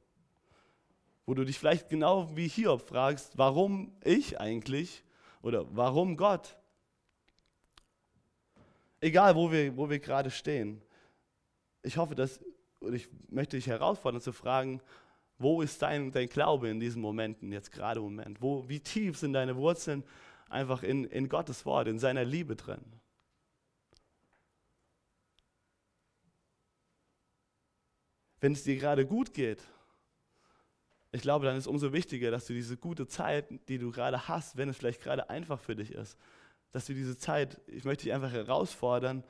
Wo 1.28 1.36
du 1.36 1.46
dich 1.46 1.60
vielleicht 1.60 1.88
genau 1.88 2.36
wie 2.36 2.48
Hiob 2.48 2.82
fragst, 2.82 3.38
warum 3.38 3.92
ich 4.04 4.40
eigentlich 4.42 5.04
oder 5.44 5.66
warum 5.76 6.18
Gott? 6.18 6.58
Egal, 9.02 9.36
wo 9.36 9.52
wir, 9.52 9.78
wo 9.78 9.90
wir 9.90 10.00
gerade 10.00 10.32
stehen. 10.32 10.82
Ich 11.84 11.98
hoffe, 11.98 12.16
dass 12.16 12.40
und 12.80 12.94
ich 12.94 13.10
möchte 13.30 13.58
dich 13.58 13.68
herausfordern 13.68 14.22
zu 14.22 14.34
fragen, 14.34 14.82
wo 15.40 15.62
ist 15.62 15.82
dein, 15.82 16.12
dein 16.12 16.28
Glaube 16.28 16.70
in 16.70 16.80
diesen 16.80 17.02
Momenten, 17.02 17.52
jetzt 17.52 17.72
gerade 17.72 18.00
im 18.00 18.06
Moment? 18.06 18.42
Wo, 18.42 18.68
wie 18.68 18.80
tief 18.80 19.18
sind 19.18 19.34
deine 19.34 19.56
Wurzeln 19.56 20.04
einfach 20.50 20.84
in, 20.84 21.06
in 21.06 21.30
Gottes 21.30 21.66
Wort, 21.66 21.88
in 21.88 22.00
seiner 22.00 22.26
Liebe 22.26 22.56
drin? 22.56 22.82
Wenn 28.40 28.54
es 28.54 28.64
dir 28.64 28.78
gerade 28.78 29.06
gut 29.06 29.34
geht, 29.34 29.64
ich 31.12 31.22
glaube, 31.22 31.46
dann 31.46 31.58
ist 31.58 31.68
umso 31.68 31.94
wichtiger, 31.94 32.32
dass 32.32 32.46
du 32.46 32.54
diese 32.54 32.78
gute 32.78 33.08
Zeit, 33.08 33.48
die 33.70 33.78
du 33.78 33.92
gerade 33.92 34.28
hast, 34.28 34.58
wenn 34.58 34.70
es 34.70 34.78
vielleicht 34.78 35.02
gerade 35.02 35.30
einfach 35.30 35.60
für 35.60 35.76
dich 35.76 35.92
ist, 35.92 36.18
dass 36.72 36.86
du 36.86 36.94
diese 36.94 37.18
Zeit, 37.18 37.60
ich 37.68 37.86
möchte 37.86 38.04
dich 38.04 38.14
einfach 38.14 38.32
herausfordern, 38.32 39.24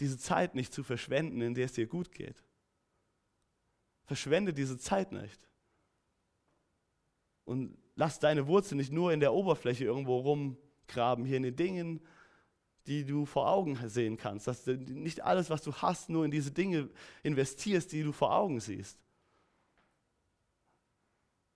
diese 0.00 0.18
Zeit 0.18 0.54
nicht 0.54 0.72
zu 0.72 0.82
verschwenden, 0.82 1.40
in 1.40 1.54
der 1.54 1.66
es 1.66 1.72
dir 1.72 1.86
gut 1.86 2.12
geht. 2.12 2.42
Verschwende 4.04 4.54
diese 4.54 4.78
Zeit 4.78 5.12
nicht. 5.12 5.48
Und 7.44 7.76
lass 7.94 8.18
deine 8.18 8.46
Wurzeln 8.46 8.78
nicht 8.78 8.92
nur 8.92 9.12
in 9.12 9.20
der 9.20 9.32
Oberfläche 9.32 9.84
irgendwo 9.84 10.18
rumgraben, 10.18 11.24
hier 11.24 11.38
in 11.38 11.42
den 11.42 11.56
Dingen, 11.56 12.00
die 12.86 13.04
du 13.04 13.26
vor 13.26 13.48
Augen 13.48 13.76
sehen 13.88 14.16
kannst. 14.16 14.46
Dass 14.46 14.64
du 14.64 14.76
nicht 14.76 15.22
alles, 15.24 15.50
was 15.50 15.62
du 15.62 15.72
hast, 15.74 16.08
nur 16.08 16.24
in 16.24 16.30
diese 16.30 16.50
Dinge 16.50 16.88
investierst, 17.22 17.92
die 17.92 18.02
du 18.02 18.12
vor 18.12 18.34
Augen 18.34 18.60
siehst. 18.60 18.98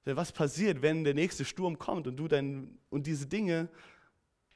Denn 0.04 0.16
was 0.16 0.32
passiert, 0.32 0.82
wenn 0.82 1.04
der 1.04 1.14
nächste 1.14 1.44
Sturm 1.44 1.78
kommt 1.78 2.06
und 2.06 2.16
du 2.16 2.26
dein, 2.28 2.78
und 2.90 3.06
diese 3.06 3.26
Dinge 3.26 3.68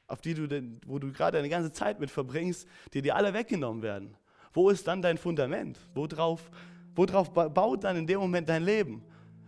auf 0.07 0.21
die 0.21 0.33
du, 0.33 0.47
denn, 0.47 0.79
wo 0.85 0.99
du 0.99 1.11
gerade 1.11 1.37
deine 1.37 1.49
ganze 1.49 1.71
Zeit 1.71 1.99
mit 1.99 2.09
verbringst, 2.09 2.67
die 2.93 3.01
dir 3.01 3.15
alle 3.15 3.33
weggenommen 3.33 3.83
werden. 3.83 4.15
Wo 4.53 4.69
ist 4.69 4.87
dann 4.87 5.01
dein 5.01 5.17
Fundament? 5.17 5.77
Worauf, 5.93 6.49
worauf 6.95 7.31
baut 7.31 7.83
dann 7.83 7.97
in 7.97 8.07
dem 8.07 8.19
Moment 8.19 8.49
dein 8.49 8.63
Leben? 8.63 9.03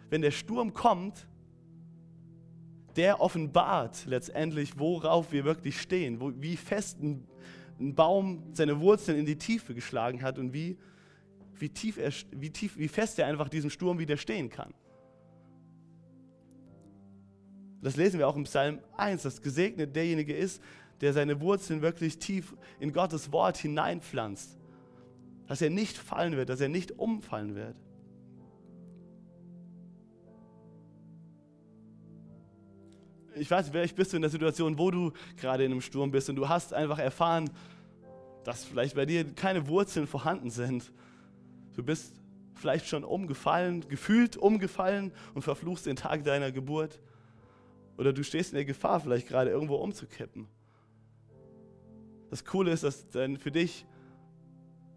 Wenn 0.10 0.22
der 0.22 0.32
Sturm 0.32 0.74
kommt, 0.74 1.28
der 2.95 3.22
offenbart 3.22 4.05
letztendlich, 4.05 4.78
worauf 4.78 5.32
wir 5.32 5.45
wirklich 5.45 5.80
stehen, 5.80 6.20
wo, 6.20 6.34
wie 6.36 6.57
fest 6.57 7.01
ein, 7.01 7.26
ein, 7.80 7.95
Baum 7.95 8.43
seine 8.53 8.80
Wurzeln 8.82 9.18
in 9.18 9.26
die 9.26 9.38
Tiefe 9.38 9.74
geschlagen 9.74 10.22
hat 10.22 10.38
und 10.38 10.53
wie, 10.53 10.78
wie, 11.55 11.70
tief 11.70 11.97
er, 11.97 12.12
wie, 12.32 12.49
tief, 12.49 12.78
wie 12.78 12.88
fest 12.88 13.18
er 13.20 13.28
einfach 13.28 13.47
diesem 13.47 13.70
Sturm 13.70 13.99
widerstehen 13.99 14.49
kann. 14.49 14.74
Das 17.82 17.96
lesen 17.96 18.20
wir 18.20 18.28
auch 18.28 18.36
im 18.36 18.44
Psalm 18.44 18.80
1, 18.98 19.24
dass 19.24 19.42
gesegnet 19.42 19.96
derjenige 19.96 20.36
ist, 20.36 20.62
der 21.02 21.14
seine 21.14 21.40
Wurzeln 21.40 21.82
wirklich 21.82 22.20
tief 22.20 22.54
in 22.80 22.92
Gottes 22.92 23.32
Wort 23.32 23.58
hineinpflanzt. 23.58 24.58
Dass 25.48 25.62
er 25.62 25.70
nicht 25.70 25.98
fallen 25.98 26.36
wird, 26.36 26.50
dass 26.50 26.62
er 26.62 26.70
nicht 26.70 27.00
umfallen 27.00 27.56
wird. 27.56 27.76
Ich 33.36 33.50
weiß, 33.50 33.70
vielleicht 33.70 33.96
bist 33.96 34.12
du 34.12 34.18
in 34.18 34.22
der 34.22 34.32
Situation, 34.32 34.78
wo 34.78 34.92
du 34.92 35.14
gerade 35.38 35.64
in 35.64 35.72
einem 35.72 35.82
Sturm 35.82 36.12
bist 36.12 36.30
und 36.30 36.36
du 36.36 36.50
hast 36.50 36.74
einfach 36.74 37.00
erfahren, 37.00 37.50
dass 38.44 38.66
vielleicht 38.66 38.96
bei 38.96 39.06
dir 39.06 39.24
keine 39.34 39.68
Wurzeln 39.68 40.08
vorhanden 40.08 40.50
sind. 40.50 40.92
Du 41.76 41.84
bist 41.84 42.14
vielleicht 42.56 42.88
schon 42.88 43.06
umgefallen, 43.06 43.88
gefühlt 43.88 44.36
umgefallen 44.36 45.14
und 45.34 45.44
verfluchst 45.44 45.86
den 45.86 45.96
Tag 45.96 46.26
deiner 46.26 46.52
Geburt. 46.52 47.00
Oder 48.00 48.14
du 48.14 48.24
stehst 48.24 48.54
in 48.54 48.56
der 48.56 48.64
Gefahr, 48.64 49.02
vielleicht 49.02 49.28
gerade 49.28 49.50
irgendwo 49.50 49.76
umzukippen. 49.76 50.47
Das 52.30 52.45
Coole 52.45 52.72
ist, 52.72 52.82
dass 52.82 53.10
dann 53.10 53.36
für 53.36 53.52
dich 53.52 53.86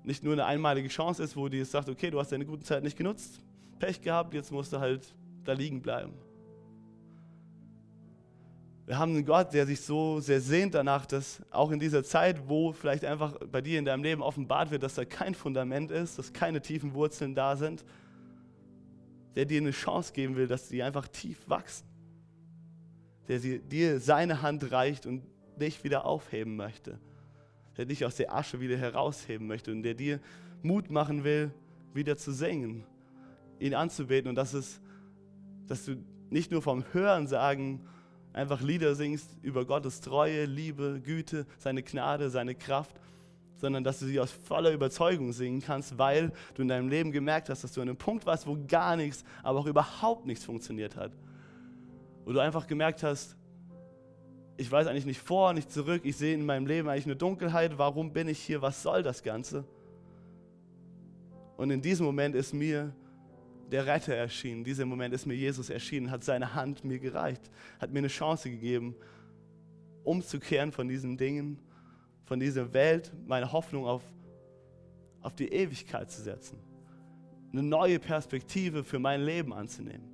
nicht 0.04 0.22
nur 0.22 0.34
eine 0.34 0.44
einmalige 0.44 0.88
Chance 0.88 1.20
ist, 1.20 1.36
wo 1.36 1.48
die 1.48 1.64
sagt, 1.64 1.88
okay, 1.88 2.12
du 2.12 2.20
hast 2.20 2.30
deine 2.30 2.46
gute 2.46 2.62
Zeit 2.62 2.84
nicht 2.84 2.96
genutzt, 2.96 3.40
Pech 3.80 4.00
gehabt, 4.00 4.34
jetzt 4.34 4.52
musst 4.52 4.72
du 4.72 4.78
halt 4.78 5.16
da 5.42 5.52
liegen 5.52 5.82
bleiben. 5.82 6.14
Wir 8.86 8.96
haben 8.98 9.16
einen 9.16 9.24
Gott, 9.24 9.52
der 9.52 9.66
sich 9.66 9.80
so 9.80 10.20
sehr 10.20 10.40
sehnt 10.40 10.74
danach, 10.74 11.04
dass 11.04 11.42
auch 11.50 11.72
in 11.72 11.80
dieser 11.80 12.04
Zeit, 12.04 12.48
wo 12.48 12.72
vielleicht 12.72 13.04
einfach 13.04 13.36
bei 13.50 13.60
dir 13.62 13.80
in 13.80 13.84
deinem 13.84 14.04
Leben 14.04 14.22
offenbart 14.22 14.70
wird, 14.70 14.84
dass 14.84 14.94
da 14.94 15.04
kein 15.04 15.34
Fundament 15.34 15.90
ist, 15.90 16.20
dass 16.20 16.32
keine 16.32 16.62
tiefen 16.62 16.94
Wurzeln 16.94 17.34
da 17.34 17.56
sind, 17.56 17.84
der 19.34 19.44
dir 19.44 19.60
eine 19.60 19.72
Chance 19.72 20.12
geben 20.12 20.36
will, 20.36 20.46
dass 20.46 20.68
sie 20.68 20.84
einfach 20.84 21.08
tief 21.08 21.48
wachsen. 21.48 21.91
Der 23.28 23.38
dir 23.38 24.00
seine 24.00 24.42
Hand 24.42 24.72
reicht 24.72 25.06
und 25.06 25.22
dich 25.56 25.84
wieder 25.84 26.04
aufheben 26.04 26.56
möchte. 26.56 26.98
Der 27.76 27.84
dich 27.84 28.04
aus 28.04 28.16
der 28.16 28.34
Asche 28.34 28.60
wieder 28.60 28.76
herausheben 28.76 29.46
möchte 29.46 29.70
und 29.70 29.82
der 29.82 29.94
dir 29.94 30.20
Mut 30.62 30.90
machen 30.90 31.24
will, 31.24 31.52
wieder 31.94 32.16
zu 32.16 32.32
singen 32.32 32.84
ihn 33.62 33.74
anzubeten 33.74 34.28
und 34.28 34.34
das 34.34 34.54
ist, 34.54 34.80
dass 35.68 35.84
du 35.84 35.96
nicht 36.30 36.50
nur 36.50 36.62
vom 36.62 36.84
Hören 36.92 37.26
sagen 37.26 37.86
einfach 38.32 38.60
Lieder 38.60 38.94
singst 38.94 39.28
über 39.42 39.64
Gottes 39.64 40.00
Treue, 40.00 40.46
Liebe, 40.46 41.00
Güte, 41.02 41.46
seine 41.58 41.82
Gnade, 41.82 42.30
seine 42.30 42.54
Kraft, 42.54 42.96
sondern 43.56 43.84
dass 43.84 44.00
du 44.00 44.06
sie 44.06 44.18
aus 44.18 44.32
voller 44.32 44.72
Überzeugung 44.72 45.32
singen 45.32 45.60
kannst, 45.60 45.98
weil 45.98 46.32
du 46.54 46.62
in 46.62 46.68
deinem 46.68 46.88
Leben 46.88 47.12
gemerkt 47.12 47.50
hast, 47.50 47.62
dass 47.62 47.72
du 47.72 47.80
an 47.80 47.88
einem 47.88 47.98
Punkt 47.98 48.26
warst, 48.26 48.46
wo 48.46 48.58
gar 48.66 48.96
nichts, 48.96 49.22
aber 49.42 49.60
auch 49.60 49.66
überhaupt 49.66 50.26
nichts 50.26 50.44
funktioniert 50.44 50.96
hat. 50.96 51.12
Wo 52.24 52.32
du 52.32 52.40
einfach 52.40 52.66
gemerkt 52.66 53.02
hast, 53.02 53.36
ich 54.56 54.70
weiß 54.70 54.86
eigentlich 54.86 55.06
nicht 55.06 55.20
vor, 55.20 55.52
nicht 55.54 55.70
zurück, 55.70 56.02
ich 56.04 56.16
sehe 56.16 56.34
in 56.34 56.44
meinem 56.44 56.66
Leben 56.66 56.88
eigentlich 56.88 57.06
eine 57.06 57.16
Dunkelheit, 57.16 57.78
warum 57.78 58.12
bin 58.12 58.28
ich 58.28 58.38
hier, 58.38 58.62
was 58.62 58.82
soll 58.82 59.02
das 59.02 59.22
Ganze? 59.22 59.64
Und 61.56 61.70
in 61.70 61.80
diesem 61.80 62.06
Moment 62.06 62.34
ist 62.34 62.52
mir 62.52 62.94
der 63.70 63.86
Retter 63.86 64.14
erschienen. 64.14 64.58
In 64.58 64.64
diesem 64.64 64.88
Moment 64.88 65.14
ist 65.14 65.26
mir 65.26 65.34
Jesus 65.34 65.70
erschienen, 65.70 66.10
hat 66.10 66.22
seine 66.22 66.54
Hand 66.54 66.84
mir 66.84 66.98
gereicht, 66.98 67.50
hat 67.80 67.90
mir 67.90 68.00
eine 68.00 68.08
Chance 68.08 68.50
gegeben, 68.50 68.94
umzukehren 70.04 70.72
von 70.72 70.88
diesen 70.88 71.16
Dingen, 71.16 71.58
von 72.24 72.38
dieser 72.38 72.72
Welt, 72.74 73.12
meine 73.26 73.50
Hoffnung 73.50 73.86
auf, 73.86 74.02
auf 75.22 75.34
die 75.34 75.48
Ewigkeit 75.48 76.10
zu 76.10 76.22
setzen. 76.22 76.58
Eine 77.52 77.62
neue 77.62 77.98
Perspektive 77.98 78.84
für 78.84 78.98
mein 78.98 79.22
Leben 79.22 79.52
anzunehmen. 79.52 80.11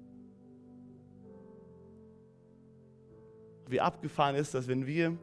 Wie 3.69 3.81
abgefahren 3.81 4.37
ist 4.37 4.55
das, 4.55 4.69
wenn 4.69 4.87
wir, 4.87 5.17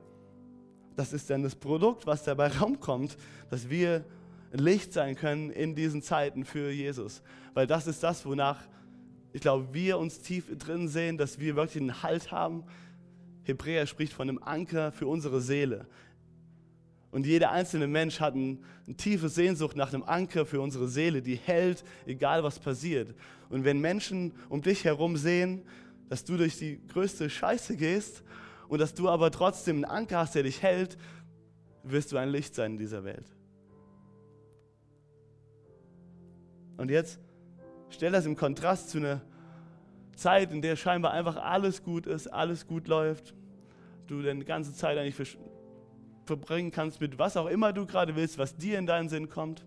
das 0.96 1.14
ist 1.14 1.30
dann 1.30 1.44
das 1.44 1.56
Produkt, 1.56 2.06
was 2.08 2.24
dabei 2.24 2.50
rumkommt, 2.60 3.18
dass 3.50 3.70
wir 3.70 4.06
Licht 4.52 4.94
sein 4.94 5.16
können 5.16 5.50
in 5.50 5.76
diesen 5.76 6.02
Zeiten 6.02 6.46
für 6.46 6.72
Jesus. 6.72 7.22
Weil 7.54 7.68
das 7.68 7.88
ist 7.88 8.04
das, 8.04 8.26
wonach 8.26 8.60
ich 9.36 9.42
glaube, 9.42 9.74
wir 9.74 9.98
uns 9.98 10.22
tief 10.22 10.46
drin 10.58 10.88
sehen, 10.88 11.18
dass 11.18 11.40
wir 11.40 11.58
wirklich 11.58 11.82
einen 11.82 12.02
Halt 12.02 12.32
haben. 12.32 12.64
Hebräer 13.44 13.86
spricht 13.86 14.14
von 14.14 14.30
einem 14.30 14.42
Anker 14.42 14.94
für 14.94 15.08
unsere 15.08 15.42
Seele. 15.42 15.88
Und 17.12 17.26
jeder 17.26 17.52
einzelne 17.52 17.88
Mensch 17.88 18.22
hat 18.22 18.34
ein, 18.34 18.64
eine 18.88 18.96
tiefe 18.96 19.28
Sehnsucht 19.28 19.76
nach 19.76 19.94
einem 19.94 20.04
Anker 20.04 20.46
für 20.46 20.62
unsere 20.62 20.88
Seele, 20.88 21.22
die 21.22 21.36
hält, 21.36 21.84
egal 22.06 22.46
was 22.46 22.60
passiert. 22.60 23.14
Und 23.50 23.66
wenn 23.66 23.82
Menschen 23.82 24.32
um 24.48 24.62
dich 24.62 24.86
herum 24.86 25.18
sehen, 25.18 25.64
dass 26.10 26.24
du 26.24 26.38
durch 26.38 26.58
die 26.58 26.86
größte 26.88 27.30
Scheiße 27.30 27.76
gehst 27.78 28.24
und 28.68 28.80
dass 28.80 28.94
du 28.94 29.10
aber 29.10 29.32
trotzdem 29.32 29.78
einen 29.78 29.86
Anker 29.86 30.20
hast, 30.20 30.36
der 30.36 30.44
dich 30.44 30.62
hält, 30.62 30.98
wirst 31.84 32.12
du 32.12 32.18
ein 32.18 32.30
Licht 32.30 32.56
sein 32.56 32.74
in 32.74 32.78
dieser 32.78 33.04
Welt. 33.04 33.36
Und 36.78 36.92
jetzt 36.92 37.20
stell 37.90 38.12
das 38.12 38.26
im 38.26 38.36
Kontrast 38.36 38.90
zu 38.90 38.98
einer 38.98 39.22
Zeit, 40.16 40.52
in 40.52 40.62
der 40.62 40.76
scheinbar 40.76 41.12
einfach 41.12 41.38
alles 41.38 41.84
gut 41.84 42.08
ist, 42.08 42.28
alles 42.28 42.68
gut 42.68 42.88
läuft, 42.88 43.34
du 44.08 44.22
deine 44.22 44.46
ganze 44.46 44.74
Zeit 44.74 44.98
eigentlich 44.98 45.38
verbringen 46.26 46.72
kannst 46.72 47.02
mit 47.02 47.20
was 47.20 47.38
auch 47.38 47.48
immer 47.48 47.72
du 47.72 47.86
gerade 47.86 48.16
willst, 48.16 48.38
was 48.38 48.56
dir 48.56 48.80
in 48.80 48.86
deinen 48.86 49.10
Sinn 49.10 49.30
kommt. 49.30 49.66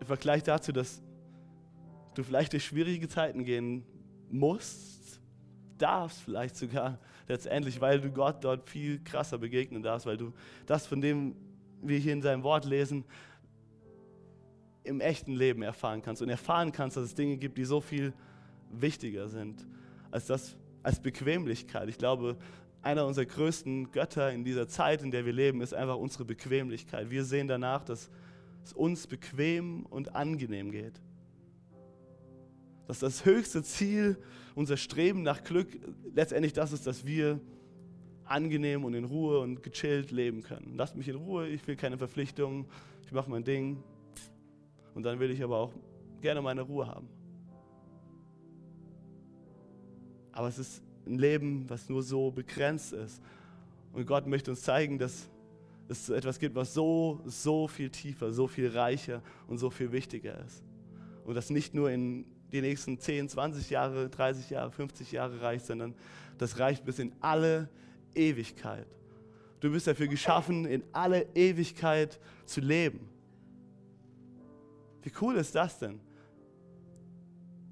Im 0.00 0.06
Vergleich 0.06 0.42
dazu, 0.42 0.72
dass 0.72 1.00
du 2.14 2.22
vielleicht 2.22 2.52
durch 2.52 2.64
schwierige 2.64 3.08
Zeiten 3.08 3.44
gehen 3.44 3.84
musst, 4.30 5.20
darfst 5.78 6.20
vielleicht 6.20 6.56
sogar 6.56 6.98
letztendlich, 7.28 7.80
weil 7.80 8.00
du 8.00 8.10
Gott 8.10 8.44
dort 8.44 8.68
viel 8.68 9.02
krasser 9.02 9.38
begegnen 9.38 9.82
darfst, 9.82 10.06
weil 10.06 10.16
du 10.16 10.32
das, 10.66 10.86
von 10.86 11.00
dem 11.00 11.34
wir 11.82 11.98
hier 11.98 12.12
in 12.12 12.22
seinem 12.22 12.42
Wort 12.42 12.64
lesen, 12.64 13.04
im 14.84 15.00
echten 15.00 15.32
Leben 15.32 15.62
erfahren 15.62 16.02
kannst 16.02 16.22
und 16.22 16.28
erfahren 16.28 16.72
kannst, 16.72 16.96
dass 16.96 17.04
es 17.04 17.14
Dinge 17.14 17.36
gibt, 17.36 17.58
die 17.58 17.64
so 17.64 17.80
viel 17.80 18.12
wichtiger 18.70 19.28
sind 19.28 19.66
als 20.10 20.26
das 20.26 20.56
als 20.82 21.00
Bequemlichkeit. 21.00 21.88
Ich 21.88 21.98
glaube, 21.98 22.36
einer 22.82 23.06
unserer 23.06 23.26
größten 23.26 23.92
Götter 23.92 24.32
in 24.32 24.44
dieser 24.44 24.66
Zeit, 24.66 25.02
in 25.02 25.10
der 25.10 25.24
wir 25.24 25.32
leben, 25.32 25.60
ist 25.60 25.74
einfach 25.74 25.96
unsere 25.96 26.24
Bequemlichkeit. 26.24 27.10
Wir 27.10 27.24
sehen 27.24 27.46
danach, 27.46 27.84
dass 27.84 28.10
es 28.64 28.72
uns 28.72 29.06
bequem 29.06 29.86
und 29.86 30.14
angenehm 30.14 30.70
geht. 30.70 31.00
Dass 32.86 32.98
das 32.98 33.24
höchste 33.24 33.62
Ziel, 33.62 34.16
unser 34.54 34.76
Streben 34.76 35.22
nach 35.22 35.44
Glück, 35.44 35.68
letztendlich 36.14 36.52
das 36.52 36.72
ist, 36.72 36.86
dass 36.86 37.06
wir 37.06 37.40
angenehm 38.24 38.84
und 38.84 38.94
in 38.94 39.04
Ruhe 39.04 39.40
und 39.40 39.62
gechillt 39.62 40.10
leben 40.10 40.42
können. 40.42 40.74
Lasst 40.76 40.96
mich 40.96 41.08
in 41.08 41.16
Ruhe, 41.16 41.48
ich 41.48 41.66
will 41.66 41.76
keine 41.76 41.98
Verpflichtungen, 41.98 42.66
ich 43.04 43.12
mache 43.12 43.30
mein 43.30 43.44
Ding, 43.44 43.82
und 44.94 45.04
dann 45.04 45.18
will 45.20 45.30
ich 45.30 45.42
aber 45.42 45.58
auch 45.58 45.72
gerne 46.20 46.42
meine 46.42 46.62
Ruhe 46.62 46.86
haben. 46.86 47.08
Aber 50.32 50.48
es 50.48 50.58
ist 50.58 50.82
ein 51.06 51.18
Leben, 51.18 51.68
was 51.68 51.88
nur 51.88 52.02
so 52.02 52.30
begrenzt 52.30 52.92
ist. 52.92 53.22
Und 53.92 54.06
Gott 54.06 54.26
möchte 54.26 54.50
uns 54.50 54.62
zeigen, 54.62 54.98
dass 54.98 55.28
es 55.88 56.08
etwas 56.08 56.38
gibt, 56.38 56.54
was 56.54 56.72
so, 56.72 57.20
so 57.26 57.68
viel 57.68 57.90
tiefer, 57.90 58.32
so 58.32 58.46
viel 58.46 58.68
reicher 58.68 59.22
und 59.46 59.58
so 59.58 59.68
viel 59.68 59.92
wichtiger 59.92 60.42
ist. 60.44 60.62
Und 61.24 61.34
das 61.34 61.50
nicht 61.50 61.74
nur 61.74 61.90
in 61.90 62.24
die 62.52 62.60
nächsten 62.60 62.98
10, 62.98 63.30
20 63.30 63.70
Jahre, 63.70 64.08
30 64.08 64.50
Jahre, 64.50 64.70
50 64.70 65.12
Jahre 65.12 65.40
reicht, 65.40 65.66
sondern 65.66 65.94
das 66.38 66.58
reicht 66.58 66.84
bis 66.84 66.98
in 66.98 67.12
alle 67.20 67.68
Ewigkeit. 68.14 68.86
Du 69.60 69.70
bist 69.70 69.86
dafür 69.86 70.08
geschaffen, 70.08 70.66
in 70.66 70.82
alle 70.92 71.26
Ewigkeit 71.34 72.20
zu 72.44 72.60
leben. 72.60 73.08
Wie 75.02 75.12
cool 75.20 75.36
ist 75.36 75.54
das 75.54 75.78
denn? 75.78 76.00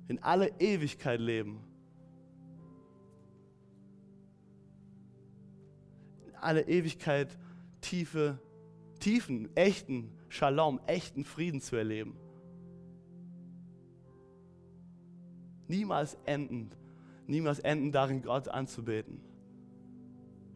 In 0.09 0.23
alle 0.23 0.49
Ewigkeit 0.59 1.21
leben. 1.21 1.63
In 6.27 6.35
alle 6.37 6.63
Ewigkeit 6.63 7.37
tiefe, 7.81 8.39
tiefen, 8.99 9.55
echten 9.57 10.13
Shalom, 10.29 10.81
echten 10.87 11.25
Frieden 11.25 11.61
zu 11.61 11.75
erleben. 11.75 12.17
Niemals 15.71 16.19
enden, 16.25 16.73
niemals 17.29 17.61
enden 17.61 17.93
darin, 17.93 18.23
Gott 18.23 18.49
anzubeten. 18.49 19.21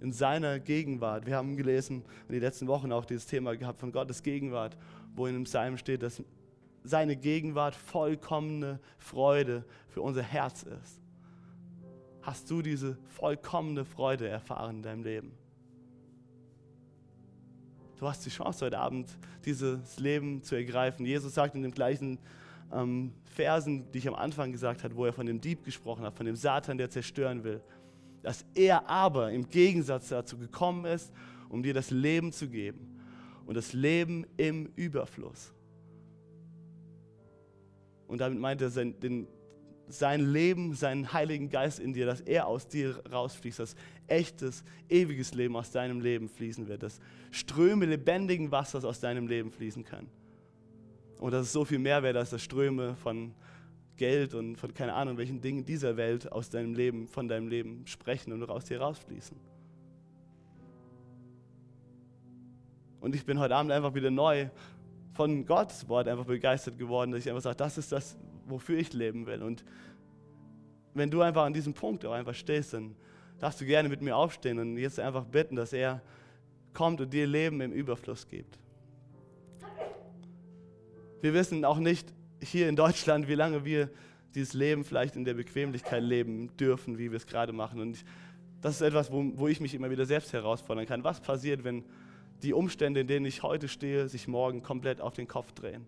In 0.00 0.10
seiner 0.10 0.58
Gegenwart. 0.58 1.24
Wir 1.24 1.36
haben 1.36 1.56
gelesen 1.56 2.04
in 2.26 2.32
den 2.32 2.42
letzten 2.42 2.66
Wochen 2.66 2.90
auch 2.90 3.04
dieses 3.04 3.24
Thema 3.24 3.56
gehabt 3.56 3.78
von 3.78 3.92
Gottes 3.92 4.24
Gegenwart, 4.24 4.76
wo 5.14 5.28
in 5.28 5.34
dem 5.34 5.44
Psalm 5.44 5.78
steht, 5.78 6.02
dass 6.02 6.20
seine 6.82 7.14
Gegenwart 7.14 7.76
vollkommene 7.76 8.80
Freude 8.98 9.64
für 9.86 10.02
unser 10.02 10.22
Herz 10.22 10.64
ist. 10.64 11.00
Hast 12.20 12.50
du 12.50 12.60
diese 12.60 12.98
vollkommene 13.06 13.84
Freude 13.84 14.26
erfahren 14.26 14.78
in 14.78 14.82
deinem 14.82 15.04
Leben? 15.04 15.32
Du 18.00 18.08
hast 18.08 18.26
die 18.26 18.30
Chance 18.30 18.66
heute 18.66 18.80
Abend, 18.80 19.16
dieses 19.44 19.96
Leben 20.00 20.42
zu 20.42 20.56
ergreifen. 20.56 21.06
Jesus 21.06 21.34
sagt 21.34 21.54
in 21.54 21.62
den 21.62 21.72
gleichen 21.72 22.18
ähm, 22.74 23.12
Versen, 23.24 23.90
die 23.92 23.98
ich 23.98 24.08
am 24.08 24.14
Anfang 24.14 24.52
gesagt 24.52 24.84
habe, 24.84 24.94
wo 24.96 25.06
er 25.06 25.12
von 25.12 25.26
dem 25.26 25.40
Dieb 25.40 25.64
gesprochen 25.64 26.04
hat, 26.04 26.16
von 26.16 26.26
dem 26.26 26.36
Satan, 26.36 26.78
der 26.78 26.90
zerstören 26.90 27.44
will, 27.44 27.60
dass 28.22 28.44
er 28.54 28.88
aber 28.88 29.32
im 29.32 29.48
Gegensatz 29.48 30.08
dazu 30.08 30.38
gekommen 30.38 30.84
ist, 30.84 31.12
um 31.48 31.62
dir 31.62 31.74
das 31.74 31.90
Leben 31.90 32.32
zu 32.32 32.48
geben 32.48 33.00
und 33.46 33.54
das 33.56 33.72
Leben 33.72 34.26
im 34.36 34.66
Überfluss. 34.76 35.52
Und 38.06 38.20
damit 38.20 38.38
meint 38.38 38.60
er 38.60 38.70
sein, 38.70 38.98
den, 39.00 39.26
sein 39.88 40.20
Leben, 40.32 40.74
seinen 40.74 41.12
Heiligen 41.12 41.50
Geist 41.50 41.78
in 41.78 41.92
dir, 41.92 42.06
dass 42.06 42.20
er 42.20 42.46
aus 42.46 42.68
dir 42.68 43.02
rausfließt, 43.10 43.58
dass 43.58 43.76
echtes, 44.06 44.64
ewiges 44.88 45.34
Leben 45.34 45.56
aus 45.56 45.70
deinem 45.70 46.00
Leben 46.00 46.28
fließen 46.28 46.68
wird, 46.68 46.82
dass 46.82 47.00
Ströme 47.30 47.86
lebendigen 47.86 48.50
Wassers 48.50 48.84
aus 48.84 49.00
deinem 49.00 49.26
Leben 49.26 49.50
fließen 49.50 49.84
können. 49.84 50.08
Und 51.18 51.32
dass 51.32 51.46
es 51.46 51.52
so 51.52 51.64
viel 51.64 51.78
mehr 51.78 52.02
wäre, 52.02 52.18
als 52.18 52.30
das 52.30 52.42
Ströme 52.42 52.96
von 52.96 53.34
Geld 53.96 54.34
und 54.34 54.56
von 54.56 54.74
keine 54.74 54.94
Ahnung 54.94 55.16
welchen 55.16 55.40
Dingen 55.40 55.64
dieser 55.64 55.96
Welt 55.96 56.30
aus 56.32 56.50
deinem 56.50 56.74
Leben, 56.74 57.06
von 57.06 57.28
deinem 57.28 57.48
Leben 57.48 57.86
sprechen 57.86 58.32
und 58.32 58.48
aus 58.50 58.64
dir 58.64 58.80
rausfließen. 58.80 59.36
Und 63.00 63.14
ich 63.14 63.24
bin 63.24 63.38
heute 63.38 63.54
Abend 63.54 63.70
einfach 63.70 63.94
wieder 63.94 64.10
neu 64.10 64.48
von 65.12 65.46
Gottes 65.46 65.88
Wort 65.88 66.08
einfach 66.08 66.24
begeistert 66.24 66.78
geworden, 66.78 67.12
dass 67.12 67.20
ich 67.20 67.28
einfach 67.28 67.42
sage, 67.42 67.56
das 67.56 67.78
ist 67.78 67.92
das, 67.92 68.16
wofür 68.46 68.78
ich 68.78 68.92
leben 68.92 69.26
will. 69.26 69.42
Und 69.42 69.64
wenn 70.94 71.10
du 71.10 71.20
einfach 71.20 71.44
an 71.44 71.52
diesem 71.52 71.74
Punkt 71.74 72.04
auch 72.04 72.12
einfach 72.12 72.34
stehst, 72.34 72.72
dann 72.72 72.96
darfst 73.38 73.60
du 73.60 73.64
gerne 73.64 73.88
mit 73.88 74.00
mir 74.00 74.16
aufstehen 74.16 74.58
und 74.58 74.76
jetzt 74.78 74.98
einfach 74.98 75.24
bitten, 75.24 75.54
dass 75.54 75.72
er 75.72 76.02
kommt 76.72 77.00
und 77.00 77.12
dir 77.12 77.26
Leben 77.26 77.60
im 77.60 77.72
Überfluss 77.72 78.26
gibt. 78.26 78.58
Wir 81.24 81.32
wissen 81.32 81.64
auch 81.64 81.78
nicht 81.78 82.12
hier 82.42 82.68
in 82.68 82.76
Deutschland, 82.76 83.28
wie 83.28 83.34
lange 83.34 83.64
wir 83.64 83.88
dieses 84.34 84.52
Leben 84.52 84.84
vielleicht 84.84 85.16
in 85.16 85.24
der 85.24 85.32
Bequemlichkeit 85.32 86.02
leben 86.02 86.54
dürfen, 86.58 86.98
wie 86.98 87.10
wir 87.10 87.16
es 87.16 87.26
gerade 87.26 87.54
machen. 87.54 87.80
Und 87.80 88.04
das 88.60 88.74
ist 88.74 88.80
etwas, 88.82 89.10
wo, 89.10 89.24
wo 89.36 89.48
ich 89.48 89.58
mich 89.58 89.72
immer 89.72 89.88
wieder 89.88 90.04
selbst 90.04 90.34
herausfordern 90.34 90.84
kann. 90.84 91.02
Was 91.02 91.22
passiert, 91.22 91.64
wenn 91.64 91.82
die 92.42 92.52
Umstände, 92.52 93.00
in 93.00 93.06
denen 93.06 93.24
ich 93.24 93.42
heute 93.42 93.68
stehe, 93.68 94.06
sich 94.06 94.28
morgen 94.28 94.62
komplett 94.62 95.00
auf 95.00 95.14
den 95.14 95.26
Kopf 95.26 95.52
drehen? 95.52 95.86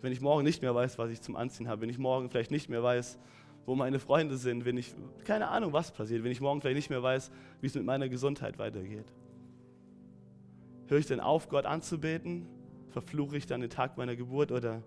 Wenn 0.00 0.10
ich 0.10 0.20
morgen 0.20 0.42
nicht 0.42 0.62
mehr 0.62 0.74
weiß, 0.74 0.98
was 0.98 1.12
ich 1.12 1.20
zum 1.20 1.36
Anziehen 1.36 1.68
habe, 1.68 1.82
wenn 1.82 1.88
ich 1.88 1.98
morgen 1.98 2.28
vielleicht 2.28 2.50
nicht 2.50 2.68
mehr 2.68 2.82
weiß, 2.82 3.20
wo 3.66 3.76
meine 3.76 4.00
Freunde 4.00 4.36
sind, 4.36 4.64
wenn 4.64 4.78
ich, 4.78 4.96
keine 5.22 5.46
Ahnung, 5.46 5.72
was 5.72 5.92
passiert, 5.92 6.24
wenn 6.24 6.32
ich 6.32 6.40
morgen 6.40 6.60
vielleicht 6.60 6.78
nicht 6.78 6.90
mehr 6.90 7.04
weiß, 7.04 7.30
wie 7.60 7.68
es 7.68 7.74
mit 7.76 7.84
meiner 7.84 8.08
Gesundheit 8.08 8.58
weitergeht. 8.58 9.06
Höre 10.88 10.98
ich 10.98 11.06
denn 11.06 11.20
auf, 11.20 11.48
Gott 11.48 11.66
anzubeten? 11.66 12.48
Verfluche 12.90 13.36
ich 13.36 13.46
dann 13.46 13.60
den 13.60 13.70
Tag 13.70 13.96
meiner 13.96 14.16
Geburt 14.16 14.52
oder 14.52 14.82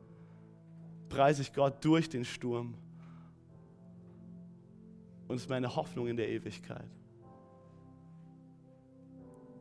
preise 1.10 1.42
ich 1.42 1.54
Gott 1.54 1.84
durch 1.84 2.10
den 2.10 2.26
Sturm? 2.26 2.76
Und 5.28 5.36
es 5.36 5.44
ist 5.44 5.50
meine 5.50 5.76
Hoffnung 5.76 6.08
in 6.08 6.18
der 6.18 6.30
Ewigkeit. 6.30 6.90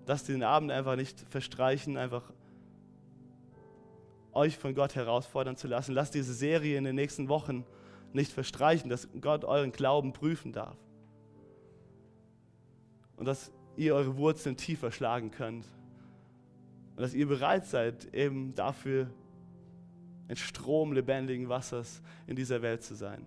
Dass 0.06 0.24
den 0.24 0.42
Abend 0.42 0.70
einfach 0.70 0.96
nicht 0.96 1.20
verstreichen, 1.28 1.98
einfach 1.98 2.32
euch 4.32 4.56
von 4.56 4.74
Gott 4.74 4.94
herausfordern 4.94 5.56
zu 5.56 5.68
lassen. 5.68 5.92
Lasst 5.92 6.14
diese 6.14 6.32
Serie 6.32 6.78
in 6.78 6.84
den 6.84 6.94
nächsten 6.94 7.28
Wochen 7.28 7.64
nicht 8.12 8.32
verstreichen, 8.32 8.88
dass 8.88 9.08
Gott 9.20 9.44
euren 9.44 9.72
Glauben 9.72 10.12
prüfen 10.12 10.52
darf. 10.52 10.76
Und 13.16 13.26
dass 13.26 13.52
ihr 13.76 13.94
eure 13.94 14.16
Wurzeln 14.16 14.56
tiefer 14.56 14.90
schlagen 14.90 15.30
könnt. 15.30 15.66
Und 16.98 17.02
dass 17.02 17.14
ihr 17.14 17.28
bereit 17.28 17.64
seid, 17.64 18.12
eben 18.12 18.56
dafür 18.56 19.08
ein 20.26 20.34
Strom 20.34 20.92
lebendigen 20.92 21.48
Wassers 21.48 22.02
in 22.26 22.34
dieser 22.34 22.60
Welt 22.60 22.82
zu 22.82 22.96
sein. 22.96 23.24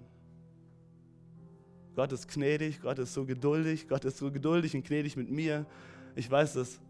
Gott 1.95 2.11
ist 2.11 2.28
gnädig, 2.28 2.82
Gott 2.82 2.99
ist 2.99 3.13
so 3.13 3.26
geduldig, 3.26 3.88
Gott 3.88 4.03
ist 4.03 4.17
so 4.17 4.30
geduldig 4.30 4.76
und 4.76 4.86
gnädig 4.86 5.15
mit 5.15 5.32
mir. 5.32 5.65
Ich 6.17 6.30
weiß 6.30 6.55
das. 6.55 6.82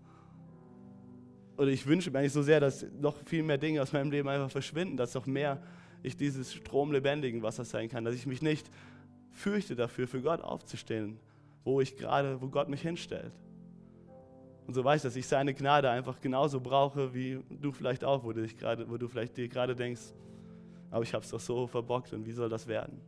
Oder 1.56 1.68
ich 1.68 1.86
wünsche 1.86 2.10
mir 2.10 2.18
eigentlich 2.18 2.34
so 2.34 2.42
sehr, 2.42 2.60
dass 2.60 2.84
noch 3.00 3.16
viel 3.26 3.44
mehr 3.44 3.60
Dinge 3.60 3.80
aus 3.80 3.94
meinem 3.94 4.10
Leben 4.10 4.28
einfach 4.28 4.50
verschwinden, 4.50 4.98
dass 4.98 5.14
noch 5.14 5.28
mehr 5.28 5.62
ich 6.02 6.18
dieses 6.18 6.52
Strom 6.52 6.92
lebendigen 6.92 7.44
Wassers 7.44 7.70
sein 7.70 7.90
kann, 7.90 8.06
dass 8.06 8.16
ich 8.16 8.26
mich 8.26 8.42
nicht 8.42 8.68
fürchte 9.30 9.76
dafür, 9.76 10.08
für 10.08 10.24
Gott 10.24 10.42
aufzustehen, 10.42 11.20
wo 11.64 11.80
ich 11.80 11.96
gerade, 11.96 12.42
wo 12.42 12.48
Gott 12.48 12.70
mich 12.70 12.82
hinstellt. 12.82 13.34
Und 14.68 14.74
so 14.74 14.84
weiß 14.84 15.02
ich, 15.02 15.04
dass 15.04 15.16
ich 15.16 15.28
seine 15.28 15.54
Gnade 15.54 15.90
einfach 15.90 16.20
genauso 16.22 16.60
brauche, 16.60 17.14
wie 17.14 17.44
du 17.50 17.72
vielleicht 17.72 18.04
auch, 18.04 18.24
wo 18.24 18.32
du, 18.32 18.42
dich 18.42 18.58
grade, 18.58 18.90
wo 18.90 18.98
du 18.98 19.08
vielleicht 19.08 19.36
dir 19.38 19.48
gerade 19.48 19.76
denkst, 19.76 20.14
aber 20.92 21.04
ich 21.04 21.14
habe 21.14 21.24
es 21.24 21.32
doch 21.32 21.40
so 21.40 21.68
verbockt 21.68 22.14
und 22.14 22.26
wie 22.26 22.32
soll 22.32 22.50
das 22.50 22.68
werden? 22.68 23.02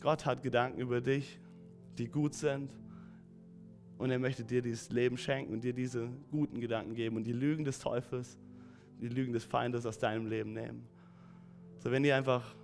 Gott 0.00 0.26
hat 0.26 0.42
Gedanken 0.42 0.80
über 0.80 1.00
dich, 1.00 1.38
die 1.98 2.08
gut 2.08 2.34
sind 2.34 2.72
und 3.98 4.10
er 4.10 4.18
möchte 4.18 4.42
dir 4.42 4.62
dieses 4.62 4.90
Leben 4.90 5.16
schenken 5.16 5.52
und 5.52 5.62
dir 5.62 5.72
diese 5.72 6.08
guten 6.30 6.60
Gedanken 6.60 6.94
geben 6.94 7.16
und 7.16 7.24
die 7.24 7.32
Lügen 7.32 7.64
des 7.64 7.78
Teufels, 7.78 8.38
die 9.00 9.08
Lügen 9.08 9.32
des 9.32 9.44
Feindes 9.44 9.86
aus 9.86 9.98
deinem 9.98 10.26
Leben 10.26 10.52
nehmen. 10.52 10.88
So, 11.78 11.90
wenn 11.90 12.04
ihr 12.04 12.16
einfach 12.16 12.54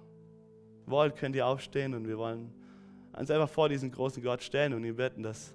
wollt, 0.86 1.16
könnt 1.16 1.36
ihr 1.36 1.46
aufstehen 1.46 1.94
und 1.94 2.08
wir 2.08 2.18
wollen 2.18 2.52
uns 3.12 3.30
einfach 3.30 3.48
vor 3.48 3.68
diesen 3.68 3.90
großen 3.90 4.22
Gott 4.22 4.42
stellen 4.42 4.72
und 4.72 4.84
ihn 4.84 4.96
bitten, 4.96 5.22
dass, 5.22 5.54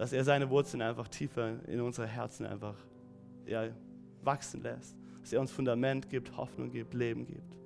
dass 0.00 0.14
er 0.14 0.24
seine 0.24 0.48
Wurzeln 0.48 0.80
einfach 0.80 1.08
tiefer 1.08 1.62
in 1.68 1.78
unsere 1.78 2.06
Herzen 2.06 2.46
einfach 2.46 2.74
ja, 3.44 3.68
wachsen 4.22 4.62
lässt. 4.62 4.96
Dass 5.20 5.30
er 5.30 5.42
uns 5.42 5.52
Fundament 5.52 6.08
gibt, 6.08 6.34
Hoffnung 6.38 6.70
gibt, 6.70 6.94
Leben 6.94 7.26
gibt. 7.26 7.58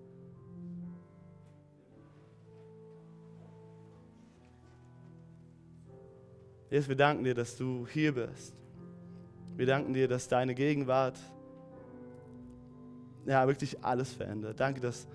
Jesus, 6.70 6.88
wir 6.88 6.96
danken 6.96 7.22
dir, 7.22 7.36
dass 7.36 7.56
du 7.56 7.86
hier 7.86 8.12
bist. 8.12 8.52
Wir 9.56 9.66
danken 9.66 9.94
dir, 9.94 10.08
dass 10.08 10.26
deine 10.26 10.56
Gegenwart 10.56 11.16
ja, 13.26 13.46
wirklich 13.46 13.84
alles 13.84 14.12
verändert. 14.12 14.58
Danke, 14.58 14.80
dass 14.80 15.06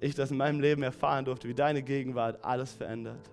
ich 0.00 0.14
das 0.14 0.30
in 0.30 0.36
meinem 0.36 0.60
Leben 0.60 0.82
erfahren 0.82 1.24
durfte, 1.24 1.48
wie 1.48 1.54
deine 1.54 1.82
Gegenwart 1.82 2.44
alles 2.44 2.74
verändert. 2.74 3.30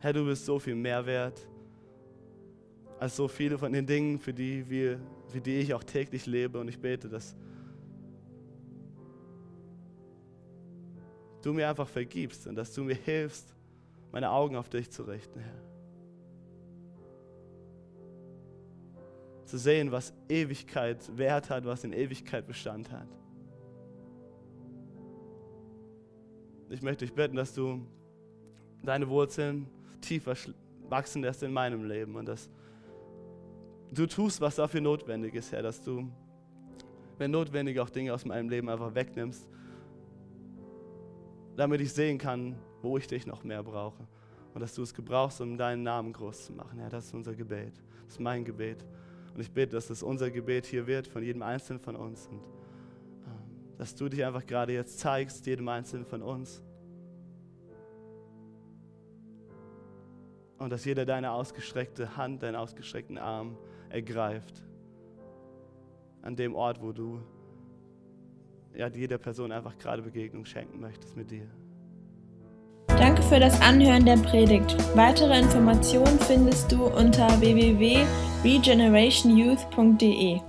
Herr, 0.00 0.14
du 0.14 0.24
bist 0.24 0.46
so 0.46 0.58
viel 0.58 0.74
mehr 0.74 1.04
wert 1.04 1.46
als 2.98 3.16
so 3.16 3.28
viele 3.28 3.56
von 3.56 3.72
den 3.72 3.86
Dingen, 3.86 4.18
für 4.18 4.34
die, 4.34 4.68
wir, 4.68 5.00
für 5.28 5.40
die 5.40 5.56
ich 5.56 5.72
auch 5.72 5.82
täglich 5.82 6.26
lebe. 6.26 6.60
Und 6.60 6.68
ich 6.68 6.78
bete, 6.78 7.08
dass 7.08 7.34
du 11.40 11.54
mir 11.54 11.68
einfach 11.68 11.88
vergibst 11.88 12.46
und 12.46 12.56
dass 12.56 12.74
du 12.74 12.84
mir 12.84 12.94
hilfst, 12.94 13.54
meine 14.12 14.30
Augen 14.30 14.54
auf 14.56 14.68
dich 14.68 14.90
zu 14.90 15.04
richten, 15.04 15.40
Herr. 15.40 15.62
Zu 19.46 19.56
sehen, 19.58 19.90
was 19.90 20.12
Ewigkeit 20.28 21.16
Wert 21.16 21.48
hat, 21.48 21.64
was 21.64 21.84
in 21.84 21.92
Ewigkeit 21.94 22.46
Bestand 22.46 22.90
hat. 22.92 23.08
Ich 26.68 26.82
möchte 26.82 27.04
dich 27.04 27.14
bitten, 27.14 27.36
dass 27.36 27.54
du 27.54 27.84
deine 28.82 29.08
Wurzeln 29.08 29.66
tiefer 30.00 30.34
wachsen 30.88 31.22
lässt 31.22 31.42
in 31.42 31.52
meinem 31.52 31.84
Leben 31.84 32.16
und 32.16 32.26
dass 32.26 32.50
du 33.92 34.06
tust, 34.06 34.40
was 34.40 34.56
dafür 34.56 34.80
notwendig 34.80 35.34
ist, 35.34 35.52
Herr, 35.52 35.62
dass 35.62 35.82
du, 35.82 36.10
wenn 37.18 37.30
notwendig, 37.30 37.78
auch 37.80 37.90
Dinge 37.90 38.12
aus 38.14 38.24
meinem 38.24 38.48
Leben 38.48 38.68
einfach 38.68 38.94
wegnimmst, 38.94 39.48
damit 41.56 41.80
ich 41.80 41.92
sehen 41.92 42.18
kann, 42.18 42.56
wo 42.82 42.96
ich 42.96 43.06
dich 43.06 43.26
noch 43.26 43.44
mehr 43.44 43.62
brauche. 43.62 44.06
Und 44.52 44.60
dass 44.60 44.74
du 44.74 44.82
es 44.82 44.94
gebrauchst, 44.94 45.40
um 45.40 45.56
deinen 45.56 45.82
Namen 45.82 46.12
groß 46.12 46.46
zu 46.46 46.52
machen. 46.52 46.78
Herr, 46.80 46.88
das 46.88 47.06
ist 47.06 47.14
unser 47.14 47.34
Gebet. 47.34 47.74
Das 48.04 48.14
ist 48.14 48.20
mein 48.20 48.44
Gebet. 48.44 48.84
Und 49.34 49.40
ich 49.40 49.50
bete, 49.50 49.76
dass 49.76 49.86
das 49.86 50.02
unser 50.02 50.30
Gebet 50.30 50.66
hier 50.66 50.86
wird 50.86 51.06
von 51.06 51.22
jedem 51.22 51.42
Einzelnen 51.42 51.78
von 51.78 51.94
uns. 51.94 52.26
Und 52.26 52.38
ähm, 52.38 53.76
dass 53.78 53.94
du 53.94 54.08
dich 54.08 54.24
einfach 54.24 54.44
gerade 54.44 54.72
jetzt 54.72 54.98
zeigst, 54.98 55.46
jedem 55.46 55.68
Einzelnen 55.68 56.04
von 56.04 56.22
uns. 56.22 56.62
Und 60.60 60.70
dass 60.70 60.84
jeder 60.84 61.04
deine 61.04 61.32
ausgestreckte 61.32 62.16
Hand, 62.16 62.44
deinen 62.44 62.54
ausgestreckten 62.54 63.18
Arm 63.18 63.58
ergreift. 63.88 64.62
An 66.22 66.36
dem 66.36 66.54
Ort, 66.54 66.80
wo 66.80 66.92
du 66.92 67.20
ja, 68.74 68.88
jeder 68.88 69.18
Person 69.18 69.52
einfach 69.52 69.78
gerade 69.78 70.02
Begegnung 70.02 70.44
schenken 70.44 70.80
möchtest 70.80 71.16
mit 71.16 71.30
dir. 71.30 71.46
Danke 72.86 73.22
für 73.22 73.38
das 73.40 73.58
Anhören 73.60 74.04
der 74.04 74.18
Predigt. 74.18 74.76
Weitere 74.94 75.38
Informationen 75.38 76.18
findest 76.20 76.70
du 76.70 76.84
unter 76.84 77.40
www.regenerationyouth.de. 77.40 80.40